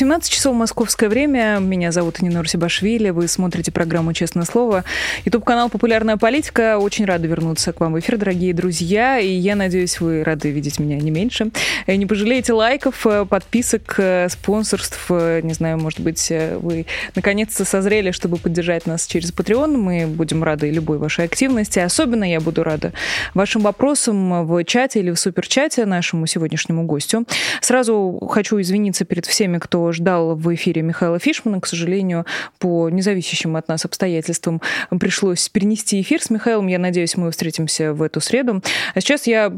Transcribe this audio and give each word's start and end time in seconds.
17 0.00 0.32
часов 0.32 0.56
московское 0.56 1.10
время. 1.10 1.58
Меня 1.60 1.92
зовут 1.92 2.22
Нинор 2.22 2.48
Сибашвили. 2.48 3.10
Вы 3.10 3.28
смотрите 3.28 3.70
программу 3.70 4.14
«Честное 4.14 4.46
слово». 4.46 4.82
Ютуб-канал 5.26 5.68
«Популярная 5.68 6.16
политика». 6.16 6.78
Очень 6.78 7.04
рада 7.04 7.26
вернуться 7.28 7.74
к 7.74 7.80
вам 7.80 7.92
в 7.92 7.98
эфир, 7.98 8.16
дорогие 8.16 8.54
друзья. 8.54 9.18
И 9.18 9.28
я 9.28 9.56
надеюсь, 9.56 10.00
вы 10.00 10.24
рады 10.24 10.52
видеть 10.52 10.80
меня 10.80 10.96
не 10.96 11.10
меньше. 11.10 11.50
И 11.86 11.94
не 11.98 12.06
пожалеете 12.06 12.54
лайков, 12.54 13.06
э, 13.06 13.26
подписок, 13.26 13.96
э, 13.98 14.30
спонсорств. 14.30 15.04
Э, 15.10 15.42
не 15.42 15.52
знаю, 15.52 15.76
может 15.76 16.00
быть, 16.00 16.32
вы 16.60 16.86
наконец-то 17.14 17.66
созрели, 17.66 18.10
чтобы 18.12 18.38
поддержать 18.38 18.86
нас 18.86 19.06
через 19.06 19.34
Patreon. 19.34 19.76
Мы 19.76 20.06
будем 20.06 20.42
рады 20.42 20.70
любой 20.70 20.96
вашей 20.96 21.26
активности. 21.26 21.78
Особенно 21.78 22.24
я 22.24 22.40
буду 22.40 22.64
рада 22.64 22.94
вашим 23.34 23.60
вопросам 23.60 24.46
в 24.46 24.64
чате 24.64 25.00
или 25.00 25.10
в 25.10 25.18
суперчате 25.18 25.84
нашему 25.84 26.26
сегодняшнему 26.26 26.84
гостю. 26.84 27.26
Сразу 27.60 28.18
хочу 28.30 28.58
извиниться 28.62 29.04
перед 29.04 29.26
всеми, 29.26 29.58
кто 29.58 29.89
ждал 29.92 30.36
в 30.36 30.54
эфире 30.54 30.82
Михаила 30.82 31.18
Фишмана. 31.18 31.60
К 31.60 31.66
сожалению, 31.66 32.26
по 32.58 32.88
независящим 32.88 33.56
от 33.56 33.68
нас 33.68 33.84
обстоятельствам 33.84 34.60
пришлось 34.98 35.48
перенести 35.48 36.00
эфир 36.00 36.22
с 36.22 36.30
Михаилом. 36.30 36.66
Я 36.66 36.78
надеюсь, 36.78 37.16
мы 37.16 37.30
встретимся 37.30 37.92
в 37.92 38.02
эту 38.02 38.20
среду. 38.20 38.62
А 38.94 39.00
сейчас 39.00 39.26
я, 39.26 39.52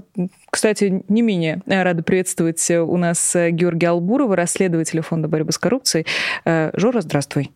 кстати, 0.50 1.02
не 1.08 1.22
менее 1.22 1.62
рада 1.66 2.02
приветствовать 2.02 2.70
у 2.70 2.96
нас 2.96 3.34
Георгия 3.34 3.88
Албурова, 3.88 4.36
расследователя 4.36 5.02
Фонда 5.02 5.28
борьбы 5.28 5.52
с 5.52 5.58
коррупцией. 5.58 6.06
Э, 6.44 6.70
Жора, 6.74 7.00
здравствуй. 7.00 7.50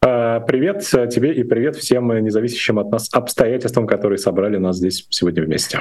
А, 0.00 0.40
привет 0.40 0.80
тебе 0.82 1.32
и 1.32 1.42
привет 1.42 1.76
всем 1.76 2.08
независящим 2.22 2.78
от 2.78 2.90
нас 2.90 3.08
обстоятельствам, 3.12 3.86
которые 3.86 4.18
собрали 4.18 4.58
нас 4.58 4.76
здесь 4.76 5.06
сегодня 5.10 5.42
вместе. 5.42 5.80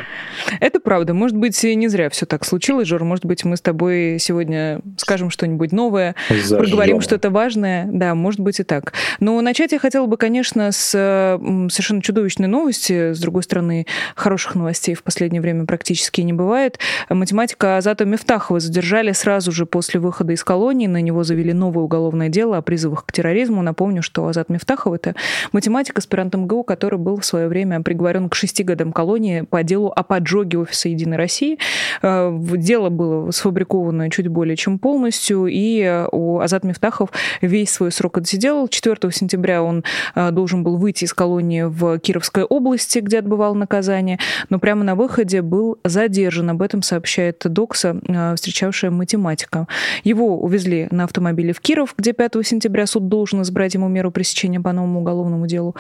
Это 0.60 0.80
правда. 0.80 1.14
Может 1.14 1.38
быть, 1.38 1.62
не 1.64 1.88
зря 1.90 2.10
все 2.10 2.26
так 2.26 2.46
случилось, 2.46 2.88
Жор. 2.88 3.04
Может 3.04 3.26
быть, 3.26 3.44
мы 3.44 3.58
с 3.58 3.62
тобой 3.62 4.18
сегодня 4.20 4.82
скажем 4.98 5.30
что-нибудь 5.30 5.72
новое, 5.72 6.16
Зажжем. 6.30 6.60
проговорим 6.60 7.02
что-то 7.02 7.30
важное. 7.30 7.88
Да, 7.92 8.16
может 8.16 8.40
быть 8.40 8.60
и 8.60 8.64
так. 8.64 8.94
Но 9.20 9.40
начать 9.42 9.74
я 9.74 9.80
хотела 9.80 10.06
бы, 10.06 10.18
конечно, 10.18 10.72
с 10.72 10.90
совершенно 10.90 12.02
чудовищной 12.02 12.48
новости. 12.48 13.14
С 13.14 13.20
другой 13.20 13.44
стороны, 13.44 13.86
хороших 14.16 14.56
новостей 14.56 14.96
в 14.96 15.04
последнее 15.04 15.42
время 15.42 15.66
практически 15.66 16.22
не 16.22 16.34
бывает. 16.34 16.80
Математика 17.10 17.78
Азата 17.78 18.06
Мифтахова 18.06 18.60
задержали 18.60 19.12
сразу 19.12 19.52
же 19.52 19.66
после 19.66 20.00
выхода 20.00 20.34
из 20.34 20.44
колонии. 20.44 20.88
На 20.88 21.02
него 21.02 21.24
завели 21.24 21.54
новое 21.54 21.84
уголовное 21.84 22.30
дело 22.30 22.58
о 22.58 22.62
призывах 22.62 23.06
к 23.06 23.12
терроризму. 23.12 23.62
Напомню, 23.62 24.02
что 24.06 24.28
Азат 24.28 24.50
Мифтахов— 24.50 24.94
это 24.96 25.16
математик, 25.52 25.98
аспирант 25.98 26.36
МГУ, 26.36 26.64
который 26.64 27.00
был 27.00 27.18
в 27.18 27.26
свое 27.26 27.48
время 27.48 27.82
приговорен 27.82 28.30
к 28.30 28.36
шести 28.36 28.64
годам 28.64 28.94
колонии 28.94 29.42
по 29.42 29.64
делу 29.64 29.92
о 29.94 30.04
поджоге 30.04 30.60
офиса 30.60 30.88
«Единой 30.88 31.18
России». 31.18 31.58
Э, 32.02 32.32
дело 32.34 32.90
было 32.90 33.32
сфабриковано 33.32 34.10
чуть 34.10 34.28
более 34.28 34.56
чем 34.56 34.80
полностью, 34.80 35.48
и 35.48 36.06
у 36.12 36.40
Азат 36.40 36.64
Мифтахов 36.64 37.10
весь 37.42 37.72
свой 37.72 37.92
срок 37.92 38.20
отсидел. 38.20 38.68
4 38.68 39.12
сентября 39.12 39.64
он 39.64 39.84
э, 40.14 40.32
должен 40.32 40.64
был 40.64 40.78
выйти 40.78 41.06
из 41.06 41.14
колонии 41.14 41.64
в 41.64 42.00
Кировской 42.00 42.44
области, 42.44 43.00
где 43.00 43.20
отбывал 43.20 43.56
наказание, 43.56 44.20
но 44.50 44.60
прямо 44.60 44.84
на 44.84 44.96
выходе 44.96 45.42
был 45.42 45.80
задержан. 45.84 46.52
Об 46.52 46.62
этом 46.62 46.82
сообщает 46.82 47.42
Докса, 47.44 48.00
э, 48.08 48.36
встречавшая 48.36 48.92
математика. 48.92 49.68
Его 50.04 50.40
увезли 50.40 50.88
на 50.92 51.06
автомобиле 51.06 51.54
в 51.54 51.60
Киров, 51.60 51.96
где 51.98 52.14
5 52.14 52.44
сентября 52.44 52.86
суд 52.86 53.08
должен 53.08 53.42
избрать 53.42 53.74
ему 53.74 53.88
меру 53.96 54.12
пресечения 54.12 54.60
по 54.60 54.72
новому 54.72 55.02
уголовному 55.02 55.48
делу. 55.48 55.76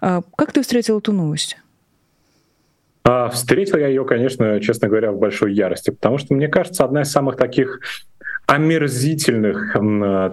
А, 0.00 0.22
как 0.36 0.52
ты 0.52 0.60
встретил 0.60 0.98
эту 0.98 1.12
новость? 1.12 1.56
А, 3.04 3.28
встретил 3.28 3.78
я 3.78 3.88
ее, 3.88 4.04
конечно, 4.04 4.60
честно 4.60 4.88
говоря, 4.88 5.12
в 5.12 5.18
большой 5.18 5.54
ярости, 5.54 5.90
потому 5.90 6.18
что, 6.18 6.34
мне 6.34 6.48
кажется, 6.48 6.84
одна 6.84 7.02
из 7.02 7.10
самых 7.10 7.36
таких 7.36 7.80
омерзительных, 8.46 9.76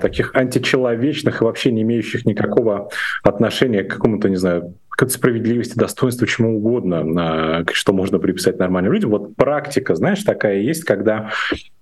таких 0.01 0.33
античеловечных 0.33 1.41
и 1.41 1.43
вообще 1.43 1.71
не 1.71 1.83
имеющих 1.83 2.25
никакого 2.25 2.89
отношения 3.23 3.83
к 3.83 3.91
какому-то, 3.91 4.27
не 4.27 4.37
знаю, 4.37 4.73
к 4.97 5.07
справедливости, 5.09 5.77
достоинству, 5.77 6.25
чему 6.25 6.57
угодно, 6.57 7.63
что 7.71 7.93
можно 7.93 8.17
приписать 8.17 8.57
нормальным 8.57 8.93
людям. 8.93 9.11
Вот 9.11 9.35
практика, 9.35 9.93
знаешь, 9.93 10.23
такая 10.23 10.57
есть, 10.57 10.85
когда 10.85 11.29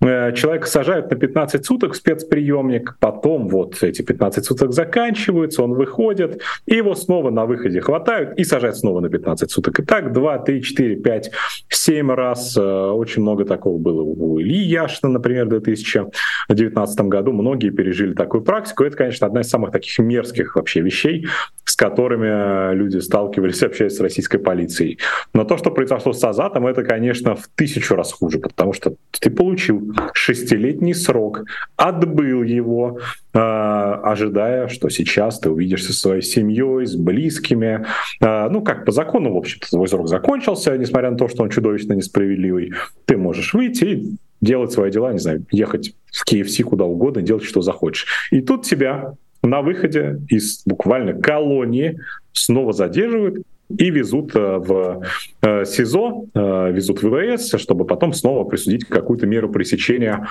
э, 0.02 0.34
человека 0.34 0.68
сажают 0.68 1.10
на 1.10 1.16
15 1.16 1.66
суток 1.66 1.94
в 1.94 1.96
спецприемник, 1.96 2.98
потом 3.00 3.48
вот 3.48 3.82
эти 3.82 4.02
15 4.02 4.44
суток 4.44 4.74
заканчиваются, 4.74 5.64
он 5.64 5.76
выходит, 5.76 6.42
и 6.66 6.76
его 6.76 6.94
снова 6.94 7.30
на 7.30 7.46
выходе 7.46 7.80
хватают 7.80 8.38
и 8.38 8.44
сажают 8.44 8.76
снова 8.76 9.00
на 9.00 9.08
15 9.08 9.50
суток. 9.50 9.80
И 9.80 9.84
так 9.84 10.12
2, 10.12 10.40
3, 10.40 10.62
4, 10.62 10.96
5, 10.98 11.32
7 11.70 12.12
раз. 12.12 12.58
Э, 12.58 12.90
очень 12.90 13.22
много 13.22 13.46
такого 13.46 13.78
было 13.78 14.02
у 14.02 14.42
Ильи 14.42 14.62
Яшина, 14.62 15.14
например, 15.14 15.46
в 15.46 15.50
2019 15.50 17.00
году. 17.02 17.32
Многие 17.32 17.70
пережили 17.70 18.14
такую 18.14 18.44
практику. 18.44 18.84
Это, 18.84 18.98
конечно, 18.98 19.26
одна 19.26 19.40
из 19.40 19.50
самых 19.50 19.72
таких 19.72 19.98
мерзких 20.00 20.58
вообще 20.58 20.82
вещей, 20.82 21.28
с 21.64 21.78
которыми 21.78 22.76
люди 22.76 23.05
сталкивались, 23.06 23.64
общаясь 23.64 23.96
с 23.96 24.00
российской 24.00 24.38
полицией. 24.38 25.00
Но 25.34 25.44
то, 25.44 25.58
что 25.58 25.72
произошло 25.72 26.14
с 26.14 26.24
Азатом, 26.24 26.68
это, 26.68 26.84
конечно, 26.84 27.36
в 27.36 27.48
тысячу 27.56 27.96
раз 27.96 28.12
хуже, 28.12 28.40
потому 28.40 28.74
что 28.74 28.96
ты 29.12 29.30
получил 29.30 29.94
шестилетний 30.14 30.94
срок, 30.94 31.44
отбыл 31.76 32.44
его, 32.44 33.00
э, 33.34 33.40
ожидая, 33.40 34.68
что 34.68 34.90
сейчас 34.90 35.40
ты 35.40 35.50
увидишься 35.50 35.94
со 35.94 36.00
своей 36.00 36.22
семьей, 36.22 36.86
с 36.86 36.96
близкими. 36.96 37.86
Э, 38.22 38.50
ну, 38.50 38.62
как 38.62 38.86
по 38.86 38.92
закону, 38.92 39.34
в 39.34 39.38
общем-то, 39.38 39.70
твой 39.70 39.88
срок 39.88 40.08
закончился, 40.08 40.78
несмотря 40.78 41.12
на 41.12 41.18
то, 41.18 41.28
что 41.28 41.44
он 41.44 41.50
чудовищно 41.50 41.94
несправедливый. 41.94 42.74
Ты 43.06 43.18
можешь 43.18 43.54
выйти 43.54 43.86
и 43.86 44.16
делать 44.42 44.72
свои 44.72 44.92
дела, 44.92 45.12
не 45.12 45.20
знаю, 45.20 45.46
ехать 45.52 45.96
в 46.12 46.30
KFC 46.30 46.64
куда 46.64 46.86
угодно, 46.86 47.22
делать, 47.22 47.44
что 47.44 47.62
захочешь. 47.62 48.06
И 48.32 48.42
тут 48.42 48.66
тебя 48.66 49.16
на 49.46 49.62
выходе 49.62 50.20
из 50.30 50.64
буквально 50.66 51.14
колонии 51.14 52.00
снова 52.34 52.74
задерживают 52.74 53.46
и 53.70 53.90
везут 53.90 54.36
э, 54.36 54.58
в 54.58 55.04
э, 55.42 55.66
СИЗО, 55.66 56.26
э, 56.34 56.72
везут 56.72 57.02
в 57.02 57.10
ВВС, 57.10 57.56
чтобы 57.58 57.86
потом 57.86 58.14
снова 58.14 58.44
присудить 58.44 58.86
какую-то 58.86 59.26
меру 59.26 59.50
пресечения 59.50 60.28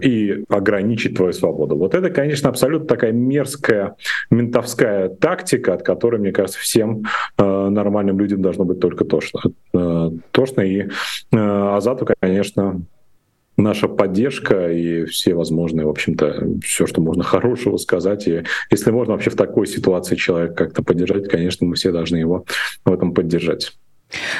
и 0.00 0.44
ограничить 0.48 1.16
твою 1.16 1.32
свободу. 1.32 1.76
Вот 1.76 1.94
это, 1.94 2.10
конечно, 2.10 2.48
абсолютно 2.48 2.86
такая 2.86 3.12
мерзкая 3.12 3.96
ментовская 4.30 5.08
тактика, 5.08 5.74
от 5.74 5.82
которой, 5.82 6.20
мне 6.20 6.32
кажется, 6.32 6.58
всем 6.58 7.04
нормальным 7.38 8.18
людям 8.18 8.42
должно 8.42 8.64
быть 8.64 8.80
только 8.80 9.04
тошно. 9.04 9.40
Тошно 10.30 10.60
и 10.62 10.88
Азату, 11.30 12.06
конечно, 12.20 12.82
наша 13.56 13.88
поддержка 13.88 14.70
и 14.70 15.04
все 15.04 15.34
возможные, 15.34 15.86
в 15.86 15.90
общем-то, 15.90 16.58
все, 16.62 16.86
что 16.86 17.00
можно 17.00 17.22
хорошего 17.22 17.76
сказать. 17.76 18.26
И 18.26 18.44
если 18.70 18.90
можно 18.90 19.12
вообще 19.12 19.30
в 19.30 19.36
такой 19.36 19.66
ситуации 19.66 20.16
человека 20.16 20.54
как-то 20.54 20.82
поддержать, 20.82 21.28
конечно, 21.28 21.66
мы 21.66 21.74
все 21.74 21.92
должны 21.92 22.16
его 22.16 22.44
в 22.84 22.92
этом 22.92 23.14
поддержать. 23.14 23.72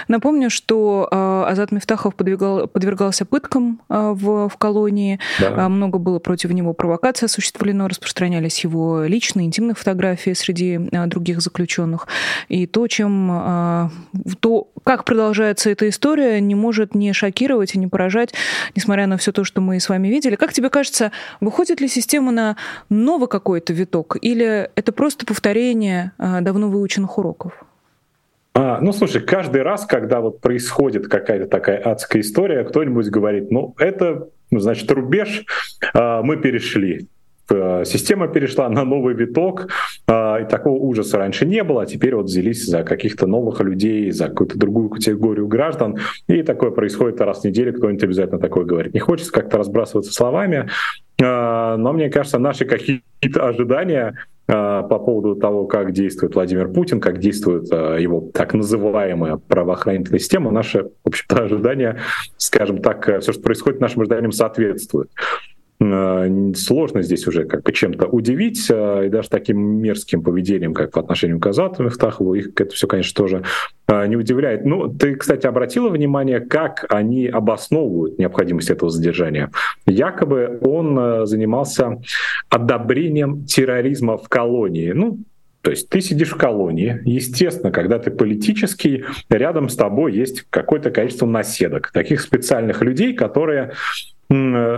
Напомню, 0.08 0.50
что 0.50 1.08
э, 1.10 1.44
Азат 1.48 1.72
Мифтахов 1.72 2.14
подвигал, 2.14 2.66
подвергался 2.66 3.24
пыткам 3.24 3.80
э, 3.88 4.12
в, 4.14 4.48
в 4.48 4.56
колонии. 4.56 5.18
Да. 5.40 5.66
Э, 5.66 5.68
много 5.68 5.98
было 5.98 6.18
против 6.18 6.50
него 6.50 6.72
провокаций 6.72 7.26
осуществлено, 7.26 7.88
распространялись 7.88 8.62
его 8.64 9.04
личные, 9.04 9.46
интимные 9.46 9.74
фотографии 9.74 10.32
среди 10.32 10.78
других 11.06 11.40
заключенных. 11.40 12.06
И 12.48 12.66
то, 12.66 12.86
чем, 12.86 13.90
то, 14.40 14.68
как 14.84 15.04
продолжается 15.04 15.70
эта 15.70 15.88
история, 15.88 16.40
не 16.40 16.54
может 16.54 16.94
не 16.94 17.12
шокировать 17.12 17.74
и 17.74 17.78
не 17.78 17.86
поражать, 17.86 18.34
несмотря 18.74 19.06
на 19.06 19.16
все 19.16 19.32
то, 19.32 19.44
что 19.44 19.60
мы 19.60 19.80
с 19.80 19.88
вами 19.88 20.08
видели. 20.08 20.36
Как 20.36 20.52
тебе 20.52 20.68
кажется, 20.70 21.12
выходит 21.40 21.80
ли 21.80 21.88
система 21.88 22.32
на 22.32 22.56
новый 22.88 23.28
какой-то 23.28 23.72
виток, 23.72 24.16
или 24.20 24.70
это 24.74 24.92
просто 24.92 25.26
повторение 25.26 26.12
давно 26.18 26.68
выученных 26.68 27.18
уроков? 27.18 27.52
А, 28.54 28.80
ну, 28.80 28.92
слушай, 28.92 29.20
каждый 29.22 29.62
раз, 29.62 29.86
когда 29.86 30.20
вот 30.20 30.40
происходит 30.40 31.08
какая-то 31.08 31.46
такая 31.46 31.78
адская 31.78 32.22
история, 32.22 32.64
кто-нибудь 32.64 33.08
говорит, 33.08 33.50
ну, 33.50 33.74
это, 33.78 34.28
ну, 34.50 34.58
значит, 34.58 34.90
рубеж 34.90 35.44
а, 35.94 36.22
мы 36.22 36.36
перешли. 36.36 37.08
Э, 37.50 37.82
система 37.84 38.28
перешла 38.28 38.68
на 38.68 38.84
новый 38.84 39.14
виток, 39.14 39.68
а, 40.06 40.38
и 40.38 40.48
такого 40.48 40.78
ужаса 40.78 41.18
раньше 41.18 41.44
не 41.44 41.62
было, 41.64 41.82
а 41.82 41.86
теперь 41.86 42.14
вот 42.14 42.26
взялись 42.26 42.64
за 42.64 42.82
каких-то 42.82 43.26
новых 43.26 43.60
людей, 43.60 44.10
за 44.10 44.28
какую-то 44.28 44.58
другую 44.58 44.90
категорию 44.90 45.48
граждан, 45.48 45.98
и 46.28 46.42
такое 46.42 46.70
происходит 46.70 47.20
раз 47.20 47.40
в 47.40 47.44
неделю, 47.44 47.74
кто-нибудь 47.74 48.04
обязательно 48.04 48.38
такое 48.38 48.64
говорит. 48.64 48.94
Не 48.94 49.00
хочется 49.00 49.32
как-то 49.32 49.58
разбрасываться 49.58 50.12
словами, 50.12 50.68
а, 51.20 51.76
но 51.76 51.92
мне 51.92 52.10
кажется, 52.10 52.38
наши 52.38 52.64
какие-то 52.64 53.48
ожидания 53.48 54.14
по 54.46 54.98
поводу 54.98 55.36
того, 55.36 55.66
как 55.66 55.92
действует 55.92 56.34
Владимир 56.34 56.68
Путин, 56.68 57.00
как 57.00 57.18
действует 57.18 57.64
его 57.72 58.30
так 58.34 58.54
называемая 58.54 59.36
правоохранительная 59.36 60.18
система, 60.18 60.50
наши, 60.50 60.84
в 61.04 61.08
общем-то, 61.08 61.44
ожидания, 61.44 62.00
скажем 62.36 62.82
так, 62.82 63.20
все, 63.20 63.32
что 63.32 63.42
происходит 63.42 63.80
нашим 63.80 64.02
ожиданиям, 64.02 64.32
соответствует. 64.32 65.10
Сложно 66.54 67.02
здесь 67.02 67.26
уже 67.26 67.44
как 67.44 67.62
бы 67.64 67.72
чем-то 67.72 68.06
удивить, 68.06 68.70
и 68.70 69.08
даже 69.08 69.28
таким 69.28 69.58
мерзким 69.80 70.22
поведением, 70.22 70.74
как 70.74 70.92
по 70.92 71.00
отношению 71.00 71.40
к 71.40 71.46
Азату 71.46 71.82
Мифтахову, 71.82 72.34
их 72.34 72.50
это 72.56 72.74
все, 72.74 72.86
конечно, 72.86 73.14
тоже 73.16 73.42
не 73.88 74.16
удивляет. 74.16 74.64
Ну, 74.64 74.88
ты, 74.88 75.16
кстати, 75.16 75.46
обратила 75.46 75.88
внимание, 75.88 76.40
как 76.40 76.86
они 76.88 77.26
обосновывают 77.26 78.18
необходимость 78.18 78.70
этого 78.70 78.90
задержания? 78.90 79.50
Якобы 79.86 80.58
он 80.62 81.26
занимался 81.26 82.00
одобрением 82.48 83.44
терроризма 83.44 84.18
в 84.18 84.28
колонии. 84.28 84.92
Ну, 84.92 85.18
то 85.62 85.70
есть 85.70 85.88
ты 85.88 86.00
сидишь 86.00 86.30
в 86.30 86.36
колонии, 86.36 87.00
естественно, 87.04 87.70
когда 87.70 87.98
ты 87.98 88.10
политический, 88.10 89.04
рядом 89.30 89.68
с 89.68 89.76
тобой 89.76 90.12
есть 90.12 90.44
какое-то 90.50 90.90
количество 90.90 91.26
наседок, 91.26 91.90
таких 91.92 92.20
специальных 92.20 92.82
людей, 92.82 93.14
которые 93.14 93.72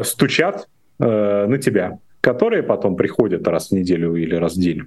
стучат 0.02 0.66
э, 0.98 1.46
на 1.46 1.58
тебя, 1.58 1.98
которые 2.20 2.62
потом 2.62 2.96
приходят 2.96 3.46
раз 3.48 3.68
в 3.68 3.72
неделю 3.72 4.14
или 4.16 4.34
раз 4.34 4.56
в 4.56 4.60
день 4.60 4.82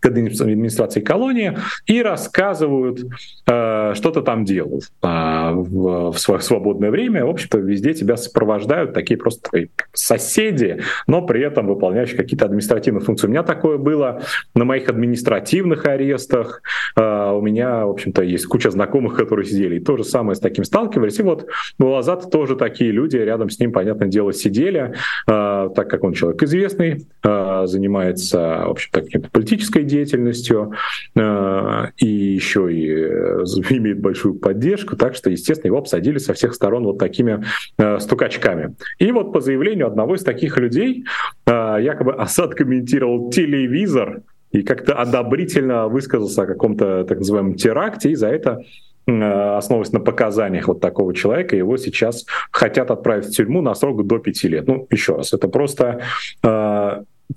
к 0.00 0.06
администрации 0.06 1.00
колонии 1.00 1.56
и 1.86 2.02
рассказывают, 2.02 3.00
э, 3.46 3.92
что-то 3.94 4.22
там 4.22 4.44
делают 4.44 4.84
э, 5.02 5.50
в, 5.52 6.12
в 6.12 6.18
свое 6.18 6.40
свободное 6.40 6.90
время. 6.90 7.24
В 7.24 7.30
общем-то, 7.30 7.58
везде 7.58 7.94
тебя 7.94 8.16
сопровождают 8.16 8.92
такие 8.92 9.18
просто 9.18 9.68
соседи, 9.92 10.82
но 11.06 11.22
при 11.22 11.42
этом 11.42 11.66
выполняющие 11.66 12.16
какие-то 12.16 12.46
административные 12.46 13.02
функции. 13.02 13.26
У 13.26 13.30
меня 13.30 13.42
такое 13.42 13.78
было 13.78 14.22
на 14.54 14.64
моих 14.64 14.88
административных 14.88 15.86
арестах. 15.86 16.62
Э, 16.96 17.30
у 17.32 17.40
меня, 17.40 17.86
в 17.86 17.90
общем-то, 17.90 18.22
есть 18.22 18.46
куча 18.46 18.70
знакомых, 18.70 19.16
которые 19.16 19.46
сидели 19.46 19.76
и 19.76 19.80
то 19.80 19.96
же 19.96 20.04
самое 20.04 20.36
с 20.36 20.40
таким 20.40 20.64
сталкивались. 20.64 21.18
И 21.18 21.22
вот 21.22 21.46
у 21.78 21.86
Лазата 21.86 22.28
тоже 22.28 22.56
такие 22.56 22.90
люди 22.90 23.16
рядом 23.16 23.50
с 23.50 23.58
ним, 23.58 23.72
понятное 23.72 24.08
дело, 24.08 24.32
сидели, 24.32 24.94
э, 25.26 25.70
так 25.74 25.88
как 25.88 26.04
он 26.04 26.12
человек 26.12 26.42
известный, 26.42 27.06
э, 27.22 27.62
занимается, 27.66 28.64
в 28.66 28.70
общем-то, 28.70 29.00
каким-то 29.02 29.30
политической 29.76 29.84
деятельностью 29.84 30.72
э, 31.14 31.86
и 31.98 32.06
еще 32.06 32.72
и 32.72 32.90
э, 32.90 33.44
имеет 33.70 34.00
большую 34.00 34.34
поддержку, 34.34 34.96
так 34.96 35.14
что, 35.14 35.30
естественно, 35.30 35.68
его 35.68 35.78
обсадили 35.78 36.18
со 36.18 36.32
всех 36.34 36.54
сторон 36.54 36.84
вот 36.84 36.98
такими 36.98 37.44
э, 37.78 37.98
стукачками. 38.00 38.74
И 38.98 39.12
вот 39.12 39.32
по 39.32 39.40
заявлению 39.40 39.86
одного 39.86 40.14
из 40.14 40.22
таких 40.22 40.58
людей, 40.58 41.04
якобы 41.46 42.12
Асад 42.12 42.54
комментировал 42.54 43.30
телевизор, 43.30 44.22
и 44.52 44.62
как-то 44.62 44.94
одобрительно 44.94 45.88
высказался 45.88 46.42
о 46.42 46.46
каком-то 46.46 47.04
так 47.04 47.18
называемом 47.18 47.54
теракте, 47.54 48.10
и 48.10 48.14
за 48.14 48.28
это 48.28 48.62
основываясь 49.08 49.92
на 49.92 50.00
показаниях 50.00 50.66
вот 50.66 50.80
такого 50.80 51.14
человека, 51.14 51.54
его 51.54 51.76
сейчас 51.76 52.26
хотят 52.50 52.90
отправить 52.90 53.26
в 53.26 53.30
тюрьму 53.30 53.62
на 53.62 53.74
срок 53.74 54.04
до 54.04 54.18
пяти 54.18 54.48
лет. 54.48 54.66
Ну, 54.66 54.88
еще 54.90 55.16
раз, 55.16 55.32
это 55.32 55.46
просто 55.46 56.00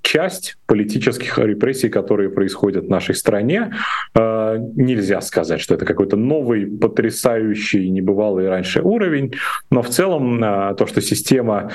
часть 0.02 0.58
политических 0.66 1.38
репрессий, 1.40 1.90
которые 1.90 2.30
происходят 2.30 2.86
в 2.86 2.90
нашей 2.90 3.16
стране. 3.16 3.72
Э, 4.16 4.58
нельзя 4.76 5.22
сказать, 5.22 5.62
что 5.62 5.76
это 5.76 5.86
какой-то 5.86 6.16
новый, 6.16 6.66
потрясающий, 6.66 7.90
небывалый 7.90 8.50
раньше 8.50 8.82
уровень, 8.82 9.34
но 9.72 9.82
в 9.82 9.90
целом 9.90 10.44
э, 10.44 10.76
то, 10.76 10.86
что 10.86 11.02
система 11.02 11.72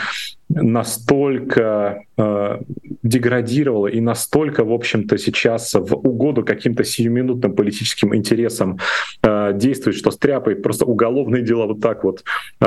настолько 0.48 2.02
э, 2.16 2.58
деградировала 3.02 3.86
и 3.88 4.00
настолько, 4.00 4.64
в 4.64 4.72
общем-то, 4.72 5.18
сейчас 5.18 5.74
в 5.74 5.94
угоду 5.94 6.44
каким-то 6.44 6.84
сиюминутным 6.84 7.54
политическим 7.54 8.14
интересам 8.14 8.78
э, 9.22 9.52
действует, 9.54 9.96
что 9.96 10.10
стряпает 10.10 10.62
просто 10.62 10.84
уголовные 10.84 11.42
дела 11.42 11.66
вот 11.66 11.80
так 11.80 12.04
вот 12.04 12.24
э, 12.60 12.64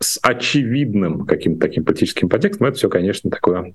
с 0.00 0.18
очевидным 0.22 1.26
каким-то 1.26 1.60
таким 1.60 1.84
политическим 1.84 2.28
подтекстом, 2.28 2.66
это 2.66 2.76
все, 2.76 2.88
конечно, 2.88 3.30
такое 3.30 3.74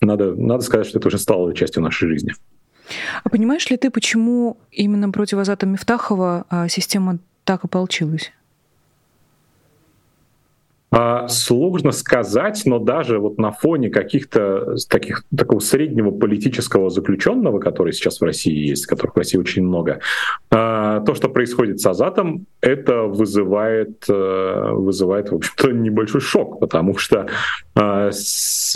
надо, 0.00 0.34
надо 0.34 0.62
сказать, 0.62 0.86
что 0.86 0.98
это 0.98 1.08
уже 1.08 1.18
стало 1.18 1.54
частью 1.54 1.82
нашей 1.82 2.08
жизни. 2.08 2.34
А 3.22 3.28
понимаешь 3.28 3.68
ли 3.70 3.76
ты, 3.76 3.90
почему 3.90 4.58
именно 4.70 5.10
против 5.10 5.38
Азата 5.38 5.66
Мифтахова 5.66 6.44
а, 6.48 6.68
система 6.68 7.18
так? 7.44 7.64
А, 7.64 8.32
сложно 11.28 11.92
сказать, 11.92 12.62
но 12.66 12.78
даже 12.78 13.18
вот 13.18 13.38
на 13.38 13.50
фоне 13.50 13.90
каких-то 13.90 14.76
таких 14.88 15.24
такого 15.36 15.58
среднего 15.58 16.10
политического 16.10 16.90
заключенного, 16.90 17.58
который 17.58 17.92
сейчас 17.92 18.20
в 18.20 18.24
России 18.24 18.68
есть, 18.68 18.86
которых 18.86 19.14
в 19.14 19.18
России 19.18 19.38
очень 19.38 19.64
много, 19.64 20.00
а, 20.50 21.00
то, 21.00 21.14
что 21.14 21.28
происходит 21.28 21.80
с 21.80 21.86
Азатом, 21.86 22.46
это 22.60 23.02
вызывает, 23.02 24.04
э, 24.08 24.68
вызывает 24.72 25.30
в 25.30 25.34
общем-то, 25.34 25.72
небольшой 25.72 26.20
шок, 26.20 26.60
потому 26.60 26.96
что 26.96 27.26
а, 27.74 28.10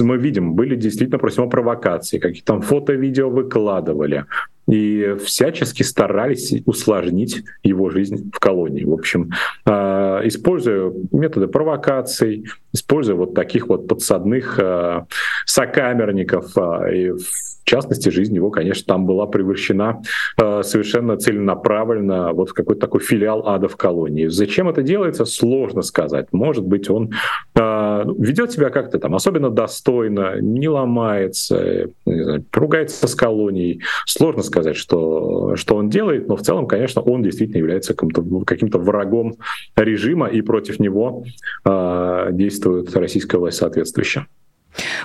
мы 0.01 0.17
видим, 0.17 0.55
были 0.55 0.75
действительно 0.77 1.19
против 1.19 1.39
него 1.39 1.49
провокации, 1.49 2.19
какие-то 2.19 2.53
там 2.53 2.63
фото-видео 2.63 3.31
выкладывали, 3.31 4.25
и 4.69 5.17
всячески 5.25 5.83
старались 5.83 6.55
усложнить 6.67 7.43
его 7.63 7.91
жизнь 7.91 8.31
в 8.33 8.39
колонии. 8.39 8.85
В 8.85 8.93
общем, 8.93 9.31
а, 9.65 10.21
используя 10.25 10.93
методы 11.11 11.49
провокаций, 11.49 12.47
используя 12.73 13.17
вот 13.17 13.35
таких 13.35 13.69
вот 13.69 13.89
подсадных 13.89 14.59
а, 14.61 15.07
сокамерников, 15.47 16.57
а, 16.57 16.87
и 16.91 17.13
в 17.69 17.71
частности, 17.71 18.09
жизнь 18.09 18.35
его, 18.35 18.51
конечно, 18.51 18.87
там 18.87 19.05
была 19.05 19.27
превращена 19.27 20.01
совершенно 20.39 21.19
целенаправленно 21.19 22.33
вот 22.33 22.49
в 22.49 22.55
какой-то 22.55 22.81
такой 22.81 23.01
филиал 23.01 23.47
ада 23.47 23.69
в 23.69 23.77
колонии. 23.77 24.29
Зачем 24.29 24.71
это 24.71 24.81
делается, 24.81 25.27
сложно 25.27 25.83
сказать. 25.83 26.29
Может 26.33 26.65
быть, 26.65 26.89
он 26.89 27.13
ведет 27.55 28.53
себя 28.53 28.71
как-то 28.71 28.99
там 28.99 29.15
особенно 29.15 29.51
достойно, 29.51 30.41
не 30.41 30.67
ломается, 30.67 31.91
не 32.07 32.23
знаю, 32.23 32.47
ругается 32.55 33.07
с 33.07 33.15
колонией. 33.15 33.83
Сложно 34.07 34.43
сказать 34.43 34.77
что, 34.77 35.55
что 35.57 35.77
он 35.77 35.91
делает, 35.91 36.27
но 36.27 36.37
в 36.37 36.41
целом, 36.41 36.67
конечно, 36.67 37.03
он 37.03 37.23
действительно 37.23 37.59
является 37.59 37.93
каким-то, 37.93 38.25
каким-то 38.47 38.79
врагом 38.79 39.35
режима, 39.77 40.29
и 40.29 40.41
против 40.41 40.81
него 40.81 41.25
э, 41.67 42.29
действует 42.33 42.97
российская 42.97 43.37
власть 43.37 43.59
соответствующая. 43.59 44.27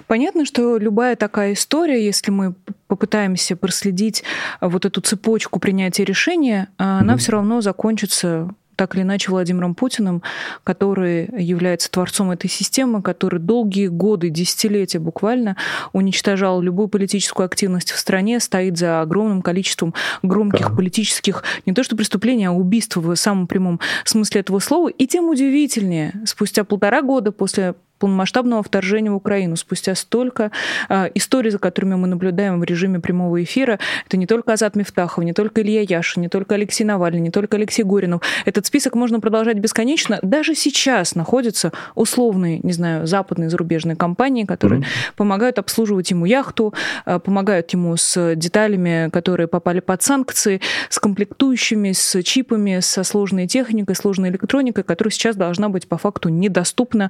Понятно, 0.08 0.46
что 0.46 0.78
любая 0.78 1.16
такая 1.16 1.54
история, 1.54 2.04
если 2.04 2.32
мы 2.32 2.54
попытаемся 2.88 3.56
проследить 3.56 4.24
вот 4.62 4.86
эту 4.86 5.02
цепочку 5.02 5.60
принятия 5.60 6.06
решения, 6.06 6.70
mm-hmm. 6.78 7.00
она 7.00 7.18
все 7.18 7.32
равно 7.32 7.62
закончится 7.62 8.54
так 8.76 8.96
или 8.96 9.04
иначе 9.04 9.32
Владимиром 9.32 9.76
Путиным, 9.76 10.24
который 10.64 11.30
является 11.38 11.92
творцом 11.92 12.32
этой 12.32 12.50
системы, 12.50 13.02
который 13.02 13.40
долгие 13.40 13.88
годы, 13.88 14.30
десятилетия 14.30 15.00
буквально 15.00 15.58
уничтожал 15.94 16.62
любую 16.62 16.88
политическую 16.88 17.46
активность 17.46 17.92
в 17.92 18.00
стране, 18.00 18.40
стоит 18.40 18.78
за 18.78 19.02
огромным 19.02 19.42
количеством 19.42 19.94
громких 20.22 20.70
да. 20.70 20.76
политических, 20.76 21.44
не 21.66 21.74
то 21.74 21.84
что 21.84 21.96
преступлений, 21.96 22.46
а 22.46 22.52
убийств 22.52 22.98
в 22.98 23.16
самом 23.16 23.48
прямом 23.48 23.80
смысле 24.06 24.42
этого 24.42 24.60
слова. 24.60 24.90
И 24.90 25.08
тем 25.08 25.30
удивительнее, 25.30 26.14
спустя 26.26 26.64
полтора 26.64 27.02
года 27.02 27.32
после 27.32 27.76
полномасштабного 28.04 28.62
вторжения 28.62 29.12
в 29.12 29.16
Украину. 29.16 29.56
Спустя 29.56 29.96
столько 29.96 30.52
э, 30.90 31.10
историй, 31.16 31.52
за 31.52 31.58
которыми 31.58 31.96
мы 31.96 32.10
наблюдаем 32.10 32.60
в 32.60 32.64
режиме 32.66 33.00
прямого 33.00 33.42
эфира, 33.42 33.80
это 34.06 34.18
не 34.18 34.28
только 34.28 34.52
Азат 34.52 34.76
Мифтахов, 34.76 35.24
не 35.24 35.32
только 35.32 35.62
Илья 35.62 35.86
Яшин, 35.88 36.22
не 36.22 36.28
только 36.28 36.56
Алексей 36.56 36.84
Навальный, 36.84 37.22
не 37.22 37.32
только 37.32 37.56
Алексей 37.56 37.84
Горинов. 37.84 38.22
Этот 38.44 38.66
список 38.66 38.96
можно 38.96 39.22
продолжать 39.22 39.58
бесконечно. 39.58 40.20
Даже 40.22 40.54
сейчас 40.54 41.16
находятся 41.16 41.72
условные, 41.96 42.60
не 42.62 42.74
знаю, 42.74 43.08
западные 43.08 43.50
зарубежные 43.50 43.96
компании, 43.96 44.44
которые 44.44 44.82
mm-hmm. 44.82 45.16
помогают 45.16 45.58
обслуживать 45.58 46.12
ему 46.12 46.26
яхту, 46.26 46.74
э, 47.06 47.20
помогают 47.20 47.72
ему 47.72 47.96
с 47.96 48.36
деталями, 48.36 49.12
которые 49.14 49.48
попали 49.48 49.80
под 49.80 50.04
санкции, 50.04 50.60
с 50.90 51.00
комплектующими, 51.00 51.94
с 51.94 52.22
чипами, 52.24 52.82
со 52.82 53.06
сложной 53.06 53.48
техникой, 53.48 53.96
сложной 53.96 54.28
электроникой, 54.28 54.84
которая 54.84 55.14
сейчас 55.14 55.38
должна 55.38 55.70
быть 55.70 55.88
по 55.88 55.98
факту 55.98 56.28
недоступна 56.28 57.10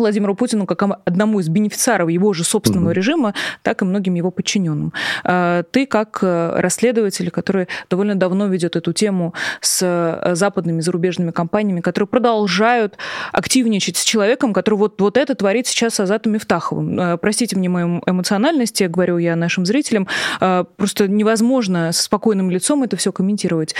Владимиру 0.00 0.34
Путину 0.34 0.66
как 0.66 0.82
одному 1.04 1.40
из 1.40 1.48
бенефициаров 1.48 2.08
его 2.08 2.32
же 2.32 2.44
собственного 2.44 2.90
mm-hmm. 2.90 2.94
режима, 2.94 3.34
так 3.62 3.82
и 3.82 3.84
многим 3.84 4.14
его 4.14 4.30
подчиненным. 4.30 4.92
А, 5.24 5.62
ты 5.64 5.86
как 5.86 6.18
э, 6.22 6.60
расследователь, 6.60 7.30
который 7.30 7.68
довольно 7.90 8.14
давно 8.14 8.46
ведет 8.46 8.76
эту 8.76 8.92
тему 8.92 9.34
с 9.60 9.80
э, 9.82 10.34
западными 10.34 10.80
зарубежными 10.80 11.30
компаниями, 11.30 11.80
которые 11.80 12.08
продолжают 12.08 12.96
активничать 13.32 13.96
с 13.96 14.04
человеком, 14.04 14.52
который 14.52 14.76
вот, 14.76 15.00
вот 15.00 15.16
это 15.16 15.34
творит 15.34 15.66
сейчас 15.66 15.94
с 15.94 16.00
Азатом 16.00 16.32
Мифтаховым. 16.32 16.98
А, 17.00 17.16
простите 17.16 17.56
мне 17.56 17.68
мою 17.68 18.02
эмоциональность, 18.06 18.80
я 18.80 18.88
говорю 18.88 19.18
я 19.18 19.36
нашим 19.36 19.66
зрителям, 19.66 20.08
просто 20.38 21.08
невозможно 21.08 21.92
с 21.92 22.00
спокойным 22.00 22.50
лицом 22.50 22.82
это 22.82 22.96
все 22.96 23.12
комментировать. 23.12 23.74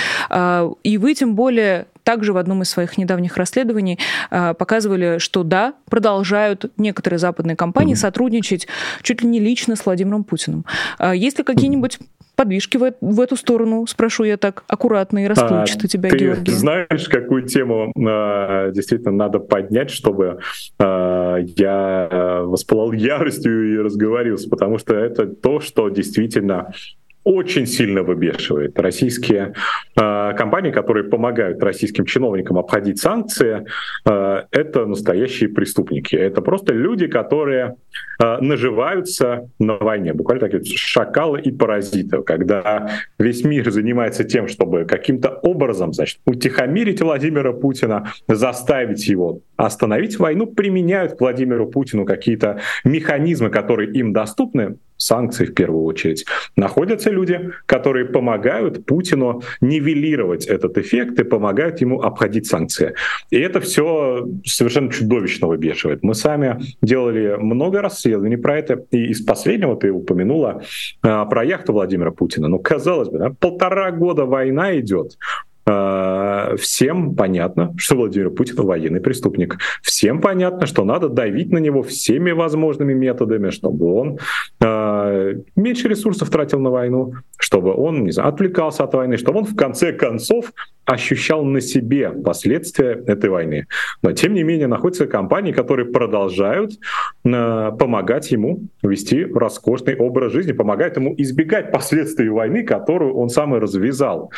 И 0.82 0.98
вы 0.98 1.14
тем 1.14 1.34
более 1.34 1.86
также 2.04 2.32
в 2.32 2.36
одном 2.36 2.62
из 2.62 2.70
своих 2.70 2.96
недавних 2.96 3.36
расследований 3.36 3.98
а, 4.30 4.54
показывали, 4.54 5.18
что 5.18 5.42
да, 5.42 5.74
продолжают 5.90 6.70
некоторые 6.76 7.18
западные 7.18 7.56
компании 7.56 7.94
сотрудничать 7.94 8.68
чуть 9.02 9.22
ли 9.22 9.28
не 9.28 9.40
лично 9.40 9.74
с 9.74 9.84
Владимиром 9.84 10.22
Путиным. 10.22 10.64
А, 10.98 11.14
есть 11.14 11.38
ли 11.38 11.44
какие-нибудь 11.44 11.98
подвижки 12.36 12.76
в, 12.76 12.92
в 13.00 13.20
эту 13.20 13.36
сторону, 13.36 13.86
спрошу 13.86 14.24
я 14.24 14.36
так 14.36 14.64
аккуратно 14.68 15.24
и 15.24 15.28
расплывчато 15.28 15.86
а, 15.86 15.88
тебя, 15.88 16.10
ты 16.10 16.18
Георгий. 16.18 16.52
знаешь, 16.52 17.08
какую 17.08 17.42
тему 17.42 17.92
э, 17.96 18.72
действительно 18.72 19.12
надо 19.12 19.38
поднять, 19.38 19.90
чтобы 19.90 20.40
э, 20.78 21.36
я 21.56 22.42
воспылал 22.44 22.92
яростью 22.92 23.74
и 23.74 23.78
разговорился, 23.78 24.50
потому 24.50 24.78
что 24.78 24.96
это 24.96 25.26
то, 25.26 25.60
что 25.60 25.88
действительно 25.88 26.72
очень 27.24 27.66
сильно 27.66 28.02
выбешивает. 28.02 28.78
Российские 28.78 29.54
э, 29.96 30.34
компании, 30.36 30.70
которые 30.70 31.04
помогают 31.04 31.62
российским 31.62 32.04
чиновникам 32.04 32.58
обходить 32.58 33.00
санкции, 33.00 33.66
э, 34.06 34.42
это 34.50 34.84
настоящие 34.84 35.48
преступники. 35.48 36.14
Это 36.14 36.42
просто 36.42 36.74
люди, 36.74 37.06
которые 37.06 37.76
э, 38.22 38.38
наживаются 38.40 39.48
на 39.58 39.76
войне. 39.76 40.12
Буквально 40.12 40.48
такие 40.48 40.76
шакалы 40.76 41.40
и 41.40 41.50
паразиты. 41.50 42.22
Когда 42.22 42.90
весь 43.18 43.42
мир 43.42 43.70
занимается 43.70 44.24
тем, 44.24 44.46
чтобы 44.46 44.84
каким-то 44.84 45.30
образом 45.30 45.94
значит, 45.94 46.20
утихомирить 46.26 47.00
Владимира 47.00 47.52
Путина, 47.52 48.12
заставить 48.28 49.08
его 49.08 49.40
остановить 49.56 50.18
войну, 50.18 50.46
применяют 50.46 51.18
Владимиру 51.20 51.68
Путину 51.68 52.04
какие-то 52.04 52.60
механизмы, 52.84 53.48
которые 53.50 53.90
им 53.92 54.12
доступны, 54.12 54.76
санкции 54.96 55.46
в 55.46 55.54
первую 55.54 55.84
очередь, 55.84 56.24
находятся 56.56 57.10
люди, 57.10 57.50
которые 57.66 58.06
помогают 58.06 58.86
Путину 58.86 59.42
нивелировать 59.60 60.46
этот 60.46 60.78
эффект 60.78 61.18
и 61.18 61.24
помогают 61.24 61.80
ему 61.80 62.00
обходить 62.02 62.46
санкции. 62.46 62.94
И 63.30 63.38
это 63.38 63.60
все 63.60 64.26
совершенно 64.44 64.90
чудовищно 64.90 65.48
выбешивает. 65.48 66.02
Мы 66.02 66.14
сами 66.14 66.60
делали 66.82 67.36
много 67.38 67.82
расследований 67.82 68.36
про 68.36 68.58
это, 68.58 68.84
и 68.90 69.06
из 69.06 69.24
последнего 69.24 69.76
ты 69.76 69.90
упомянула 69.90 70.62
а, 71.02 71.24
про 71.26 71.44
яхту 71.44 71.72
Владимира 71.72 72.10
Путина. 72.10 72.48
Ну, 72.48 72.58
казалось 72.58 73.08
бы, 73.08 73.18
да, 73.18 73.30
полтора 73.30 73.90
года 73.90 74.24
война 74.24 74.78
идет, 74.78 75.16
всем 75.66 77.14
понятно, 77.14 77.74
что 77.78 77.96
Владимир 77.96 78.30
Путин 78.30 78.56
военный 78.56 79.00
преступник. 79.00 79.58
Всем 79.82 80.20
понятно, 80.20 80.66
что 80.66 80.84
надо 80.84 81.08
давить 81.08 81.50
на 81.50 81.58
него 81.58 81.82
всеми 81.82 82.32
возможными 82.32 82.92
методами, 82.92 83.50
чтобы 83.50 83.92
он 83.92 84.18
э, 84.60 85.34
меньше 85.56 85.88
ресурсов 85.88 86.30
тратил 86.30 86.60
на 86.60 86.70
войну, 86.70 87.14
чтобы 87.38 87.74
он 87.74 88.04
не 88.04 88.10
знаю, 88.10 88.28
отвлекался 88.28 88.84
от 88.84 88.94
войны, 88.94 89.16
чтобы 89.16 89.40
он 89.40 89.44
в 89.44 89.56
конце 89.56 89.92
концов 89.92 90.52
ощущал 90.84 91.44
на 91.44 91.60
себе 91.60 92.10
последствия 92.10 93.02
этой 93.06 93.30
войны. 93.30 93.66
Но 94.02 94.12
тем 94.12 94.34
не 94.34 94.42
менее 94.42 94.66
находятся 94.66 95.06
компании, 95.06 95.52
которые 95.52 95.86
продолжают 95.86 96.72
э, 97.24 97.70
помогать 97.78 98.30
ему 98.30 98.60
вести 98.82 99.24
роскошный 99.24 99.96
образ 99.96 100.32
жизни, 100.32 100.52
помогают 100.52 100.96
ему 100.96 101.14
избегать 101.16 101.72
последствий 101.72 102.28
войны, 102.28 102.64
которую 102.64 103.14
он 103.14 103.28
сам 103.30 103.56
и 103.56 103.58
развязал. 103.58 104.30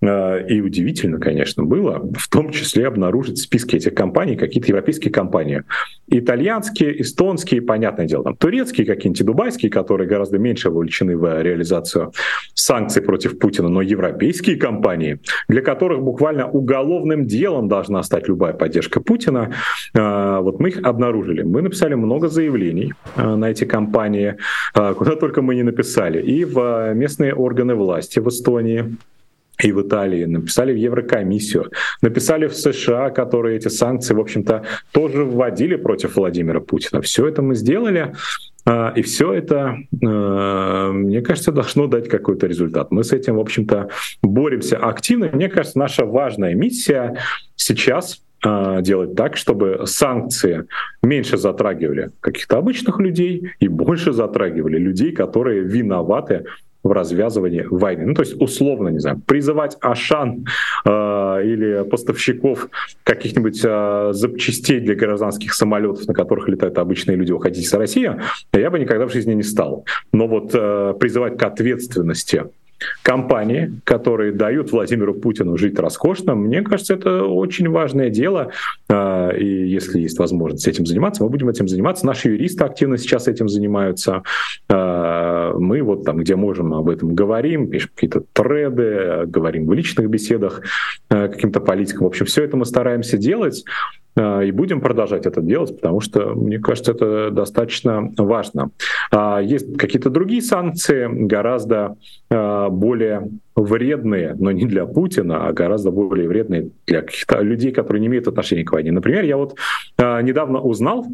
Э, 0.00 0.46
и 0.48 0.60
удивительно, 0.60 1.18
конечно, 1.18 1.64
было 1.64 2.08
в 2.16 2.28
том 2.28 2.50
числе 2.50 2.86
обнаружить 2.86 3.38
в 3.38 3.42
списке 3.42 3.76
этих 3.76 3.94
компаний 3.94 4.36
какие-то 4.36 4.68
европейские 4.68 5.12
компании. 5.12 5.62
Итальянские, 6.08 7.02
эстонские, 7.02 7.62
понятное 7.62 8.06
дело, 8.06 8.24
там 8.24 8.36
турецкие 8.36 8.86
какие-нибудь, 8.86 9.24
дубайские, 9.24 9.70
которые 9.70 10.08
гораздо 10.08 10.38
меньше 10.38 10.70
вовлечены 10.70 11.16
в 11.16 11.42
реализацию 11.42 12.12
санкций 12.54 13.02
против 13.02 13.38
Путина, 13.38 13.68
но 13.68 13.82
европейские 13.82 14.56
компании, 14.56 15.20
для 15.48 15.62
которых 15.62 16.00
буквально 16.00 16.48
уголовным 16.48 17.26
делом 17.26 17.68
должна 17.68 18.02
стать 18.02 18.28
любая 18.28 18.54
поддержка 18.54 19.00
Путина, 19.00 19.52
э, 19.94 20.38
вот 20.40 20.60
мы 20.60 20.70
их 20.70 20.82
обнаружили. 20.82 21.42
Мы 21.42 21.62
написали 21.62 21.94
много 21.94 22.28
заявлений 22.28 22.94
э, 23.16 23.34
на 23.36 23.50
эти 23.50 23.64
компании, 23.64 24.36
куда 24.74 25.16
только 25.16 25.42
мы 25.42 25.54
не 25.54 25.62
написали, 25.62 26.20
и 26.22 26.44
в 26.44 26.92
местные 26.94 27.34
органы 27.34 27.74
власти 27.74 28.18
в 28.20 28.28
Эстонии, 28.28 28.96
и 29.62 29.72
в 29.72 29.82
Италии, 29.82 30.24
написали 30.24 30.72
в 30.72 30.76
Еврокомиссию, 30.76 31.70
написали 32.02 32.46
в 32.46 32.54
США, 32.54 33.10
которые 33.10 33.56
эти 33.56 33.68
санкции, 33.68 34.14
в 34.14 34.20
общем-то, 34.20 34.64
тоже 34.92 35.24
вводили 35.24 35.76
против 35.76 36.16
Владимира 36.16 36.60
Путина. 36.60 37.00
Все 37.02 37.26
это 37.26 37.42
мы 37.42 37.54
сделали, 37.54 38.12
а, 38.66 38.92
и 38.94 39.02
все 39.02 39.32
это, 39.32 39.76
а, 40.04 40.92
мне 40.92 41.20
кажется, 41.22 41.52
должно 41.52 41.86
дать 41.86 42.08
какой-то 42.08 42.46
результат. 42.46 42.90
Мы 42.90 43.04
с 43.04 43.12
этим, 43.12 43.36
в 43.36 43.40
общем-то, 43.40 43.88
боремся 44.22 44.76
активно. 44.76 45.30
Мне 45.32 45.48
кажется, 45.48 45.78
наша 45.78 46.04
важная 46.04 46.54
миссия 46.54 47.16
сейчас 47.56 48.22
а, 48.42 48.80
делать 48.80 49.14
так, 49.14 49.36
чтобы 49.36 49.82
санкции 49.84 50.66
меньше 51.02 51.36
затрагивали 51.36 52.10
каких-то 52.20 52.58
обычных 52.58 52.98
людей 52.98 53.52
и 53.60 53.68
больше 53.68 54.12
затрагивали 54.12 54.78
людей, 54.78 55.12
которые 55.12 55.62
виноваты 55.62 56.44
в 56.82 56.92
развязывании 56.92 57.66
войны. 57.70 58.06
Ну, 58.06 58.14
то 58.14 58.22
есть, 58.22 58.40
условно, 58.40 58.88
не 58.88 58.98
знаю, 58.98 59.20
призывать 59.26 59.76
Ашан 59.80 60.46
э, 60.84 60.90
или 60.90 61.84
поставщиков 61.88 62.68
каких-нибудь 63.04 63.60
э, 63.62 64.10
запчастей 64.12 64.80
для 64.80 64.94
гражданских 64.94 65.52
самолетов, 65.52 66.06
на 66.06 66.14
которых 66.14 66.48
летают 66.48 66.78
обычные 66.78 67.16
люди, 67.16 67.32
уходить 67.32 67.64
из 67.64 67.74
России, 67.74 68.10
я 68.52 68.70
бы 68.70 68.78
никогда 68.78 69.06
в 69.06 69.12
жизни 69.12 69.34
не 69.34 69.42
стал. 69.42 69.84
Но 70.12 70.26
вот 70.26 70.50
э, 70.54 70.94
призывать 70.98 71.38
к 71.38 71.42
ответственности 71.42 72.44
компании, 73.02 73.72
которые 73.84 74.32
дают 74.32 74.72
Владимиру 74.72 75.14
Путину 75.14 75.56
жить 75.56 75.78
роскошно, 75.78 76.34
мне 76.34 76.62
кажется, 76.62 76.94
это 76.94 77.24
очень 77.24 77.68
важное 77.68 78.10
дело. 78.10 78.52
А, 78.88 79.30
и 79.30 79.68
если 79.68 80.00
есть 80.00 80.18
возможность 80.18 80.66
этим 80.66 80.86
заниматься, 80.86 81.22
мы 81.22 81.30
будем 81.30 81.48
этим 81.48 81.68
заниматься. 81.68 82.06
Наши 82.06 82.30
юристы 82.30 82.64
активно 82.64 82.98
сейчас 82.98 83.28
этим 83.28 83.48
занимаются. 83.48 84.22
А, 84.68 85.54
мы 85.54 85.82
вот 85.82 86.04
там, 86.04 86.18
где 86.18 86.36
можем, 86.36 86.74
об 86.74 86.88
этом 86.88 87.14
говорим, 87.14 87.68
пишем 87.68 87.90
какие-то 87.94 88.22
треды, 88.32 89.24
говорим 89.26 89.66
в 89.66 89.72
личных 89.72 90.08
беседах 90.08 90.62
а, 91.08 91.28
каким-то 91.28 91.60
политикам. 91.60 92.04
В 92.04 92.08
общем, 92.08 92.26
все 92.26 92.44
это 92.44 92.56
мы 92.56 92.64
стараемся 92.64 93.16
делать. 93.16 93.64
А, 94.16 94.40
и 94.40 94.50
будем 94.50 94.80
продолжать 94.80 95.26
это 95.26 95.40
делать, 95.40 95.76
потому 95.76 96.00
что, 96.00 96.34
мне 96.34 96.58
кажется, 96.58 96.92
это 96.92 97.30
достаточно 97.30 98.12
важно. 98.16 98.70
А, 99.12 99.40
есть 99.40 99.76
какие-то 99.76 100.10
другие 100.10 100.42
санкции, 100.42 101.08
гораздо 101.08 101.96
а, 102.30 102.68
более 102.68 103.30
вредные, 103.54 104.34
но 104.38 104.50
не 104.50 104.66
для 104.66 104.86
Путина, 104.86 105.46
а 105.46 105.52
гораздо 105.52 105.90
более 105.90 106.28
вредные 106.28 106.70
для 106.86 107.02
каких-то 107.02 107.40
людей, 107.40 107.72
которые 107.72 108.00
не 108.00 108.06
имеют 108.06 108.26
отношения 108.26 108.64
к 108.64 108.72
войне. 108.72 108.90
Например, 108.92 109.24
я 109.24 109.36
вот 109.36 109.56
недавно 109.98 110.60
узнал, 110.60 111.06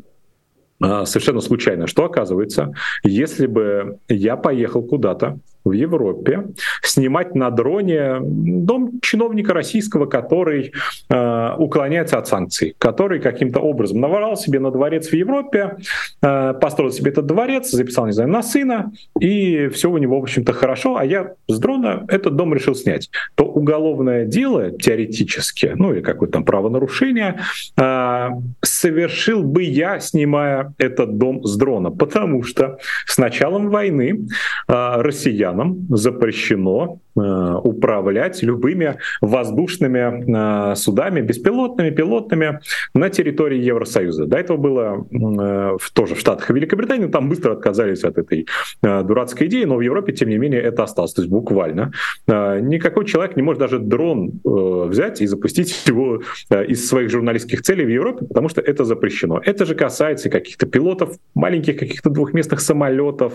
совершенно 0.78 1.40
случайно, 1.40 1.86
что 1.86 2.04
оказывается, 2.04 2.72
если 3.02 3.46
бы 3.46 3.98
я 4.08 4.36
поехал 4.36 4.82
куда-то 4.82 5.38
в 5.70 5.72
Европе, 5.72 6.48
снимать 6.82 7.34
на 7.34 7.50
дроне 7.50 8.18
дом 8.20 9.00
чиновника 9.02 9.54
российского, 9.54 10.06
который 10.06 10.72
э, 11.08 11.54
уклоняется 11.58 12.18
от 12.18 12.28
санкций, 12.28 12.74
который 12.78 13.20
каким-то 13.20 13.60
образом 13.60 14.00
наворал 14.00 14.36
себе 14.36 14.60
на 14.60 14.70
дворец 14.70 15.08
в 15.08 15.12
Европе, 15.12 15.76
э, 16.22 16.54
построил 16.60 16.92
себе 16.92 17.10
этот 17.10 17.26
дворец, 17.26 17.70
записал, 17.70 18.06
не 18.06 18.12
знаю, 18.12 18.30
на 18.30 18.42
сына, 18.42 18.92
и 19.20 19.68
все 19.68 19.90
у 19.90 19.98
него, 19.98 20.20
в 20.20 20.22
общем-то, 20.22 20.52
хорошо, 20.52 20.96
а 20.96 21.04
я 21.04 21.32
с 21.48 21.58
дрона 21.58 22.04
этот 22.08 22.36
дом 22.36 22.54
решил 22.54 22.74
снять. 22.74 23.10
То 23.34 23.44
уголовное 23.44 24.24
дело, 24.24 24.70
теоретически, 24.70 25.72
ну 25.74 25.92
или 25.92 26.00
какое-то 26.00 26.34
там 26.34 26.44
правонарушение, 26.44 27.40
э, 27.76 28.28
совершил 28.62 29.42
бы 29.42 29.62
я, 29.62 30.00
снимая 30.00 30.74
этот 30.78 31.18
дом 31.18 31.44
с 31.44 31.56
дрона, 31.56 31.90
потому 31.90 32.42
что 32.42 32.78
с 33.06 33.18
началом 33.18 33.70
войны 33.70 34.26
э, 34.68 35.00
россиян 35.00 35.55
странам 35.56 35.86
запрещено 35.90 36.98
управлять 37.16 38.42
любыми 38.42 38.98
воздушными 39.20 40.70
э, 40.70 40.74
судами, 40.74 41.20
беспилотными, 41.20 41.90
пилотными 41.90 42.60
на 42.94 43.10
территории 43.10 43.58
Евросоюза. 43.58 44.26
До 44.26 44.36
этого 44.36 44.56
было 44.56 45.06
э, 45.10 45.76
тоже 45.94 46.14
в 46.14 46.20
Штатах 46.20 46.50
и 46.50 46.54
Великобритании, 46.54 47.06
там 47.06 47.28
быстро 47.28 47.52
отказались 47.52 48.04
от 48.04 48.18
этой 48.18 48.46
дурацкой 48.82 49.46
идеи, 49.46 49.64
но 49.64 49.76
в 49.76 49.80
Европе, 49.80 50.12
тем 50.12 50.28
не 50.28 50.38
менее, 50.38 50.60
это 50.60 50.82
осталось. 50.82 51.14
То 51.14 51.22
есть 51.22 51.30
буквально 51.30 51.92
никакой 52.26 53.04
человек 53.06 53.36
не 53.36 53.42
может 53.42 53.60
даже 53.60 53.78
дрон 53.78 54.40
взять 54.44 55.20
и 55.20 55.26
запустить 55.26 55.84
его 55.86 56.22
из 56.50 56.88
своих 56.88 57.10
журналистских 57.10 57.62
целей 57.62 57.84
в 57.84 57.88
Европе, 57.88 58.26
потому 58.26 58.48
что 58.48 58.60
это 58.60 58.84
запрещено. 58.84 59.40
Это 59.44 59.64
же 59.64 59.74
касается 59.74 60.28
каких-то 60.30 60.66
пилотов, 60.66 61.16
маленьких 61.34 61.76
каких-то 61.78 62.10
двухместных 62.10 62.60
самолетов. 62.60 63.34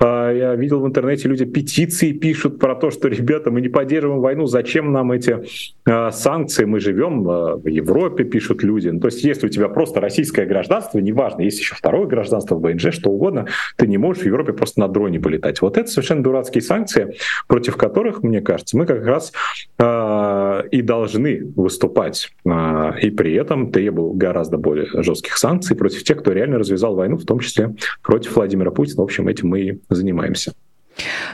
Я 0.00 0.54
видел 0.54 0.80
в 0.80 0.86
интернете, 0.86 1.28
люди 1.28 1.44
петиции 1.44 2.12
пишут 2.12 2.58
про 2.58 2.74
то, 2.74 2.90
что 2.90 3.08
ребята, 3.22 3.52
мы 3.52 3.60
не 3.60 3.68
поддерживаем 3.68 4.20
войну, 4.20 4.46
зачем 4.46 4.92
нам 4.92 5.12
эти 5.12 5.44
э, 5.86 6.10
санкции, 6.10 6.64
мы 6.64 6.80
живем 6.80 7.28
э, 7.28 7.56
в 7.56 7.68
Европе, 7.68 8.24
пишут 8.24 8.64
люди. 8.64 8.88
Ну, 8.88 8.98
то 8.98 9.06
есть 9.06 9.22
если 9.22 9.46
у 9.46 9.48
тебя 9.48 9.68
просто 9.68 10.00
российское 10.00 10.44
гражданство, 10.44 10.98
неважно, 10.98 11.42
есть 11.42 11.60
еще 11.60 11.74
второе 11.76 12.06
гражданство 12.06 12.56
в 12.56 12.60
БНЖ, 12.60 12.92
что 12.92 13.10
угодно, 13.10 13.46
ты 13.76 13.86
не 13.86 13.96
можешь 13.96 14.24
в 14.24 14.26
Европе 14.26 14.52
просто 14.52 14.80
на 14.80 14.88
дроне 14.88 15.20
полетать. 15.20 15.62
Вот 15.62 15.78
это 15.78 15.88
совершенно 15.88 16.24
дурацкие 16.24 16.62
санкции, 16.62 17.14
против 17.46 17.76
которых, 17.76 18.24
мне 18.24 18.40
кажется, 18.40 18.76
мы 18.76 18.86
как 18.86 19.04
раз 19.06 19.32
э, 19.78 20.62
и 20.72 20.82
должны 20.82 21.44
выступать. 21.56 22.34
Э, 22.44 22.92
и 23.00 23.10
при 23.10 23.34
этом 23.34 23.70
требую 23.70 24.14
гораздо 24.14 24.58
более 24.58 24.86
жестких 25.02 25.36
санкций 25.36 25.76
против 25.76 26.02
тех, 26.02 26.18
кто 26.18 26.32
реально 26.32 26.58
развязал 26.58 26.96
войну, 26.96 27.16
в 27.16 27.24
том 27.24 27.38
числе 27.38 27.74
против 28.02 28.34
Владимира 28.34 28.72
Путина. 28.72 29.02
В 29.02 29.04
общем, 29.04 29.28
этим 29.28 29.48
мы 29.48 29.60
и 29.60 29.80
занимаемся. 29.90 30.52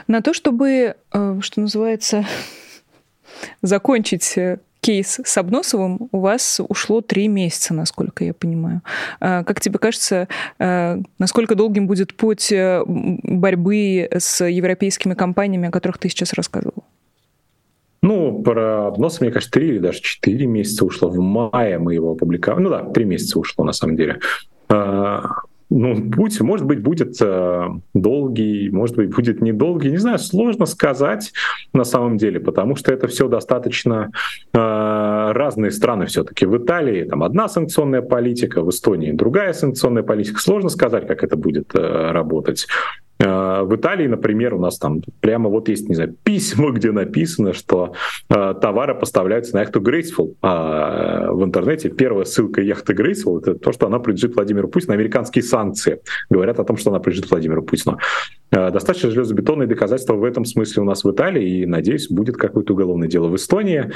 На 0.07 0.21
то, 0.21 0.33
чтобы, 0.33 0.95
э, 1.13 1.39
что 1.41 1.61
называется, 1.61 2.25
закончить 3.61 4.37
э, 4.37 4.59
кейс 4.81 5.19
с 5.23 5.37
Обносовым 5.37 6.09
у 6.11 6.19
вас 6.19 6.61
ушло 6.67 7.01
три 7.01 7.27
месяца, 7.27 7.73
насколько 7.73 8.23
я 8.23 8.33
понимаю. 8.33 8.81
А, 9.19 9.43
как 9.43 9.59
тебе 9.59 9.77
кажется, 9.77 10.27
э, 10.57 10.97
насколько 11.17 11.55
долгим 11.55 11.87
будет 11.87 12.15
путь 12.15 12.53
борьбы 12.85 14.07
с 14.11 14.45
европейскими 14.45 15.13
компаниями, 15.13 15.67
о 15.67 15.71
которых 15.71 15.97
ты 15.97 16.09
сейчас 16.09 16.33
рассказывал? 16.33 16.85
Ну, 18.01 18.41
про 18.41 18.87
обнос, 18.87 19.19
мне 19.19 19.29
кажется, 19.29 19.51
три 19.51 19.67
или 19.67 19.79
даже 19.79 19.99
четыре 19.99 20.45
месяца 20.45 20.85
ушло. 20.85 21.09
В 21.09 21.19
мае 21.19 21.79
мы 21.79 21.93
его 21.93 22.11
опубликовали. 22.11 22.63
Ну 22.63 22.69
да, 22.69 22.83
три 22.85 23.03
месяца 23.03 23.37
ушло, 23.37 23.65
на 23.65 23.73
самом 23.73 23.97
деле. 23.97 24.19
Ну, 25.69 26.11
путь, 26.11 26.41
может 26.41 26.65
быть, 26.65 26.81
будет 26.81 27.21
э, 27.21 27.67
долгий, 27.93 28.71
может 28.71 28.95
быть, 28.95 29.13
будет 29.13 29.39
недолгий, 29.41 29.91
не 29.91 29.97
знаю, 29.97 30.17
сложно 30.17 30.65
сказать 30.65 31.31
на 31.73 31.83
самом 31.83 32.17
деле, 32.17 32.39
потому 32.39 32.75
что 32.75 32.91
это 32.91 33.07
все 33.07 33.27
достаточно 33.27 34.09
э, 34.51 34.57
разные 34.57 35.69
страны 35.69 36.07
все-таки. 36.07 36.47
В 36.47 36.57
Италии 36.57 37.03
там 37.03 37.21
одна 37.21 37.47
санкционная 37.47 38.01
политика, 38.01 38.63
в 38.63 38.69
Эстонии 38.71 39.11
другая 39.11 39.53
санкционная 39.53 40.03
политика. 40.03 40.39
Сложно 40.39 40.69
сказать, 40.69 41.07
как 41.07 41.23
это 41.23 41.37
будет 41.37 41.75
э, 41.75 42.11
работать. 42.11 42.67
Э, 43.19 43.63
в 43.63 43.75
Италии, 43.75 44.07
например, 44.07 44.53
у 44.53 44.59
нас 44.59 44.77
там 44.77 45.01
прямо 45.19 45.49
вот 45.49 45.67
есть, 45.69 45.89
не 45.89 45.95
знаю, 45.95 46.15
письма, 46.23 46.71
где 46.73 46.91
написано, 46.91 47.53
что 47.53 47.93
э, 48.29 48.53
товары 48.61 48.95
поставляются 48.95 49.55
на 49.55 49.61
яхту 49.61 49.81
Graceful. 49.81 50.35
А 50.41 51.31
в 51.31 51.43
интернете 51.43 51.89
первая 51.89 52.25
ссылка 52.25 52.61
яхты 52.61 52.93
Graceful— 52.93 53.39
это 53.41 53.55
то, 53.55 53.71
что 53.71 53.87
она 53.87 53.99
принадлежит 53.99 54.35
Владимиру 54.35 54.67
Путину. 54.67 54.93
Американские 54.93 55.43
санкции 55.43 55.99
говорят 56.29 56.59
о 56.59 56.63
том, 56.63 56.77
что 56.77 56.91
она 56.91 56.99
принадлежит 56.99 57.31
Владимиру 57.31 57.63
Путину. 57.63 57.97
Э, 58.51 58.71
достаточно 58.71 59.11
железобетонные 59.11 59.67
доказательства 59.67 60.13
в 60.13 60.23
этом 60.23 60.45
смысле 60.45 60.83
у 60.83 60.85
нас 60.85 61.03
в 61.03 61.11
Италии, 61.11 61.61
и, 61.61 61.65
надеюсь, 61.65 62.09
будет 62.09 62.37
какое-то 62.37 62.73
уголовное 62.73 63.07
дело 63.07 63.27
в 63.27 63.35
Эстонии. 63.35 63.91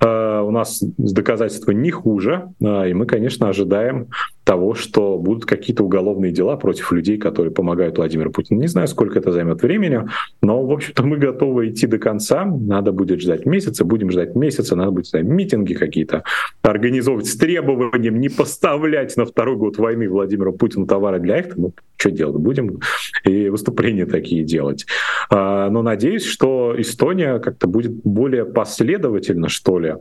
Э, 0.00 0.40
у 0.40 0.50
нас 0.50 0.82
доказательства 0.98 1.72
не 1.72 1.90
хуже, 1.90 2.48
э, 2.60 2.90
и 2.90 2.94
мы, 2.94 3.06
конечно, 3.06 3.48
ожидаем 3.48 4.08
того, 4.46 4.74
что 4.74 5.18
будут 5.18 5.44
какие-то 5.44 5.82
уголовные 5.82 6.30
дела 6.30 6.56
против 6.56 6.92
людей, 6.92 7.18
которые 7.18 7.52
помогают 7.52 7.96
Владимиру 7.96 8.30
Путину. 8.30 8.60
Не 8.60 8.68
знаю, 8.68 8.86
сколько 8.86 9.18
это 9.18 9.32
займет 9.32 9.60
времени, 9.60 10.02
но, 10.40 10.64
в 10.64 10.70
общем-то, 10.70 11.02
мы 11.02 11.18
готовы 11.18 11.70
идти 11.70 11.88
до 11.88 11.98
конца. 11.98 12.44
Надо 12.44 12.92
будет 12.92 13.20
ждать 13.20 13.44
месяца, 13.44 13.84
будем 13.84 14.12
ждать 14.12 14.36
месяца, 14.36 14.76
надо 14.76 14.92
будет 14.92 15.06
знаю, 15.06 15.26
митинги 15.26 15.74
какие-то 15.74 16.22
организовывать 16.62 17.26
с 17.26 17.36
требованием 17.36 18.20
не 18.20 18.28
поставлять 18.28 19.16
на 19.16 19.24
второй 19.24 19.56
год 19.56 19.78
войны 19.78 20.08
Владимиру 20.08 20.52
Путину 20.52 20.86
товары 20.86 21.18
для 21.18 21.40
их. 21.40 21.56
Ну, 21.56 21.72
что 21.96 22.12
делать 22.12 22.36
будем? 22.36 22.78
И 23.24 23.48
выступления 23.48 24.06
такие 24.06 24.44
делать. 24.44 24.86
А, 25.28 25.68
но 25.70 25.82
надеюсь, 25.82 26.24
что 26.24 26.72
Эстония 26.78 27.40
как-то 27.40 27.66
будет 27.66 27.90
более 28.04 28.44
последовательно, 28.44 29.48
что 29.48 29.80
ли, 29.80 29.96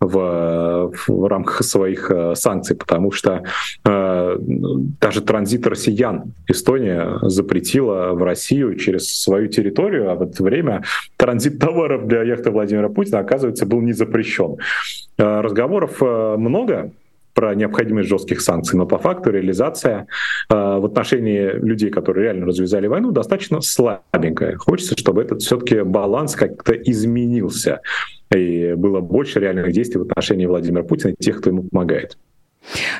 в, 0.00 0.92
в 1.06 1.28
рамках 1.28 1.62
своих 1.62 2.10
э, 2.10 2.34
санкций, 2.34 2.74
потому 2.74 3.12
что 3.12 3.42
э, 3.84 4.36
даже 4.40 5.20
транзит 5.20 5.66
россиян 5.66 6.32
Эстония 6.48 7.18
запретила 7.22 8.12
в 8.12 8.22
Россию 8.22 8.76
через 8.76 9.20
свою 9.22 9.48
территорию, 9.48 10.10
а 10.10 10.14
в 10.14 10.22
это 10.22 10.42
время 10.42 10.82
транзит 11.16 11.58
товаров 11.58 12.06
для 12.06 12.22
яхты 12.22 12.50
Владимира 12.50 12.88
Путина, 12.88 13.18
оказывается, 13.18 13.66
был 13.66 13.80
не 13.82 13.92
запрещен. 13.92 14.56
Э, 15.18 15.40
разговоров 15.40 16.02
э, 16.02 16.36
много, 16.38 16.92
про 17.34 17.54
необходимость 17.54 18.08
жестких 18.08 18.40
санкций, 18.40 18.78
но 18.78 18.86
по 18.86 18.98
факту 18.98 19.30
реализация 19.30 20.06
э, 20.48 20.54
в 20.54 20.84
отношении 20.84 21.52
людей, 21.52 21.90
которые 21.90 22.24
реально 22.24 22.46
развязали 22.46 22.86
войну, 22.86 23.12
достаточно 23.12 23.60
слабенькая. 23.60 24.56
Хочется, 24.56 24.96
чтобы 24.98 25.22
этот 25.22 25.42
все-таки 25.42 25.82
баланс 25.82 26.34
как-то 26.34 26.72
изменился 26.72 27.80
и 28.34 28.74
было 28.74 29.00
больше 29.00 29.40
реальных 29.40 29.72
действий 29.72 29.98
в 29.98 30.02
отношении 30.02 30.46
Владимира 30.46 30.82
Путина 30.82 31.10
и 31.10 31.16
тех, 31.22 31.40
кто 31.40 31.50
ему 31.50 31.64
помогает. 31.64 32.16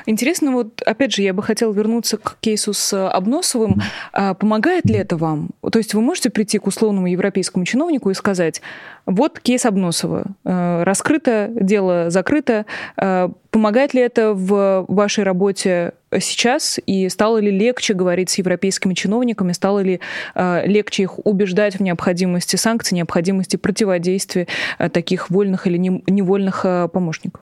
Интересно, 0.05 0.51
вот 0.51 0.81
опять 0.81 1.13
же, 1.13 1.21
я 1.21 1.33
бы 1.33 1.43
хотела 1.43 1.71
вернуться 1.71 2.17
к 2.17 2.37
кейсу 2.39 2.73
с 2.73 3.09
Обносовым. 3.09 3.81
А 4.13 4.33
помогает 4.33 4.85
ли 4.85 4.95
это 4.95 5.17
вам? 5.17 5.49
То 5.71 5.79
есть 5.79 5.93
вы 5.93 6.01
можете 6.01 6.29
прийти 6.29 6.57
к 6.57 6.67
условному 6.67 7.07
европейскому 7.07 7.65
чиновнику 7.65 8.09
и 8.09 8.13
сказать, 8.13 8.61
вот 9.05 9.39
кейс 9.39 9.65
Обносова, 9.65 10.25
э, 10.45 10.83
раскрыто, 10.83 11.49
дело 11.53 12.09
закрыто. 12.09 12.65
Э, 12.97 13.29
помогает 13.49 13.93
ли 13.93 14.01
это 14.01 14.33
в 14.33 14.85
вашей 14.87 15.23
работе 15.23 15.93
сейчас? 16.19 16.79
И 16.85 17.09
стало 17.09 17.37
ли 17.37 17.51
легче 17.51 17.93
говорить 17.93 18.29
с 18.29 18.37
европейскими 18.37 18.93
чиновниками? 18.93 19.53
Стало 19.53 19.79
ли 19.79 19.99
э, 20.35 20.67
легче 20.67 21.03
их 21.03 21.25
убеждать 21.25 21.75
в 21.77 21.81
необходимости 21.81 22.55
санкций, 22.55 22.95
необходимости 22.95 23.55
противодействия 23.55 24.47
таких 24.91 25.29
вольных 25.29 25.67
или 25.67 25.77
невольных 25.77 26.65
помощников? 26.91 27.41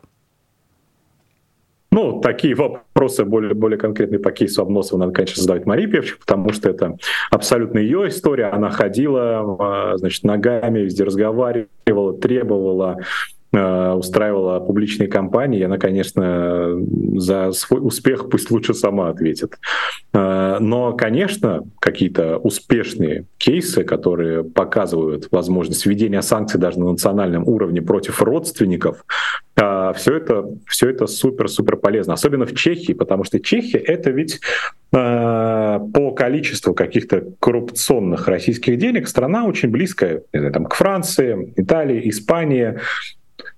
Ну, 1.92 2.22
такие 2.22 2.54
вопросы 2.54 3.26
более, 3.26 3.54
более 3.54 3.80
конкретные 3.80 4.20
по 4.20 4.32
кейсу 4.32 4.62
Обносова 4.62 5.00
надо, 5.00 5.12
конечно, 5.12 5.42
задавать 5.42 5.66
Марии 5.66 5.88
Певчих, 5.88 6.20
потому 6.20 6.52
что 6.54 6.70
это 6.70 6.98
абсолютно 7.32 7.80
ее 7.80 8.08
история. 8.10 8.46
Она 8.46 8.70
ходила, 8.70 9.58
а, 9.60 9.98
значит, 9.98 10.24
ногами 10.24 10.80
везде 10.80 11.04
разговаривала, 11.04 12.14
требовала 12.18 13.00
Э, 13.52 13.94
устраивала 13.94 14.60
публичные 14.60 15.08
кампании, 15.08 15.64
она, 15.64 15.80
конечно, 15.80 16.78
за 17.16 17.52
свой 17.54 17.84
успех 17.84 18.30
пусть 18.30 18.52
лучше 18.52 18.76
сама 18.76 19.10
ответит. 19.10 19.58
Э, 20.14 20.58
но, 20.60 20.94
конечно, 20.94 21.64
какие-то 21.80 22.38
успешные 22.38 23.26
кейсы, 23.40 23.84
которые 23.84 24.44
показывают 24.44 25.30
возможность 25.32 25.88
введения 25.88 26.22
санкций 26.22 26.60
даже 26.60 26.80
на 26.80 26.92
национальном 26.92 27.48
уровне 27.48 27.82
против 27.82 28.22
родственников, 28.22 29.04
все 29.94 30.18
это, 30.18 30.46
все 30.68 30.90
это 30.90 31.08
супер-супер 31.08 31.78
полезно, 31.78 32.14
особенно 32.14 32.46
в 32.46 32.56
Чехии, 32.56 32.94
потому 32.94 33.24
что 33.24 33.40
Чехия— 33.40 33.78
это 33.80 34.12
ведь 34.12 34.40
по 34.92 36.12
количеству 36.16 36.74
каких-то 36.74 37.24
коррупционных 37.40 38.28
российских 38.28 38.78
денег 38.78 39.08
страна 39.08 39.46
очень 39.46 39.70
близкая 39.70 40.24
там, 40.32 40.66
к 40.66 40.74
Франции, 40.74 41.54
Италии, 41.56 42.10
Испании. 42.10 42.80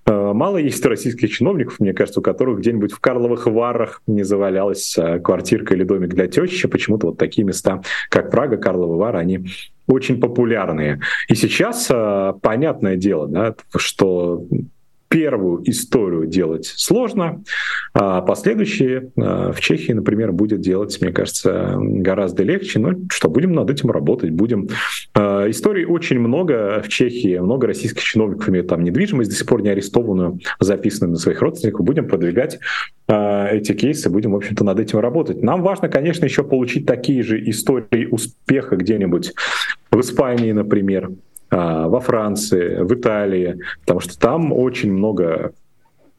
Э, 0.04 0.32
мало 0.34 0.58
есть 0.58 0.84
российских 0.84 1.30
чиновников, 1.30 1.80
мне 1.80 1.92
кажется, 1.92 2.20
у 2.20 2.22
которых 2.22 2.58
где-нибудь 2.58 2.92
в 2.92 3.00
Карловых 3.00 3.46
Варах 3.46 4.02
не 4.06 4.24
завалялась 4.24 4.96
э, 4.98 5.20
квартирка 5.20 5.74
или 5.74 5.84
домик 5.84 6.10
для 6.10 6.26
тещи. 6.26 6.68
Почему-то 6.68 7.08
вот 7.08 7.18
такие 7.18 7.44
места, 7.44 7.82
как 8.10 8.30
Прага, 8.30 8.56
Карловы 8.56 8.96
Вары, 8.96 9.18
они 9.18 9.46
очень 9.86 10.20
популярные. 10.20 11.00
И 11.28 11.34
сейчас 11.34 11.90
понятное 12.40 12.96
дело, 12.96 13.26
да, 13.26 13.54
что 13.76 14.44
первую 15.12 15.62
историю 15.68 16.26
делать 16.26 16.64
сложно, 16.64 17.44
а 17.92 18.22
последующие 18.22 19.10
а, 19.18 19.52
в 19.52 19.60
Чехии, 19.60 19.92
например, 19.92 20.32
будет 20.32 20.60
делать, 20.60 20.98
мне 21.02 21.12
кажется, 21.12 21.76
гораздо 21.78 22.44
легче. 22.44 22.78
Но 22.78 22.94
что, 23.10 23.28
будем 23.28 23.52
над 23.52 23.68
этим 23.68 23.90
работать, 23.90 24.30
будем. 24.30 24.68
А, 25.12 25.50
историй 25.50 25.84
очень 25.84 26.18
много 26.18 26.82
в 26.82 26.88
Чехии, 26.88 27.38
много 27.38 27.66
российских 27.66 28.02
чиновников 28.02 28.48
имеют 28.48 28.68
там 28.68 28.82
недвижимость, 28.82 29.28
до 29.28 29.36
сих 29.36 29.46
пор 29.46 29.60
не 29.60 29.68
арестованную, 29.68 30.40
записанную 30.60 31.12
на 31.12 31.18
своих 31.18 31.42
родственников. 31.42 31.84
Будем 31.84 32.08
продвигать 32.08 32.58
эти 33.06 33.74
кейсы, 33.74 34.08
будем, 34.08 34.32
в 34.32 34.36
общем-то, 34.36 34.64
над 34.64 34.80
этим 34.80 35.00
работать. 35.00 35.42
Нам 35.42 35.60
важно, 35.60 35.90
конечно, 35.90 36.24
еще 36.24 36.44
получить 36.44 36.86
такие 36.86 37.22
же 37.22 37.50
истории 37.50 38.06
успеха 38.10 38.76
где-нибудь 38.76 39.34
в 39.90 40.00
Испании, 40.00 40.52
например, 40.52 41.10
а, 41.10 41.31
во 41.52 42.00
Франции, 42.00 42.82
в 42.82 42.92
Италии, 42.94 43.58
потому 43.80 44.00
что 44.00 44.18
там 44.18 44.52
очень 44.52 44.92
много 44.92 45.52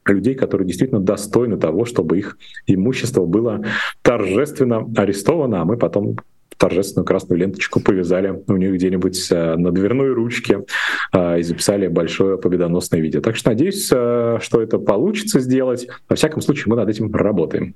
людей, 0.06 0.36
которые 0.36 0.67
действительно 0.67 1.02
достойны 1.02 1.58
того, 1.58 1.86
чтобы 1.86 2.19
их 2.19 2.38
имущество 2.67 3.26
было 3.26 3.63
торжественно 4.02 4.89
арестовано, 4.96 5.62
а 5.62 5.65
мы 5.65 5.78
потом 5.78 6.17
торжественную 6.58 7.06
красную 7.06 7.39
ленточку 7.39 7.82
повязали 7.82 8.41
у 8.48 8.56
них 8.56 8.74
где-нибудь 8.74 9.28
а, 9.32 9.58
на 9.58 9.72
дверной 9.72 10.13
ручке 10.13 10.65
а, 11.12 11.38
и 11.38 11.43
записали 11.43 11.88
большое 11.88 12.38
победоносное 12.38 13.02
видео. 13.02 13.22
Так 13.22 13.36
что 13.36 13.50
надеюсь, 13.50 13.86
что 13.86 14.39
это 14.62 14.78
получится 14.78 15.39
сделать. 15.39 15.88
Во 16.08 16.15
всяком 16.15 16.41
случае, 16.41 16.65
мы 16.67 16.76
над 16.76 16.89
этим 16.89 17.13
работаем. 17.13 17.76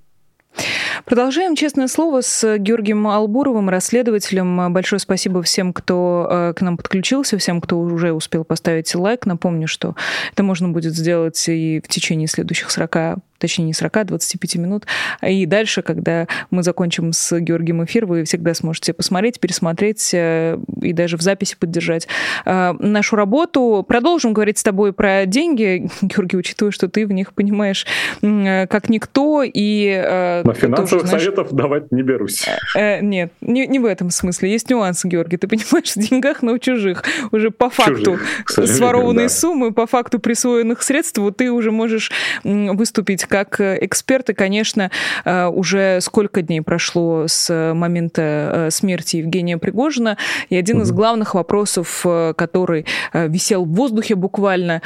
Продолжаем 1.08 1.56
«Честное 1.56 1.88
слово» 1.88 2.20
с 2.20 2.58
Георгием 2.58 3.08
Албуровым, 3.08 3.70
расследователем. 3.70 4.74
Большое 4.74 5.00
спасибо 5.00 5.41
всем, 5.41 5.72
кто 5.72 6.28
э, 6.30 6.54
к 6.54 6.60
нам 6.60 6.76
подключился, 6.76 7.38
всем, 7.38 7.62
кто 7.62 7.80
уже 7.80 8.12
успел 8.12 8.43
поставить 8.43 8.93
лайк. 8.93 9.26
Напомню, 9.26 9.70
что 9.70 9.96
это 10.34 10.43
можно 10.43 10.67
будет 10.67 10.93
сделать 10.93 11.41
и 11.48 11.82
в 11.82 11.88
течение 11.88 12.28
следующих 12.28 12.72
40 12.72 13.20
точнее 13.38 13.65
не 13.65 13.73
40, 13.73 14.06
25 14.08 14.56
минут. 14.56 14.86
И 15.21 15.45
дальше, 15.45 15.82
когда 15.82 16.28
мы 16.52 16.63
закончим 16.63 17.13
с 17.13 17.39
Георгием 17.39 17.84
эфир, 17.84 18.06
вы 18.06 18.23
всегда 18.23 18.54
сможете 18.54 18.93
посмотреть, 18.93 19.39
пересмотреть 19.39 20.13
э, 20.13 20.58
и 20.82 20.93
даже 20.93 21.17
в 21.17 21.21
записи 21.21 21.56
поддержать 21.58 22.08
э, 22.45 22.73
нашу 22.80 23.15
работу. 23.15 23.86
Продолжим 23.88 24.34
говорить 24.34 24.58
с 24.58 24.63
тобой 24.63 24.93
про 24.93 25.26
деньги, 25.26 25.89
Георгий, 26.02 26.38
учитывая, 26.38 26.71
что 26.71 26.88
ты 26.88 27.06
в 27.06 27.12
них 27.12 27.34
понимаешь 27.34 27.86
э, 28.21 28.67
как 28.67 28.89
никто. 28.89 29.43
И, 29.43 30.41
Но 30.43 30.54
финансовых 30.54 30.89
тоже, 30.89 31.08
знаешь, 31.08 31.23
советов 31.23 31.54
давать 31.54 31.91
не 31.91 32.04
берусь. 32.04 32.45
Нет, 32.76 33.32
не, 33.41 33.67
не 33.67 33.80
в 33.80 33.86
этом 33.86 34.10
смысле. 34.10 34.52
Есть 34.52 34.69
нюансы, 34.69 35.08
Георгий. 35.08 35.38
Ты 35.38 35.47
понимаешь, 35.47 35.91
в 35.95 36.00
деньгах, 36.00 36.41
но 36.41 36.54
у 36.54 36.58
чужих. 36.58 37.04
Уже 37.32 37.52
по 37.52 37.69
факту 37.69 38.19
чужих, 38.47 38.67
сворованные 38.67 39.28
да. 39.28 39.34
суммы, 39.34 39.71
по 39.71 39.88
факту 39.88 40.19
присвоенных 40.19 40.82
средств, 40.82 41.17
вот 41.19 41.38
ты 41.38 41.52
уже 41.52 41.71
можешь 41.71 42.12
выступить 42.43 43.27
как 43.28 43.60
эксперт. 43.60 44.30
И, 44.30 44.34
конечно, 44.34 44.92
уже 45.26 46.00
сколько 46.02 46.42
дней 46.42 46.62
прошло 46.62 47.26
с 47.28 47.74
момента 47.74 48.70
смерти 48.72 49.18
Евгения 49.18 49.58
Пригожина. 49.58 50.18
И 50.50 50.56
один 50.56 50.82
из 50.82 50.92
главных 50.92 51.36
вопросов, 51.36 52.06
который 52.36 52.86
висел 53.13 53.66
в 53.66 53.74
воздухе 53.74 54.16
буквально, 54.16 54.82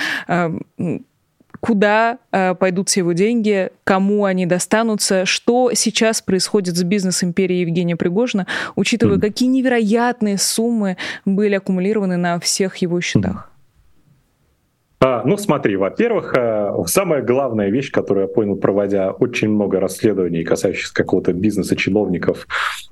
куда 1.62 2.18
э, 2.32 2.56
пойдут 2.56 2.90
все 2.90 3.02
его 3.02 3.14
деньги, 3.14 3.70
кому 3.84 4.26
они 4.26 4.46
достанутся, 4.46 5.26
что 5.26 5.72
сейчас 5.74 6.22
происходит 6.22 6.76
с 6.76 6.84
бизнес-империей 6.84 7.62
Евгения 7.62 7.96
Пригожина, 7.96 8.48
учитывая, 8.76 9.18
mm 9.18 9.22
какие 9.22 9.50
невероятные 9.50 10.38
суммы 10.40 10.98
были 11.26 11.54
аккумулированы 11.56 12.18
на 12.18 12.40
всех 12.40 12.78
его 12.78 13.00
счетах. 13.02 13.51
А, 15.04 15.24
ну, 15.26 15.36
смотри, 15.36 15.76
во-первых, 15.78 16.36
э, 16.38 16.74
самая 16.86 17.24
главная 17.24 17.72
вещь, 17.72 17.92
которую 17.92 18.28
я 18.28 18.34
понял, 18.34 18.56
проводя 18.56 19.10
очень 19.12 19.50
много 19.50 19.80
расследований, 19.80 20.44
касающихся 20.44 20.94
какого-то 20.94 21.34
бизнеса, 21.34 21.76
чиновников 21.76 22.46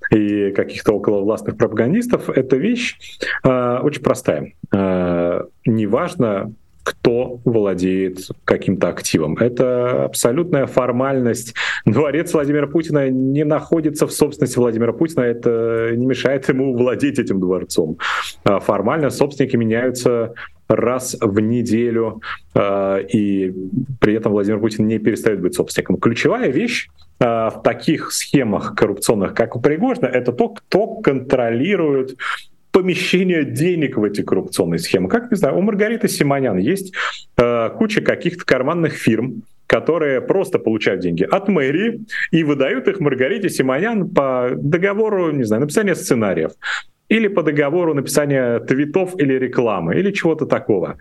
и 0.10 0.50
каких-то 0.52 0.95
околовластных 0.95 1.56
пропагандистов, 1.56 2.30
эта 2.30 2.56
вещь 2.56 2.98
э, 3.43 3.78
очень 3.84 4.02
простая. 4.02 4.54
Э, 4.74 5.43
неважно, 5.67 6.52
кто 6.84 7.39
владеет 7.46 8.20
каким-то 8.46 8.89
активом. 8.89 9.36
Это 9.38 10.06
абсолютная 10.06 10.65
формальность. 10.65 11.54
Дворец 11.86 12.34
Владимира 12.34 12.68
Путина 12.68 13.10
не 13.10 13.44
находится 13.44 14.08
в 14.08 14.12
собственности 14.12 14.58
Владимира 14.58 14.94
Путина, 14.94 15.22
это 15.22 15.92
не 15.96 16.06
мешает 16.06 16.50
ему 16.50 16.76
владеть 16.76 17.20
этим 17.20 17.39
дворцом. 17.39 17.98
А 18.44 18.60
формально 18.60 19.10
собственники 19.10 19.56
меняются 19.56 20.34
раз 20.70 21.18
в 21.20 21.39
неделю, 21.39 22.22
э, 22.54 23.04
и 23.12 23.54
при 24.00 24.13
этом 24.13 24.32
Владимир 24.32 24.60
Путин 24.60 24.88
не 24.88 25.00
перестает 25.00 25.42
быть 25.42 25.56
собственником. 25.56 25.98
Ключевая 25.98 26.52
вещь 26.52 26.89
э, 27.20 27.26
в 27.26 27.62
таких 27.63 28.12
схемах 28.12 28.76
коррупционных, 28.76 29.34
как 29.34 29.56
у 29.56 29.62
Пригожина, 29.62 30.06
это 30.06 30.32
то, 30.32 30.50
кто 30.50 30.88
контролирует 31.02 32.18
помещение 32.72 33.44
денег 33.44 33.98
в 33.98 34.04
эти 34.04 34.22
коррупционные 34.22 34.80
схемы. 34.80 35.10
Как, 35.10 35.32
не 35.32 35.38
знаю, 35.38 35.58
у 35.58 35.62
Маргариты 35.62 36.08
Симонян 36.08 36.58
есть 36.58 36.94
э, 37.38 37.70
куча 37.78 38.02
каких-то 38.02 38.46
карманных 38.46 38.94
фирм, 38.94 39.44
которые 39.68 40.22
просто 40.22 40.60
получают 40.60 41.02
деньги 41.02 41.24
от 41.24 41.48
мэрии 41.48 42.06
и 42.32 42.44
выдают 42.44 42.88
их 42.88 43.00
Маргарите 43.00 43.50
Симонян 43.50 44.10
по 44.10 44.52
договору, 44.56 45.32
не 45.32 45.44
знаю, 45.44 45.62
написания 45.62 45.96
сценариев 45.96 46.52
или 47.10 47.28
по 47.28 47.44
договору 47.44 47.94
написания 47.94 48.60
твитов 48.60 49.20
или 49.20 49.34
рекламы, 49.34 49.96
или 49.96 50.12
чего-то 50.12 50.46
такого. 50.46 50.98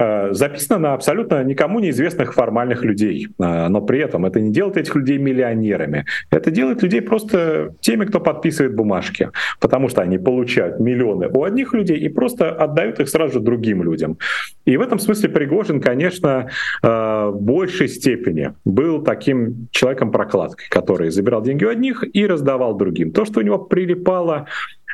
Э, 0.00 0.32
записано 0.32 0.78
на 0.78 0.94
абсолютно 0.94 1.44
никому 1.44 1.78
неизвестных 1.78 2.32
формальных 2.32 2.84
людей. 2.84 3.28
Э, 3.38 3.68
но 3.68 3.82
при 3.82 3.98
этом 3.98 4.24
это 4.24 4.40
не 4.40 4.50
делает 4.50 4.78
этих 4.78 4.96
людей 4.96 5.18
миллионерами. 5.18 6.06
Это 6.30 6.50
делает 6.50 6.82
людей 6.82 7.02
просто 7.02 7.74
теми, 7.80 8.06
кто 8.06 8.18
подписывает 8.18 8.74
бумажки. 8.74 9.28
Потому 9.60 9.90
что 9.90 10.00
они 10.00 10.16
получают 10.16 10.80
миллионы 10.80 11.28
у 11.28 11.44
одних 11.44 11.74
людей 11.74 11.98
и 11.98 12.08
просто 12.08 12.50
отдают 12.50 12.98
их 12.98 13.10
сразу 13.10 13.34
же 13.34 13.40
другим 13.40 13.82
людям. 13.82 14.16
И 14.64 14.78
в 14.78 14.80
этом 14.80 14.98
смысле 14.98 15.28
Пригожин, 15.28 15.82
конечно, 15.82 16.48
э, 16.82 16.86
в 16.86 17.38
большей 17.38 17.88
степени 17.88 18.54
был 18.64 19.02
таким 19.02 19.68
человеком-прокладкой, 19.70 20.68
который 20.70 21.10
забирал 21.10 21.42
деньги 21.42 21.64
у 21.64 21.68
одних 21.68 22.04
и 22.10 22.26
раздавал 22.26 22.74
другим. 22.74 23.12
То, 23.12 23.26
что 23.26 23.40
у 23.40 23.42
него 23.42 23.58
прилипало 23.58 24.46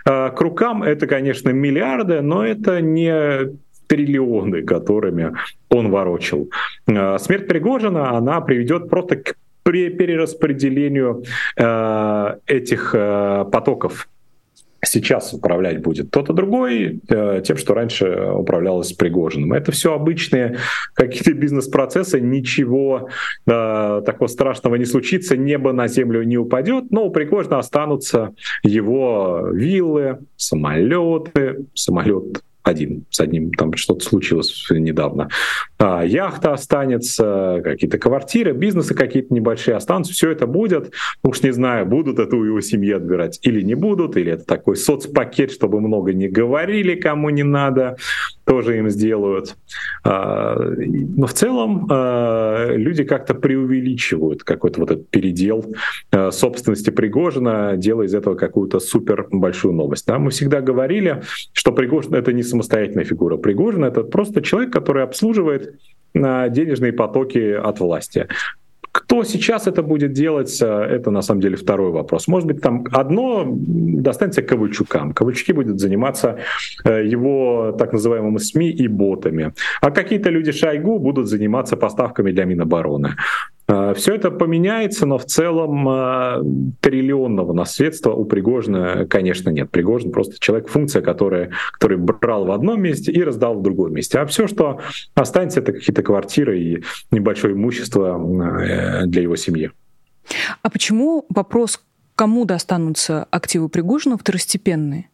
к 0.04 0.40
рукам, 0.40 0.84
это, 0.84 1.08
конечно, 1.08 1.50
миллиарды, 1.50 2.20
но 2.20 2.46
это 2.46 2.80
не 2.80 3.56
триллионы, 3.86 4.62
которыми 4.62 5.32
он 5.68 5.90
ворочил. 5.90 6.50
Э, 6.86 7.18
смерть 7.18 7.46
Пригожина, 7.46 8.16
она 8.16 8.40
приведет 8.40 8.88
просто 8.88 9.16
к 9.16 9.34
перераспределению 9.64 11.24
э, 11.56 12.36
этих 12.46 12.94
э, 12.94 13.44
потоков 13.50 14.08
сейчас 14.84 15.32
управлять 15.32 15.82
будет 15.82 16.08
кто-то 16.08 16.32
другой 16.32 17.00
тем, 17.08 17.56
что 17.56 17.74
раньше 17.74 18.30
управлялось 18.32 18.92
Пригожиным. 18.92 19.52
Это 19.52 19.72
все 19.72 19.92
обычные 19.92 20.58
какие-то 20.94 21.32
бизнес-процессы, 21.32 22.20
ничего 22.20 23.08
э, 23.46 24.02
такого 24.06 24.28
страшного 24.28 24.76
не 24.76 24.84
случится, 24.84 25.36
небо 25.36 25.72
на 25.72 25.88
землю 25.88 26.22
не 26.22 26.38
упадет, 26.38 26.90
но 26.90 27.06
у 27.06 27.10
Пригожина 27.10 27.58
останутся 27.58 28.34
его 28.62 29.48
виллы, 29.52 30.18
самолеты, 30.36 31.66
самолет 31.74 32.42
один, 32.66 33.06
с 33.10 33.20
одним 33.20 33.52
там 33.52 33.74
что-то 33.74 34.04
случилось 34.04 34.66
недавно. 34.70 35.28
А, 35.78 36.04
яхта 36.04 36.52
останется, 36.52 37.60
какие-то 37.62 37.98
квартиры, 37.98 38.52
бизнесы 38.52 38.94
какие-то 38.94 39.32
небольшие 39.32 39.76
останутся, 39.76 40.12
все 40.12 40.30
это 40.30 40.46
будет. 40.46 40.92
Уж 41.22 41.42
не 41.42 41.52
знаю, 41.52 41.86
будут 41.86 42.18
это 42.18 42.36
у 42.36 42.44
его 42.44 42.60
семьи 42.60 42.92
отбирать 42.92 43.38
или 43.42 43.62
не 43.62 43.74
будут, 43.74 44.16
или 44.16 44.32
это 44.32 44.44
такой 44.44 44.76
соцпакет, 44.76 45.52
чтобы 45.52 45.80
много 45.80 46.12
не 46.12 46.28
говорили, 46.28 46.96
кому 46.96 47.30
не 47.30 47.44
надо 47.44 47.96
тоже 48.46 48.78
им 48.78 48.88
сделают. 48.88 49.56
А, 50.04 50.56
но 50.56 51.26
в 51.26 51.32
целом 51.32 51.88
а, 51.90 52.72
люди 52.74 53.02
как-то 53.02 53.34
преувеличивают 53.34 54.44
какой-то 54.44 54.80
вот 54.80 54.90
этот 54.92 55.10
передел 55.10 55.74
а, 56.12 56.30
собственности 56.30 56.90
Пригожина, 56.90 57.74
делая 57.76 58.06
из 58.06 58.14
этого 58.14 58.36
какую-то 58.36 58.78
супер 58.78 59.26
большую 59.30 59.74
новость. 59.74 60.06
Да? 60.06 60.18
Мы 60.18 60.30
всегда 60.30 60.60
говорили, 60.60 61.22
что 61.52 61.72
Пригожин— 61.72 62.14
это 62.16 62.32
не 62.32 62.44
самостоятельная 62.44 63.04
фигура. 63.04 63.36
Пригожин— 63.36 63.84
это 63.84 64.02
просто 64.04 64.40
человек, 64.40 64.72
который 64.72 65.02
обслуживает 65.02 65.74
денежные 66.14 66.92
потоки 66.92 67.52
от 67.52 67.80
власти. 67.80 68.28
Кто 68.96 69.24
сейчас 69.24 69.66
это 69.66 69.82
будет 69.82 70.12
делать, 70.12 70.62
э, 70.62 70.66
это 70.66 71.10
на 71.10 71.22
самом 71.22 71.40
деле 71.42 71.56
второй 71.56 71.90
вопрос. 71.90 72.28
Может 72.28 72.46
быть, 72.48 72.62
там 72.62 72.84
одно 72.92 73.44
достанется 73.46 74.42
Ковальчукам. 74.42 75.12
Ковальчуки 75.12 75.52
будут 75.52 75.80
заниматься 75.80 76.38
э, 76.84 77.04
его 77.06 77.76
так 77.78 77.92
называемыми 77.92 78.38
СМИ 78.38 78.70
и 78.70 78.88
ботами. 78.88 79.52
А 79.82 79.90
какие-то 79.90 80.30
люди 80.30 80.52
Шойгу 80.52 80.98
будут 80.98 81.28
заниматься 81.28 81.76
поставками 81.76 82.32
для 82.32 82.46
Минобороны. 82.46 83.16
Э, 83.68 83.94
Все 83.96 84.14
это 84.14 84.30
поменяется, 84.30 85.06
но 85.06 85.18
в 85.18 85.24
целом 85.24 85.88
э, 85.88 86.72
триллионного 86.80 87.52
наследства 87.52 88.12
у 88.12 88.24
Пригожина, 88.24 89.06
конечно, 89.06 89.50
нет. 89.50 89.70
Пригожин 89.70 90.12
просто 90.12 90.38
человек, 90.38 90.68
функция, 90.68 91.02
которая, 91.02 91.50
который 91.72 91.98
брал 91.98 92.46
в 92.46 92.52
одном 92.52 92.80
месте 92.80 93.12
и 93.12 93.22
раздал 93.22 93.58
в 93.58 93.62
другом 93.62 93.94
месте. 93.94 94.18
А 94.18 94.26
все, 94.26 94.46
что 94.46 94.80
останется, 95.14 95.60
это 95.60 95.72
какие-то 95.72 96.02
квартиры 96.02 96.60
и 96.60 96.84
небольшое 97.10 97.54
имущество 97.54 98.18
э, 98.18 99.06
для 99.06 99.22
его 99.22 99.36
семьи. 99.36 99.70
А 100.62 100.70
почему 100.70 101.24
вопрос, 101.28 101.80
кому 102.14 102.44
достанутся 102.44 103.26
активы 103.30 103.68
Пригожина, 103.68 104.16
второстепенные? 104.18 105.08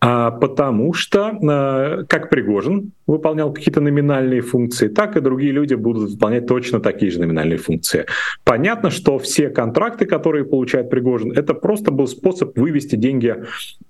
А 0.00 0.30
потому 0.30 0.94
что, 0.94 2.06
как 2.08 2.30
Пригожин, 2.30 2.92
выполнял 3.06 3.52
какие-то 3.52 3.80
номинальные 3.80 4.40
функции, 4.40 4.88
так 4.88 5.16
и 5.16 5.20
другие 5.20 5.52
люди 5.52 5.74
будут 5.74 6.10
выполнять 6.10 6.46
точно 6.46 6.80
такие 6.80 7.10
же 7.10 7.20
номинальные 7.20 7.58
функции. 7.58 8.06
Понятно, 8.44 8.90
что 8.90 9.18
все 9.18 9.50
контракты, 9.50 10.06
которые 10.06 10.44
получает 10.44 10.88
Пригожин, 10.90 11.32
это 11.32 11.54
просто 11.54 11.90
был 11.90 12.06
способ 12.06 12.56
вывести 12.56 12.96
деньги 12.96 13.36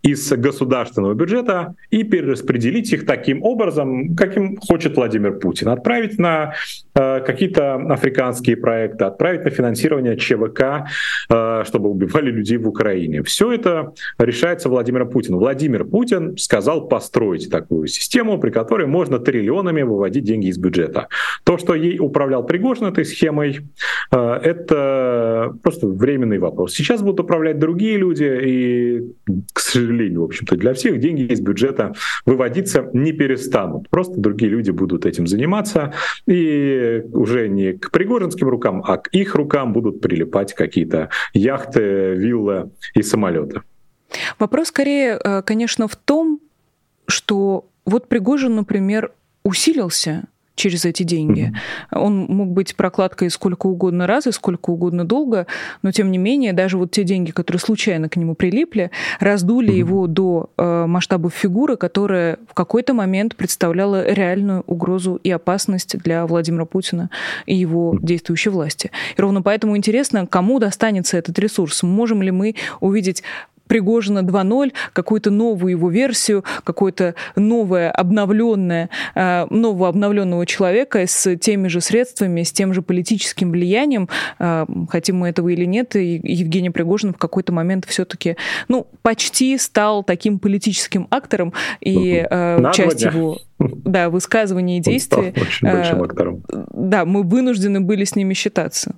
из 0.03 0.33
государственного 0.33 1.15
бюджета 1.15 1.75
и 1.91 2.03
перераспределить 2.03 2.93
их 2.93 3.07
таким 3.07 3.43
образом, 3.43 4.17
каким 4.17 4.57
хочет 4.57 4.97
Владимир 4.97 5.39
Путин. 5.39 5.69
Отправить 5.69 6.19
на 6.19 6.55
э, 6.95 7.21
какие-то 7.21 7.75
африканские 7.75 8.57
проекты, 8.57 9.05
отправить 9.05 9.45
на 9.45 9.51
финансирование 9.51 10.17
ЧВК, 10.17 10.89
э, 11.29 11.65
чтобы 11.67 11.91
убивали 11.91 12.31
людей 12.31 12.57
в 12.57 12.67
Украине. 12.67 13.23
Все 13.23 13.53
это 13.53 13.93
решается 14.19 14.69
Владимиром 14.69 15.11
Путиным. 15.11 15.39
Владимир 15.39 15.85
Путин 15.85 16.00
сказал 16.39 16.89
построить 16.89 17.51
такую 17.51 17.87
систему, 17.87 18.39
при 18.39 18.51
которой 18.51 18.87
можно 18.87 19.11
можно 19.11 19.19
триллионами 19.19 19.83
выводить 19.83 20.25
деньги 20.25 20.49
из 20.49 20.59
бюджета. 20.59 21.09
То, 21.45 21.59
что 21.59 21.75
ей 21.75 21.99
управлял 21.99 22.47
Пригожин 22.47 22.87
этой 22.87 23.05
схемой, 23.05 23.61
э, 24.13 24.41
это 24.43 25.57
просто 25.63 25.87
временный 25.87 26.39
вопрос. 26.39 26.75
Сейчас 26.75 27.03
будут 27.03 27.21
управлять 27.21 27.59
другие 27.59 27.97
люди, 27.97 28.25
и, 28.45 29.03
к 29.53 29.61
сожалению, 29.61 30.21
в 30.21 30.25
общем-то, 30.25 30.57
для 30.57 30.75
всех 30.75 31.01
деньги 31.01 31.23
из 31.23 31.41
бюджета 31.41 31.95
выводиться 32.27 32.91
не 32.93 33.13
перестанут. 33.13 33.89
Просто 33.89 34.21
другие 34.21 34.51
люди 34.51 34.71
будут 34.71 35.07
этим 35.07 35.27
заниматься, 35.27 35.93
и 36.29 37.03
уже 37.13 37.49
не 37.49 37.73
к 37.73 37.91
пригожинским 37.91 38.49
рукам, 38.49 38.83
а 38.87 38.99
к 38.99 39.09
их 39.13 39.35
рукам 39.35 39.73
будут 39.73 40.01
прилипать 40.01 40.55
какие-то 40.55 41.09
яхты, 41.33 42.15
виллы 42.15 42.71
и 42.95 43.03
самолеты. 43.03 43.63
Вопрос 44.39 44.69
скорее, 44.69 45.19
э, 45.23 45.43
конечно, 45.43 45.89
в 45.89 45.97
том, 45.97 46.41
что 47.07 47.67
вот 47.85 48.09
Пригожин, 48.09 48.55
например, 48.55 49.13
усилился 49.43 50.25
через 50.61 50.85
эти 50.85 51.03
деньги. 51.03 51.53
Он 51.91 52.27
мог 52.29 52.51
быть 52.51 52.77
прокладкой 52.77 53.31
сколько 53.31 53.67
угодно 53.67 54.07
раз 54.07 54.27
и 54.27 54.33
сколько 54.33 54.71
угодно 54.71 55.05
долго, 55.05 55.47
но 55.83 55.91
тем 55.91 56.11
не 56.11 56.19
менее 56.19 56.53
даже 56.53 56.77
вот 56.77 56.91
те 56.91 57.03
деньги, 57.03 57.31
которые 57.31 57.61
случайно 57.61 58.09
к 58.09 58.17
нему 58.17 58.35
прилипли, 58.35 58.91
раздули 59.21 59.73
его 59.73 60.07
до 60.07 60.51
э, 60.59 60.85
масштабов 60.87 61.33
фигуры, 61.35 61.77
которая 61.77 62.39
в 62.47 62.53
какой-то 62.53 62.93
момент 62.93 63.37
представляла 63.37 64.07
реальную 64.13 64.63
угрозу 64.67 65.19
и 65.23 65.31
опасность 65.31 65.97
для 65.99 66.27
Владимира 66.27 66.67
Путина 66.67 67.09
и 67.47 67.55
его 67.55 67.97
действующей 68.01 68.51
власти. 68.51 68.91
И 69.17 69.21
ровно 69.21 69.41
поэтому 69.41 69.77
интересно, 69.79 70.27
кому 70.27 70.59
достанется 70.59 71.17
этот 71.17 71.39
ресурс. 71.39 71.83
Можем 71.83 72.23
ли 72.23 72.31
мы 72.31 72.55
увидеть 72.81 73.23
Пригожина 73.71 74.19
2.0, 74.19 74.73
какую-то 74.93 75.31
новую 75.31 75.71
его 75.71 75.91
версию, 75.91 76.45
какое-то 76.65 77.15
новое 77.37 77.89
обновленное, 77.93 78.91
э, 79.15 79.47
нового 79.49 79.87
обновленного 79.87 80.45
человека 80.45 81.07
с 81.07 81.37
теми 81.37 81.69
же 81.69 81.81
средствами, 81.81 82.43
с 82.43 82.51
тем 82.51 82.75
же 82.75 82.83
политическим 82.83 83.53
влиянием, 83.53 84.09
э, 84.41 84.67
хотим 84.89 85.19
мы 85.19 85.29
этого 85.29 85.51
или 85.51 85.67
нет, 85.67 85.95
и 85.95 86.21
Евгений 86.21 86.71
Пригожин 86.71 87.15
в 87.15 87.19
какой-то 87.19 87.53
момент 87.53 87.85
все-таки, 87.87 88.37
ну, 88.67 88.89
почти 89.03 89.57
стал 89.57 90.03
таким 90.03 90.41
политическим 90.41 91.07
актором, 91.09 91.53
и 91.81 92.27
э, 92.29 92.73
часть 92.75 93.03
его 93.03 93.39
да, 93.61 94.11
высказываний 94.11 94.79
и 94.79 94.81
действий, 94.81 95.33
да, 96.73 97.05
мы 97.05 97.23
вынуждены 97.23 97.81
были 97.81 98.03
с 98.03 98.17
ними 98.17 98.35
считаться. 98.35 98.97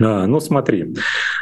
А, 0.00 0.26
ну 0.26 0.40
смотри, 0.40 0.94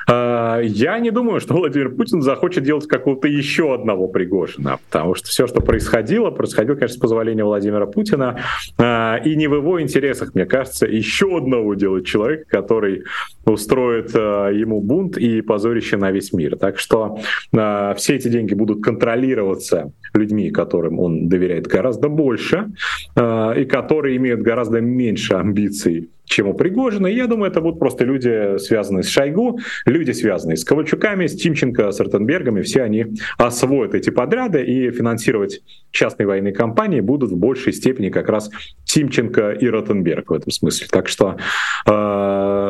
а, 0.08 0.60
я 0.60 0.98
не 0.98 1.10
думаю, 1.10 1.40
что 1.40 1.54
Владимир 1.54 1.90
Путин 1.90 2.22
захочет 2.22 2.64
делать 2.64 2.86
какого-то 2.86 3.28
еще 3.28 3.74
одного 3.74 4.08
Пригожина, 4.08 4.78
потому 4.90 5.14
что 5.14 5.28
все, 5.28 5.46
что 5.46 5.60
происходило, 5.60 6.30
происходило, 6.30 6.74
конечно, 6.74 6.96
с 6.96 7.00
позволения 7.00 7.44
Владимира 7.44 7.86
Путина, 7.86 8.40
а, 8.76 9.16
и 9.24 9.36
не 9.36 9.46
в 9.46 9.54
его 9.54 9.80
интересах, 9.80 10.34
мне 10.34 10.44
кажется, 10.44 10.86
еще 10.86 11.36
одного 11.36 11.74
делать 11.74 12.06
человека, 12.06 12.44
который 12.48 13.04
устроит 13.48 14.10
а, 14.14 14.48
ему 14.50 14.80
бунт 14.80 15.16
и 15.18 15.40
позорище 15.40 15.96
на 15.96 16.10
весь 16.10 16.32
мир. 16.32 16.56
Так 16.56 16.78
что 16.78 17.18
все 17.50 18.14
эти 18.14 18.28
деньги 18.28 18.54
будут 18.54 18.82
контролироваться 18.82 19.92
людьми, 20.14 20.50
которым 20.50 21.00
он 21.00 21.28
доверяет 21.28 21.66
гораздо 21.66 22.08
больше, 22.08 22.70
и 23.16 23.64
которые 23.64 24.16
имеют 24.16 24.40
гораздо 24.42 24.80
меньше 24.80 25.34
амбиций 25.34 26.10
чем 26.28 26.48
у 26.48 26.54
Пригожина. 26.54 27.06
И 27.06 27.16
я 27.16 27.26
думаю, 27.26 27.50
это 27.50 27.60
будут 27.60 27.78
просто 27.78 28.04
люди, 28.04 28.58
связанные 28.58 29.02
с 29.02 29.08
Шойгу, 29.08 29.58
люди, 29.86 30.12
связанные 30.12 30.56
с 30.56 30.64
Ковальчуками, 30.64 31.26
с 31.26 31.34
Тимченко, 31.34 31.90
с 31.90 32.00
Ротенбергом, 32.00 32.58
и 32.58 32.62
все 32.62 32.82
они 32.82 33.06
освоят 33.38 33.94
эти 33.94 34.10
подряды 34.10 34.62
и 34.62 34.90
финансировать 34.90 35.60
частные 35.90 36.26
военные 36.26 36.52
компании 36.52 37.00
будут 37.00 37.32
в 37.32 37.36
большей 37.36 37.72
степени 37.72 38.10
как 38.10 38.28
раз 38.28 38.50
Тимченко 38.84 39.52
и 39.52 39.66
Ротенберг 39.68 40.30
в 40.30 40.34
этом 40.34 40.52
смысле. 40.52 40.86
Так 40.90 41.08
что 41.08 41.36
э, 41.86 41.90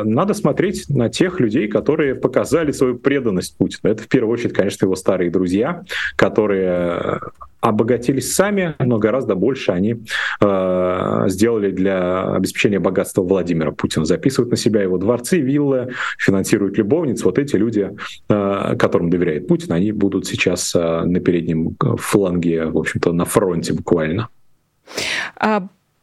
надо 0.04 0.34
смотреть 0.34 0.88
на 0.88 1.08
тех 1.08 1.40
людей, 1.40 1.68
которые 1.68 2.14
показали 2.14 2.72
свою 2.72 2.96
преданность 2.96 3.56
Путину. 3.56 3.92
Это 3.92 4.02
в 4.02 4.08
первую 4.08 4.34
очередь, 4.34 4.54
конечно, 4.54 4.86
его 4.86 4.96
старые 4.96 5.30
друзья, 5.30 5.84
которые 6.16 7.20
обогатились 7.60 8.34
сами, 8.34 8.74
но 8.78 8.98
гораздо 8.98 9.34
больше 9.34 9.72
они 9.72 10.04
э, 10.40 11.24
сделали 11.26 11.70
для 11.70 12.34
обеспечения 12.34 12.78
богатства 12.78 13.22
Владимира 13.22 13.72
Путина. 13.72 14.04
Записывают 14.04 14.50
на 14.50 14.56
себя 14.56 14.82
его 14.82 14.96
дворцы, 14.98 15.40
виллы, 15.40 15.92
финансируют 16.18 16.78
любовниц. 16.78 17.24
Вот 17.24 17.38
эти 17.38 17.56
люди, 17.56 17.90
э, 18.28 18.76
которым 18.78 19.10
доверяет 19.10 19.48
Путин, 19.48 19.72
они 19.72 19.92
будут 19.92 20.26
сейчас 20.26 20.74
э, 20.74 21.02
на 21.04 21.20
переднем 21.20 21.76
фланге, 21.96 22.66
в 22.66 22.78
общем-то, 22.78 23.12
на 23.12 23.24
фронте 23.24 23.72
буквально. 23.72 24.28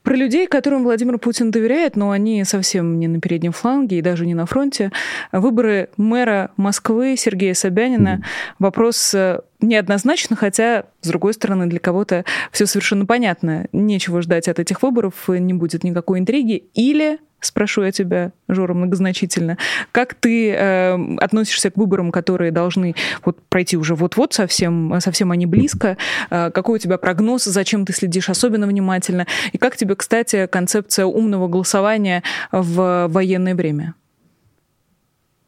Про 0.05 0.15
людей, 0.15 0.45
которым 0.45 0.83
Владимир 0.83 1.17
Путин 1.17 1.49
доверяет, 1.49 1.95
но 1.95 2.11
они 2.11 2.43
совсем 2.43 2.99
не 2.99 3.07
на 3.07 3.19
переднем 3.19 3.51
фланге 3.51 3.97
и 3.97 4.01
даже 4.03 4.27
не 4.27 4.35
на 4.35 4.45
фронте. 4.45 4.91
Выборы 5.31 5.89
мэра 5.97 6.51
Москвы 6.57 7.15
Сергея 7.17 7.55
Собянина. 7.55 8.21
Вопрос 8.59 9.15
э, 9.15 9.39
неоднозначно, 9.61 10.35
хотя, 10.35 10.85
с 11.01 11.07
другой 11.07 11.33
стороны, 11.33 11.67
для 11.67 11.79
кого-то 11.79 12.25
все 12.51 12.65
совершенно 12.65 13.05
понятно. 13.05 13.67
Нечего 13.71 14.21
ждать 14.21 14.47
от 14.47 14.59
этих 14.59 14.81
выборов, 14.81 15.13
не 15.27 15.53
будет 15.53 15.83
никакой 15.83 16.19
интриги. 16.19 16.65
Или 16.73 17.19
спрошу 17.39 17.83
я 17.83 17.91
тебя, 17.91 18.31
Жора, 18.47 18.73
многозначительно. 18.73 19.57
Как 19.91 20.13
ты 20.15 20.51
э, 20.51 21.15
относишься 21.17 21.71
к 21.71 21.77
выборам, 21.77 22.11
которые 22.11 22.51
должны 22.51 22.95
вот 23.23 23.41
пройти 23.47 23.77
уже 23.77 23.95
вот-вот, 23.95 24.33
совсем, 24.33 24.95
совсем 24.99 25.31
они 25.31 25.45
близко? 25.45 25.97
Э, 26.29 26.51
какой 26.51 26.75
у 26.75 26.79
тебя 26.79 26.97
прогноз, 26.97 27.43
зачем 27.43 27.85
ты 27.85 27.93
следишь 27.93 28.29
особенно 28.29 28.67
внимательно? 28.67 29.27
И 29.51 29.57
как 29.57 29.77
тебе, 29.77 29.95
кстати, 29.95 30.47
концепция 30.47 31.05
умного 31.05 31.47
голосования 31.47 32.23
в 32.51 33.07
военное 33.09 33.55
время? 33.55 33.93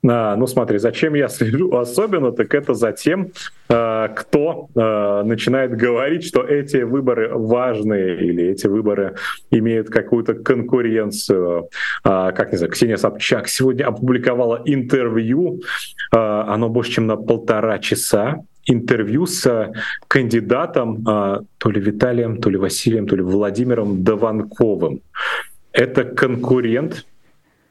А, 0.10 0.36
ну 0.36 0.48
смотри, 0.48 0.78
зачем 0.78 1.16
я 1.16 1.28
слежу 1.28 1.76
особенно, 1.76 2.32
так 2.32 2.54
это 2.54 2.74
за 2.74 2.92
тем, 2.92 3.32
а, 3.70 4.08
кто 4.10 4.70
а, 4.76 5.24
начинает 5.24 5.76
говорить, 5.76 6.24
что 6.24 6.44
эти 6.44 6.78
выборы 6.78 7.30
важные 7.34 8.26
или 8.26 8.46
эти 8.46 8.68
выборы 8.68 9.16
имеют 9.52 9.90
какую-то 9.90 10.34
конкуренцию. 10.36 11.70
Как 12.04 12.52
не 12.52 12.58
знаю, 12.58 12.72
Ксения 12.72 12.98
Собчак 12.98 13.48
сегодня 13.48 13.88
опубликовала 13.88 14.62
интервью, 14.66 15.62
оно 16.12 16.70
больше, 16.70 16.92
чем 16.92 17.08
на 17.08 17.18
полтора 17.18 17.80
часа, 17.80 18.44
интервью 18.66 19.26
с 19.26 19.72
кандидатом 20.08 21.04
то 21.04 21.70
ли 21.70 21.82
Виталием, 21.82 22.42
то 22.42 22.50
ли 22.50 22.58
Василием, 22.58 23.08
то 23.08 23.16
ли 23.16 23.22
Владимиром 23.22 24.04
Даванковым. 24.04 25.02
Это 25.72 26.04
конкурент 26.04 27.06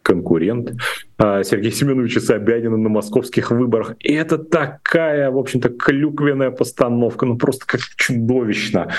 конкурент 0.06 0.72
а, 1.15 1.15
Сергея 1.18 1.72
Семеновича 1.72 2.20
Собянина 2.20 2.76
на 2.76 2.88
московских 2.88 3.50
выборах. 3.50 3.94
И 4.00 4.12
это 4.12 4.36
такая, 4.36 5.30
в 5.30 5.38
общем-то, 5.38 5.70
клюквенная 5.70 6.50
постановка, 6.50 7.24
ну 7.24 7.36
просто 7.38 7.66
как 7.66 7.80
чудовищно. 7.96 8.92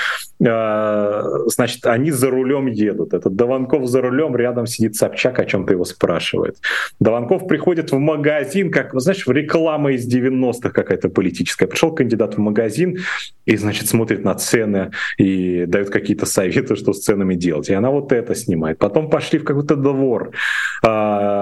А, 0.46 1.24
значит, 1.46 1.86
они 1.86 2.12
за 2.12 2.30
рулем 2.30 2.68
едут. 2.68 3.14
Этот 3.14 3.36
Даванков 3.36 3.88
за 3.88 4.02
рулем, 4.02 4.36
рядом 4.36 4.66
сидит 4.66 4.96
Собчак, 4.96 5.40
о 5.40 5.46
чем-то 5.46 5.74
его 5.74 5.86
спрашивает. 5.86 6.58
Даванков 7.00 7.48
приходит 7.48 7.92
в 7.92 7.98
магазин, 7.98 8.72
как, 8.72 9.00
знаешь, 9.00 9.26
в 9.26 9.32
реклама 9.32 9.92
из 9.94 10.12
90-х 10.12 10.70
какая-то 10.70 11.10
политическая. 11.10 11.68
Пришел 11.68 11.94
кандидат 11.94 12.36
в 12.36 12.40
магазин 12.40 12.98
и, 13.46 13.58
значит, 13.58 13.88
смотрит 13.88 14.24
на 14.24 14.34
цены 14.36 14.92
и 15.18 15.66
дает 15.66 15.90
какие-то 15.90 16.26
советы, 16.26 16.76
что 16.76 16.94
с 16.94 17.02
ценами 17.02 17.36
делать. 17.36 17.70
И 17.70 17.74
она 17.74 17.92
вот 17.92 18.12
это 18.12 18.36
снимает. 18.36 18.78
Потом 18.78 19.10
пошли 19.10 19.40
в 19.40 19.44
какой-то 19.44 19.76
двор. 19.76 20.32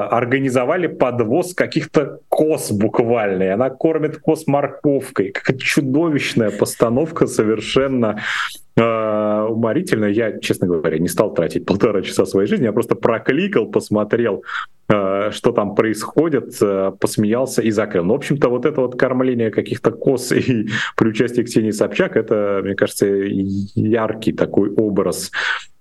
Организовали 0.07 0.87
подвоз 0.87 1.53
каких-то 1.53 2.19
коз 2.29 2.71
буквально. 2.71 3.43
И 3.43 3.47
она 3.47 3.69
кормит 3.69 4.17
коз 4.17 4.47
морковкой. 4.47 5.31
Какая 5.31 5.57
чудовищная 5.57 6.51
постановка 6.51 7.27
совершенно 7.27 8.19
э, 8.75 9.47
уморительно. 9.49 10.05
Я, 10.05 10.39
честно 10.39 10.67
говоря, 10.67 10.97
не 10.97 11.07
стал 11.07 11.33
тратить 11.33 11.65
полтора 11.65 12.01
часа 12.01 12.25
своей 12.25 12.47
жизни, 12.47 12.65
я 12.65 12.73
просто 12.73 12.95
прокликал, 12.95 13.67
посмотрел, 13.67 14.43
э, 14.89 15.31
что 15.31 15.51
там 15.51 15.75
происходит, 15.75 16.57
э, 16.61 16.91
посмеялся 16.99 17.61
и 17.61 17.71
закрыл. 17.71 18.03
Но, 18.03 18.07
ну, 18.09 18.13
в 18.13 18.17
общем-то, 18.17 18.49
вот 18.49 18.65
это 18.65 18.81
вот 18.81 18.99
кормление 18.99 19.51
каких-то 19.51 19.91
коз 19.91 20.31
и 20.31 20.67
при 20.97 21.09
участии 21.09 21.43
Ксении 21.43 21.71
Собчак, 21.71 22.17
это, 22.17 22.61
мне 22.63 22.75
кажется, 22.75 23.07
яркий 23.07 24.33
такой 24.33 24.69
образ 24.71 25.31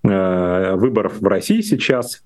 э, 0.04 0.74
выборов 0.76 1.20
в 1.20 1.26
России 1.26 1.60
сейчас. 1.60 2.22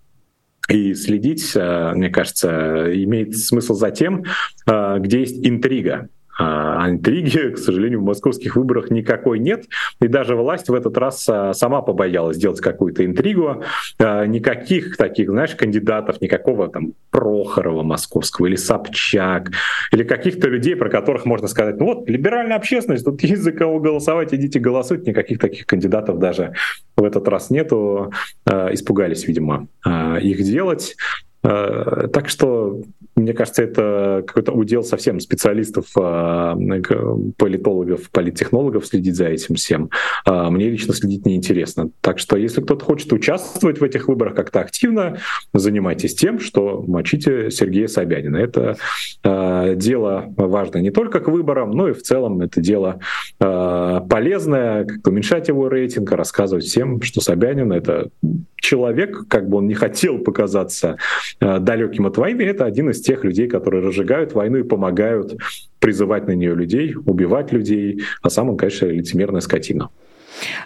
И 0.69 0.95
следить, 0.95 1.53
э, 1.55 1.93
мне 1.95 2.11
кажется, 2.11 2.93
имеет 3.05 3.37
смысл 3.37 3.75
за 3.75 3.91
тем, 3.91 4.25
э, 4.67 4.99
где 4.99 5.21
есть 5.21 5.47
интрига 5.47 6.11
А, 6.39 6.85
а 6.85 6.91
интриги, 6.91 7.51
к 7.51 7.59
сожалению, 7.59 8.01
в 8.01 8.05
московских 8.05 8.55
выборах 8.55 8.91
никакой 8.91 9.41
нет. 9.41 9.65
И 10.01 10.07
даже 10.07 10.37
власть 10.37 10.69
в 10.69 10.75
этот 10.75 10.97
раз 10.97 11.29
а, 11.29 11.53
сама 11.53 11.83
побоялась 11.83 12.37
сделать 12.37 12.61
какую-то 12.61 13.05
интригу. 13.05 13.65
А, 13.99 14.25
никаких 14.25 14.97
таких, 14.97 15.31
знаешь, 15.31 15.57
кандидатов, 15.57 16.21
никакого 16.21 16.69
там 16.69 16.93
Прохорова 17.11 17.83
московского 17.83 18.47
или 18.47 18.55
Собчак, 18.55 19.51
или 19.93 20.05
каких-то 20.05 20.49
людей, 20.49 20.77
про 20.77 20.89
которых 20.89 21.25
можно 21.25 21.49
сказать, 21.49 21.81
ну 21.81 21.87
вот, 21.87 22.09
либеральная 22.09 22.57
общественность, 22.57 23.05
тут 23.05 23.21
есть 23.23 23.43
за 23.43 23.51
кого 23.51 23.81
голосовать, 23.81 24.33
идите 24.33 24.61
голосуйте. 24.61 25.11
Никаких 25.11 25.41
таких 25.41 25.67
кандидатов 25.67 26.19
даже 26.19 26.53
в 26.97 27.03
этот 27.03 27.27
раз 27.29 27.51
нету. 27.51 28.13
Испугались, 28.47 29.27
видимо, 29.27 29.69
их 30.21 30.43
делать. 30.43 30.97
Так 31.43 32.29
что 32.29 32.83
мне 33.19 33.33
кажется, 33.33 33.63
это 33.63 34.25
какой-то 34.27 34.53
удел 34.53 34.83
совсем 34.83 35.21
специалистов, 35.21 35.87
а, 35.97 36.57
политологов, 37.37 38.11
политтехнологов 38.11 38.87
следить 38.87 39.17
за 39.17 39.27
этим 39.27 39.57
всем. 39.57 39.91
А, 40.25 40.51
мне 40.51 40.69
лично 40.69 40.95
следить 40.95 41.27
неинтересно. 41.27 41.91
Так 42.01 42.19
что 42.19 42.37
если 42.37 42.63
кто-то 42.63 42.85
хочет 42.85 43.13
участвовать 43.13 43.81
в 43.81 43.85
этих 43.85 44.09
выборах 44.09 44.35
как-то 44.35 44.61
активно, 44.61 45.19
занимайтесь 45.53 46.15
тем, 46.15 46.39
что 46.39 46.85
мочите 46.87 47.51
Сергея 47.51 47.89
Собянина. 47.89 48.37
Это 48.37 48.77
дело 49.77 50.33
важное 50.37 50.83
не 50.83 50.91
только 50.91 51.21
к 51.21 51.29
выборам, 51.29 51.73
но 51.73 51.89
и 51.89 51.93
в 51.93 52.03
целом 52.03 52.41
это 52.41 52.61
дело 52.61 53.01
полезное, 53.39 54.85
как-то 54.85 55.11
уменьшать 55.11 55.49
его 55.49 55.69
рейтинг, 55.69 56.13
рассказывать 56.13 56.65
всем, 56.65 57.03
что 57.03 57.21
Собянин— 57.21 57.73
это 57.73 58.11
человек, 58.61 59.29
как 59.29 59.49
бы 59.49 59.59
он 59.59 59.67
не 59.67 59.75
хотел 59.75 60.19
показаться 60.19 60.97
далеким 61.41 62.07
от 62.07 62.17
войны, 62.17 62.43
это 62.43 62.65
один 62.65 62.91
из 62.91 63.01
тех 63.01 63.25
людей, 63.25 63.49
которые 63.49 63.85
разжигают 63.85 64.33
войну 64.33 64.59
и 64.59 64.63
помогают 64.63 65.37
призывать 65.79 66.27
на 66.27 66.33
нее 66.33 66.55
людей, 66.55 66.95
убивать 66.95 67.53
людей, 67.53 68.03
а 68.23 68.31
сам 68.31 68.51
он, 68.51 68.57
конечно, 68.57 68.87
лицемерная 68.87 69.41
скотина. 69.41 69.91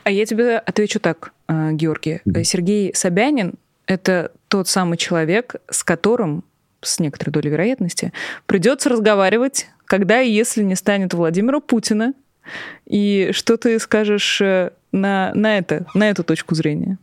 А 0.05 0.11
я 0.11 0.27
тебе 0.27 0.59
отвечу 0.59 1.01
так, 1.01 1.33
э, 1.49 1.73
Георгий. 1.73 2.21
Mm-hmm. 2.27 2.45
Сергей 2.45 2.95
Собянин— 2.95 3.55
это 3.87 4.33
тот 4.49 4.69
самый 4.69 4.97
человек, 4.99 5.57
с 5.71 5.83
которым 5.83 6.45
с 6.83 6.99
некоторой 6.99 7.33
долей 7.33 7.51
вероятности, 7.51 8.13
придется 8.47 8.89
разговаривать, 8.89 9.69
когда 9.85 10.21
и 10.21 10.31
если 10.31 10.63
не 10.63 10.75
станет 10.75 11.15
Владимира 11.15 11.61
Путина. 11.61 12.13
И 12.87 13.31
что 13.33 13.57
ты 13.57 13.79
скажешь 13.79 14.41
э, 14.41 14.71
на, 14.91 15.33
на 15.35 15.59
это, 15.59 15.87
на 15.95 16.11
эту 16.11 16.25
точку 16.25 16.55
зрения? 16.55 16.99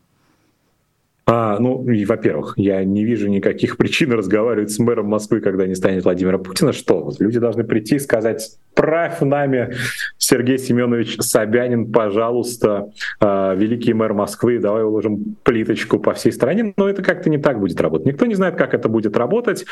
А, 1.31 1.59
ну, 1.59 1.87
и, 1.87 2.05
во-первых, 2.05 2.55
я 2.57 2.83
не 2.83 3.05
вижу 3.05 3.27
никаких 3.27 3.77
причин 3.77 4.11
разговаривать 4.13 4.71
с 4.71 4.79
мэром 4.79 5.05
Москвы, 5.07 5.41
когда 5.41 5.67
не 5.67 5.75
станет 5.75 6.03
Владимира 6.03 6.39
Путина. 6.39 6.73
Что? 6.73 7.11
Люди 7.19 7.39
должны 7.39 7.63
прийти 7.63 7.97
и 7.97 7.99
сказать, 7.99 8.57
правь 8.79 9.19
нами, 9.19 9.73
Сергей 10.17 10.57
Семенович 10.57 11.17
Собянин, 11.19 11.91
пожалуйста, 11.91 12.91
э, 13.19 13.55
великий 13.57 13.93
мэр 13.93 14.13
Москвы, 14.13 14.57
давай 14.57 14.85
уложим 14.85 15.35
плиточку 15.43 15.99
по 15.99 16.13
всей 16.13 16.31
стране. 16.31 16.73
Но 16.77 16.87
это 16.87 17.03
как-то 17.03 17.29
не 17.29 17.37
так 17.37 17.59
будет 17.59 17.81
работать. 17.81 18.07
Никто 18.07 18.25
не 18.25 18.35
знает, 18.35 18.55
как 18.55 18.73
это 18.73 18.87
будет 18.87 19.17
работать. 19.17 19.65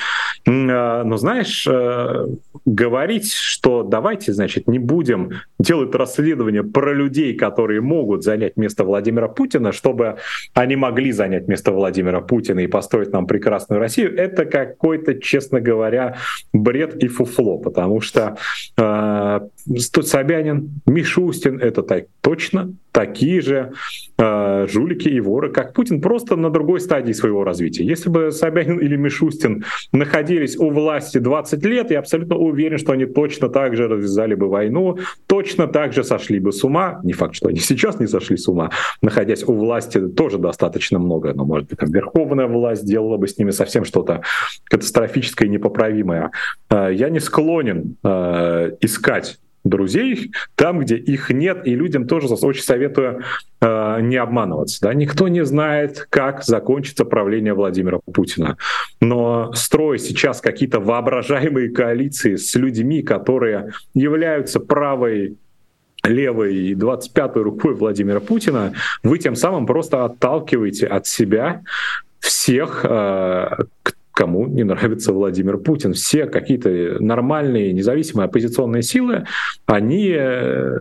Э, 0.46 1.04
но 1.04 1.16
знаешь, 1.16 1.66
э, 1.66 2.26
говорить, 2.66 3.32
что 3.32 3.84
давайте, 3.84 4.34
значит, 4.34 4.68
не 4.68 4.78
будем 4.78 5.32
делать 5.58 5.96
расследование 5.96 6.64
про 6.64 6.94
людей, 6.94 7.34
которые 7.34 7.80
могут 7.80 8.26
занять 8.26 8.58
место 8.58 8.84
Владимира 8.84 9.30
Путина, 9.30 9.72
чтобы 9.72 10.18
они 10.54 10.76
могли 10.76 11.14
занять 11.14 11.46
вместо 11.46 11.72
Владимира 11.72 12.20
Путина 12.20 12.60
и 12.60 12.68
построить 12.68 13.14
нам 13.14 13.26
прекрасную 13.26 13.80
Россию, 13.80 14.18
это 14.18 14.44
какой-то, 14.44 15.16
честно 15.22 15.62
говоря, 15.62 16.18
бред 16.52 17.02
и 17.02 17.08
фуфло, 17.08 17.58
потому 17.58 18.02
что 18.02 18.36
э, 18.76 18.97
uh, 18.98 19.40
Собянин, 19.76 20.82
Мишустин— 20.86 21.60
это 21.62 21.84
так 21.84 22.06
точно 22.22 22.74
такие 22.98 23.42
же 23.42 23.74
э, 24.18 24.68
жулики 24.68 25.08
и 25.08 25.20
воры, 25.20 25.52
как 25.52 25.74
Путин, 25.74 26.02
просто 26.02 26.36
на 26.36 26.50
другой 26.50 26.80
стадии 26.80 27.12
своего 27.14 27.44
развития. 27.44 27.86
Если 27.86 28.10
бы 28.10 28.32
Собянин 28.32 28.80
или 28.80 28.96
Мишустин 28.96 29.66
находились 29.92 30.58
у 30.58 30.72
власти 30.72 31.20
20 31.20 31.64
лет, 31.66 31.92
я 31.92 32.00
абсолютно 32.00 32.38
уверен, 32.38 32.80
что 32.80 32.94
они 32.94 33.06
точно 33.06 33.50
так 33.50 33.76
же 33.76 33.88
развязали 33.88 34.34
бы 34.34 34.50
войну, 34.50 34.98
точно 35.28 35.68
так 35.68 35.94
же 35.94 36.04
сошли 36.04 36.40
бы 36.40 36.52
с 36.52 36.64
ума. 36.64 37.00
Не 37.04 37.14
факт, 37.14 37.36
что 37.36 37.50
они 37.50 37.60
сейчас 37.60 38.00
не 38.00 38.08
сошли 38.08 38.36
с 38.36 38.48
ума, 38.48 38.72
находясь 39.04 39.44
у 39.44 39.54
власти 39.54 40.00
тоже 40.08 40.40
достаточно 40.40 40.98
много, 40.98 41.36
но, 41.36 41.46
может 41.46 41.70
быть, 41.70 41.78
там 41.78 41.92
верховная 41.92 42.48
власть 42.48 42.84
делала 42.84 43.18
бы 43.18 43.28
с 43.28 43.38
ними 43.38 43.52
совсем 43.52 43.86
что-то 43.86 44.22
катастрофическое 44.64 45.48
и 45.48 45.52
непоправимое. 45.52 46.32
Э, 46.72 46.90
я 46.92 47.10
не 47.10 47.20
склонен 47.20 47.96
э, 48.04 48.72
искать 48.82 49.38
друзей 49.70 50.32
там, 50.56 50.80
где 50.80 50.96
их 50.96 51.30
нет, 51.30 51.66
и 51.66 51.76
людям 51.76 52.08
тоже 52.08 52.28
очень 52.28 52.64
советую 52.64 53.24
э, 53.62 54.02
не 54.02 54.18
обманываться. 54.18 54.82
Да? 54.82 54.94
Никто 54.94 55.28
не 55.28 55.44
знает, 55.46 56.08
как 56.10 56.44
закончится 56.44 57.06
правление 57.06 57.54
Владимира 57.54 58.00
Путина. 58.00 58.58
Но 59.02 59.52
строя 59.54 59.98
сейчас 59.98 60.42
какие-то 60.42 60.80
воображаемые 60.80 61.70
коалиции 61.70 62.36
с 62.36 62.56
людьми, 62.56 63.02
которые 63.02 63.72
являются 63.94 64.60
правой 64.60 65.38
левой 66.04 66.56
и 66.56 66.74
25-й 66.74 67.42
рукой 67.42 67.76
Владимира 67.76 68.20
Путина, 68.20 68.74
вы 69.04 69.18
тем 69.20 69.36
самым 69.36 69.66
просто 69.66 70.06
отталкиваете 70.06 70.88
от 70.88 71.06
себя 71.08 71.64
всех, 72.20 72.86
э, 72.88 73.50
кому 74.18 74.48
не 74.48 74.64
нравится 74.64 75.14
Владимир 75.14 75.60
Путин. 75.60 75.94
Все 75.94 76.26
какие-то 76.26 76.98
нормальные 77.00 77.72
независимые 77.72 78.26
оппозиционные 78.26 78.82
силы, 78.82 79.26
они 79.68 80.10
э, 80.10 80.80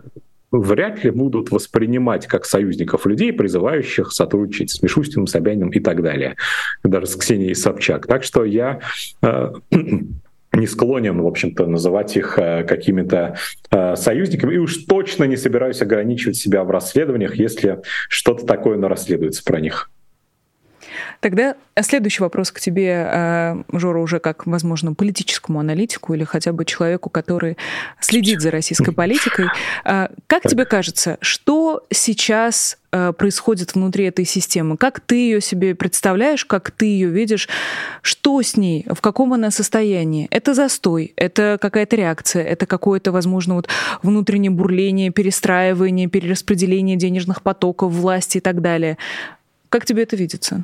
вряд 0.51 1.03
ли 1.03 1.11
будут 1.11 1.51
воспринимать 1.51 2.25
как 2.25 2.45
союзников 2.45 3.05
людей, 3.05 3.31
призывающих 3.31 4.11
сотрудничать 4.11 4.71
с 4.71 4.81
Мишустиным, 4.81 5.27
Собяниным 5.27 5.69
и 5.69 5.79
так 5.79 6.01
далее, 6.01 6.35
даже 6.83 7.05
с 7.05 7.15
Ксенией 7.15 7.53
Собчак. 7.53 8.07
Так 8.07 8.23
что 8.23 8.43
я 8.43 8.79
э, 9.21 9.51
не 10.53 10.65
склонен, 10.65 11.21
в 11.21 11.27
общем-то, 11.27 11.67
называть 11.67 12.17
их 12.17 12.39
э, 12.39 12.63
какими-то 12.63 13.37
э, 13.69 13.95
союзниками, 13.95 14.55
и 14.55 14.57
уж 14.57 14.77
точно 14.85 15.25
не 15.25 15.37
собираюсь 15.37 15.83
ограничивать 15.83 16.37
себя 16.37 16.63
в 16.63 16.71
расследованиях, 16.71 17.35
если 17.35 17.81
что-то 18.09 18.47
такое 18.47 18.79
нарасследуется 18.79 19.43
про 19.43 19.59
них. 19.59 19.91
Тогда 21.19 21.55
следующий 21.81 22.23
вопрос 22.23 22.51
к 22.51 22.59
тебе, 22.59 23.07
э, 23.09 23.63
Жора, 23.73 23.99
уже 23.99 24.19
как, 24.19 24.45
возможно, 24.45 24.93
политическому 24.93 25.59
аналитику 25.59 26.13
или 26.13 26.23
хотя 26.23 26.51
бы 26.53 26.65
человеку, 26.65 27.09
который 27.09 27.57
следит 27.99 28.41
за 28.41 28.51
российской 28.51 28.91
политикой. 28.93 29.47
Э, 29.85 30.07
как 30.27 30.43
тебе 30.43 30.65
кажется, 30.65 31.17
что 31.21 31.83
сейчас 31.91 32.77
происходит 33.17 33.75
внутри 33.75 34.05
этой 34.05 34.25
системы? 34.25 34.77
Как 34.77 35.01
ты 35.01 35.15
ее 35.15 35.41
себе 35.41 35.75
представляешь, 35.75 36.45
как 36.45 36.71
ты 36.71 36.85
ее 36.85 37.09
видишь? 37.09 37.49
Что 38.01 38.41
с 38.41 38.55
ней? 38.55 38.85
В 38.89 39.01
каком 39.01 39.33
она 39.33 39.51
состоянии? 39.51 40.27
Это 40.31 40.53
застой, 40.53 41.13
это 41.17 41.57
какая-то 41.61 41.95
реакция, 41.95 42.43
это 42.43 42.65
какое-то, 42.65 43.11
возможно, 43.11 43.55
вот 43.55 43.67
внутреннее 44.03 44.51
бурление, 44.51 45.11
перестраивание, 45.11 46.07
перераспределение 46.07 46.95
денежных 46.95 47.41
потоков, 47.41 47.91
власти 47.91 48.37
и 48.37 48.41
так 48.41 48.61
далее. 48.61 48.97
Как 49.69 49.85
тебе 49.85 50.03
это 50.03 50.15
видится? 50.15 50.63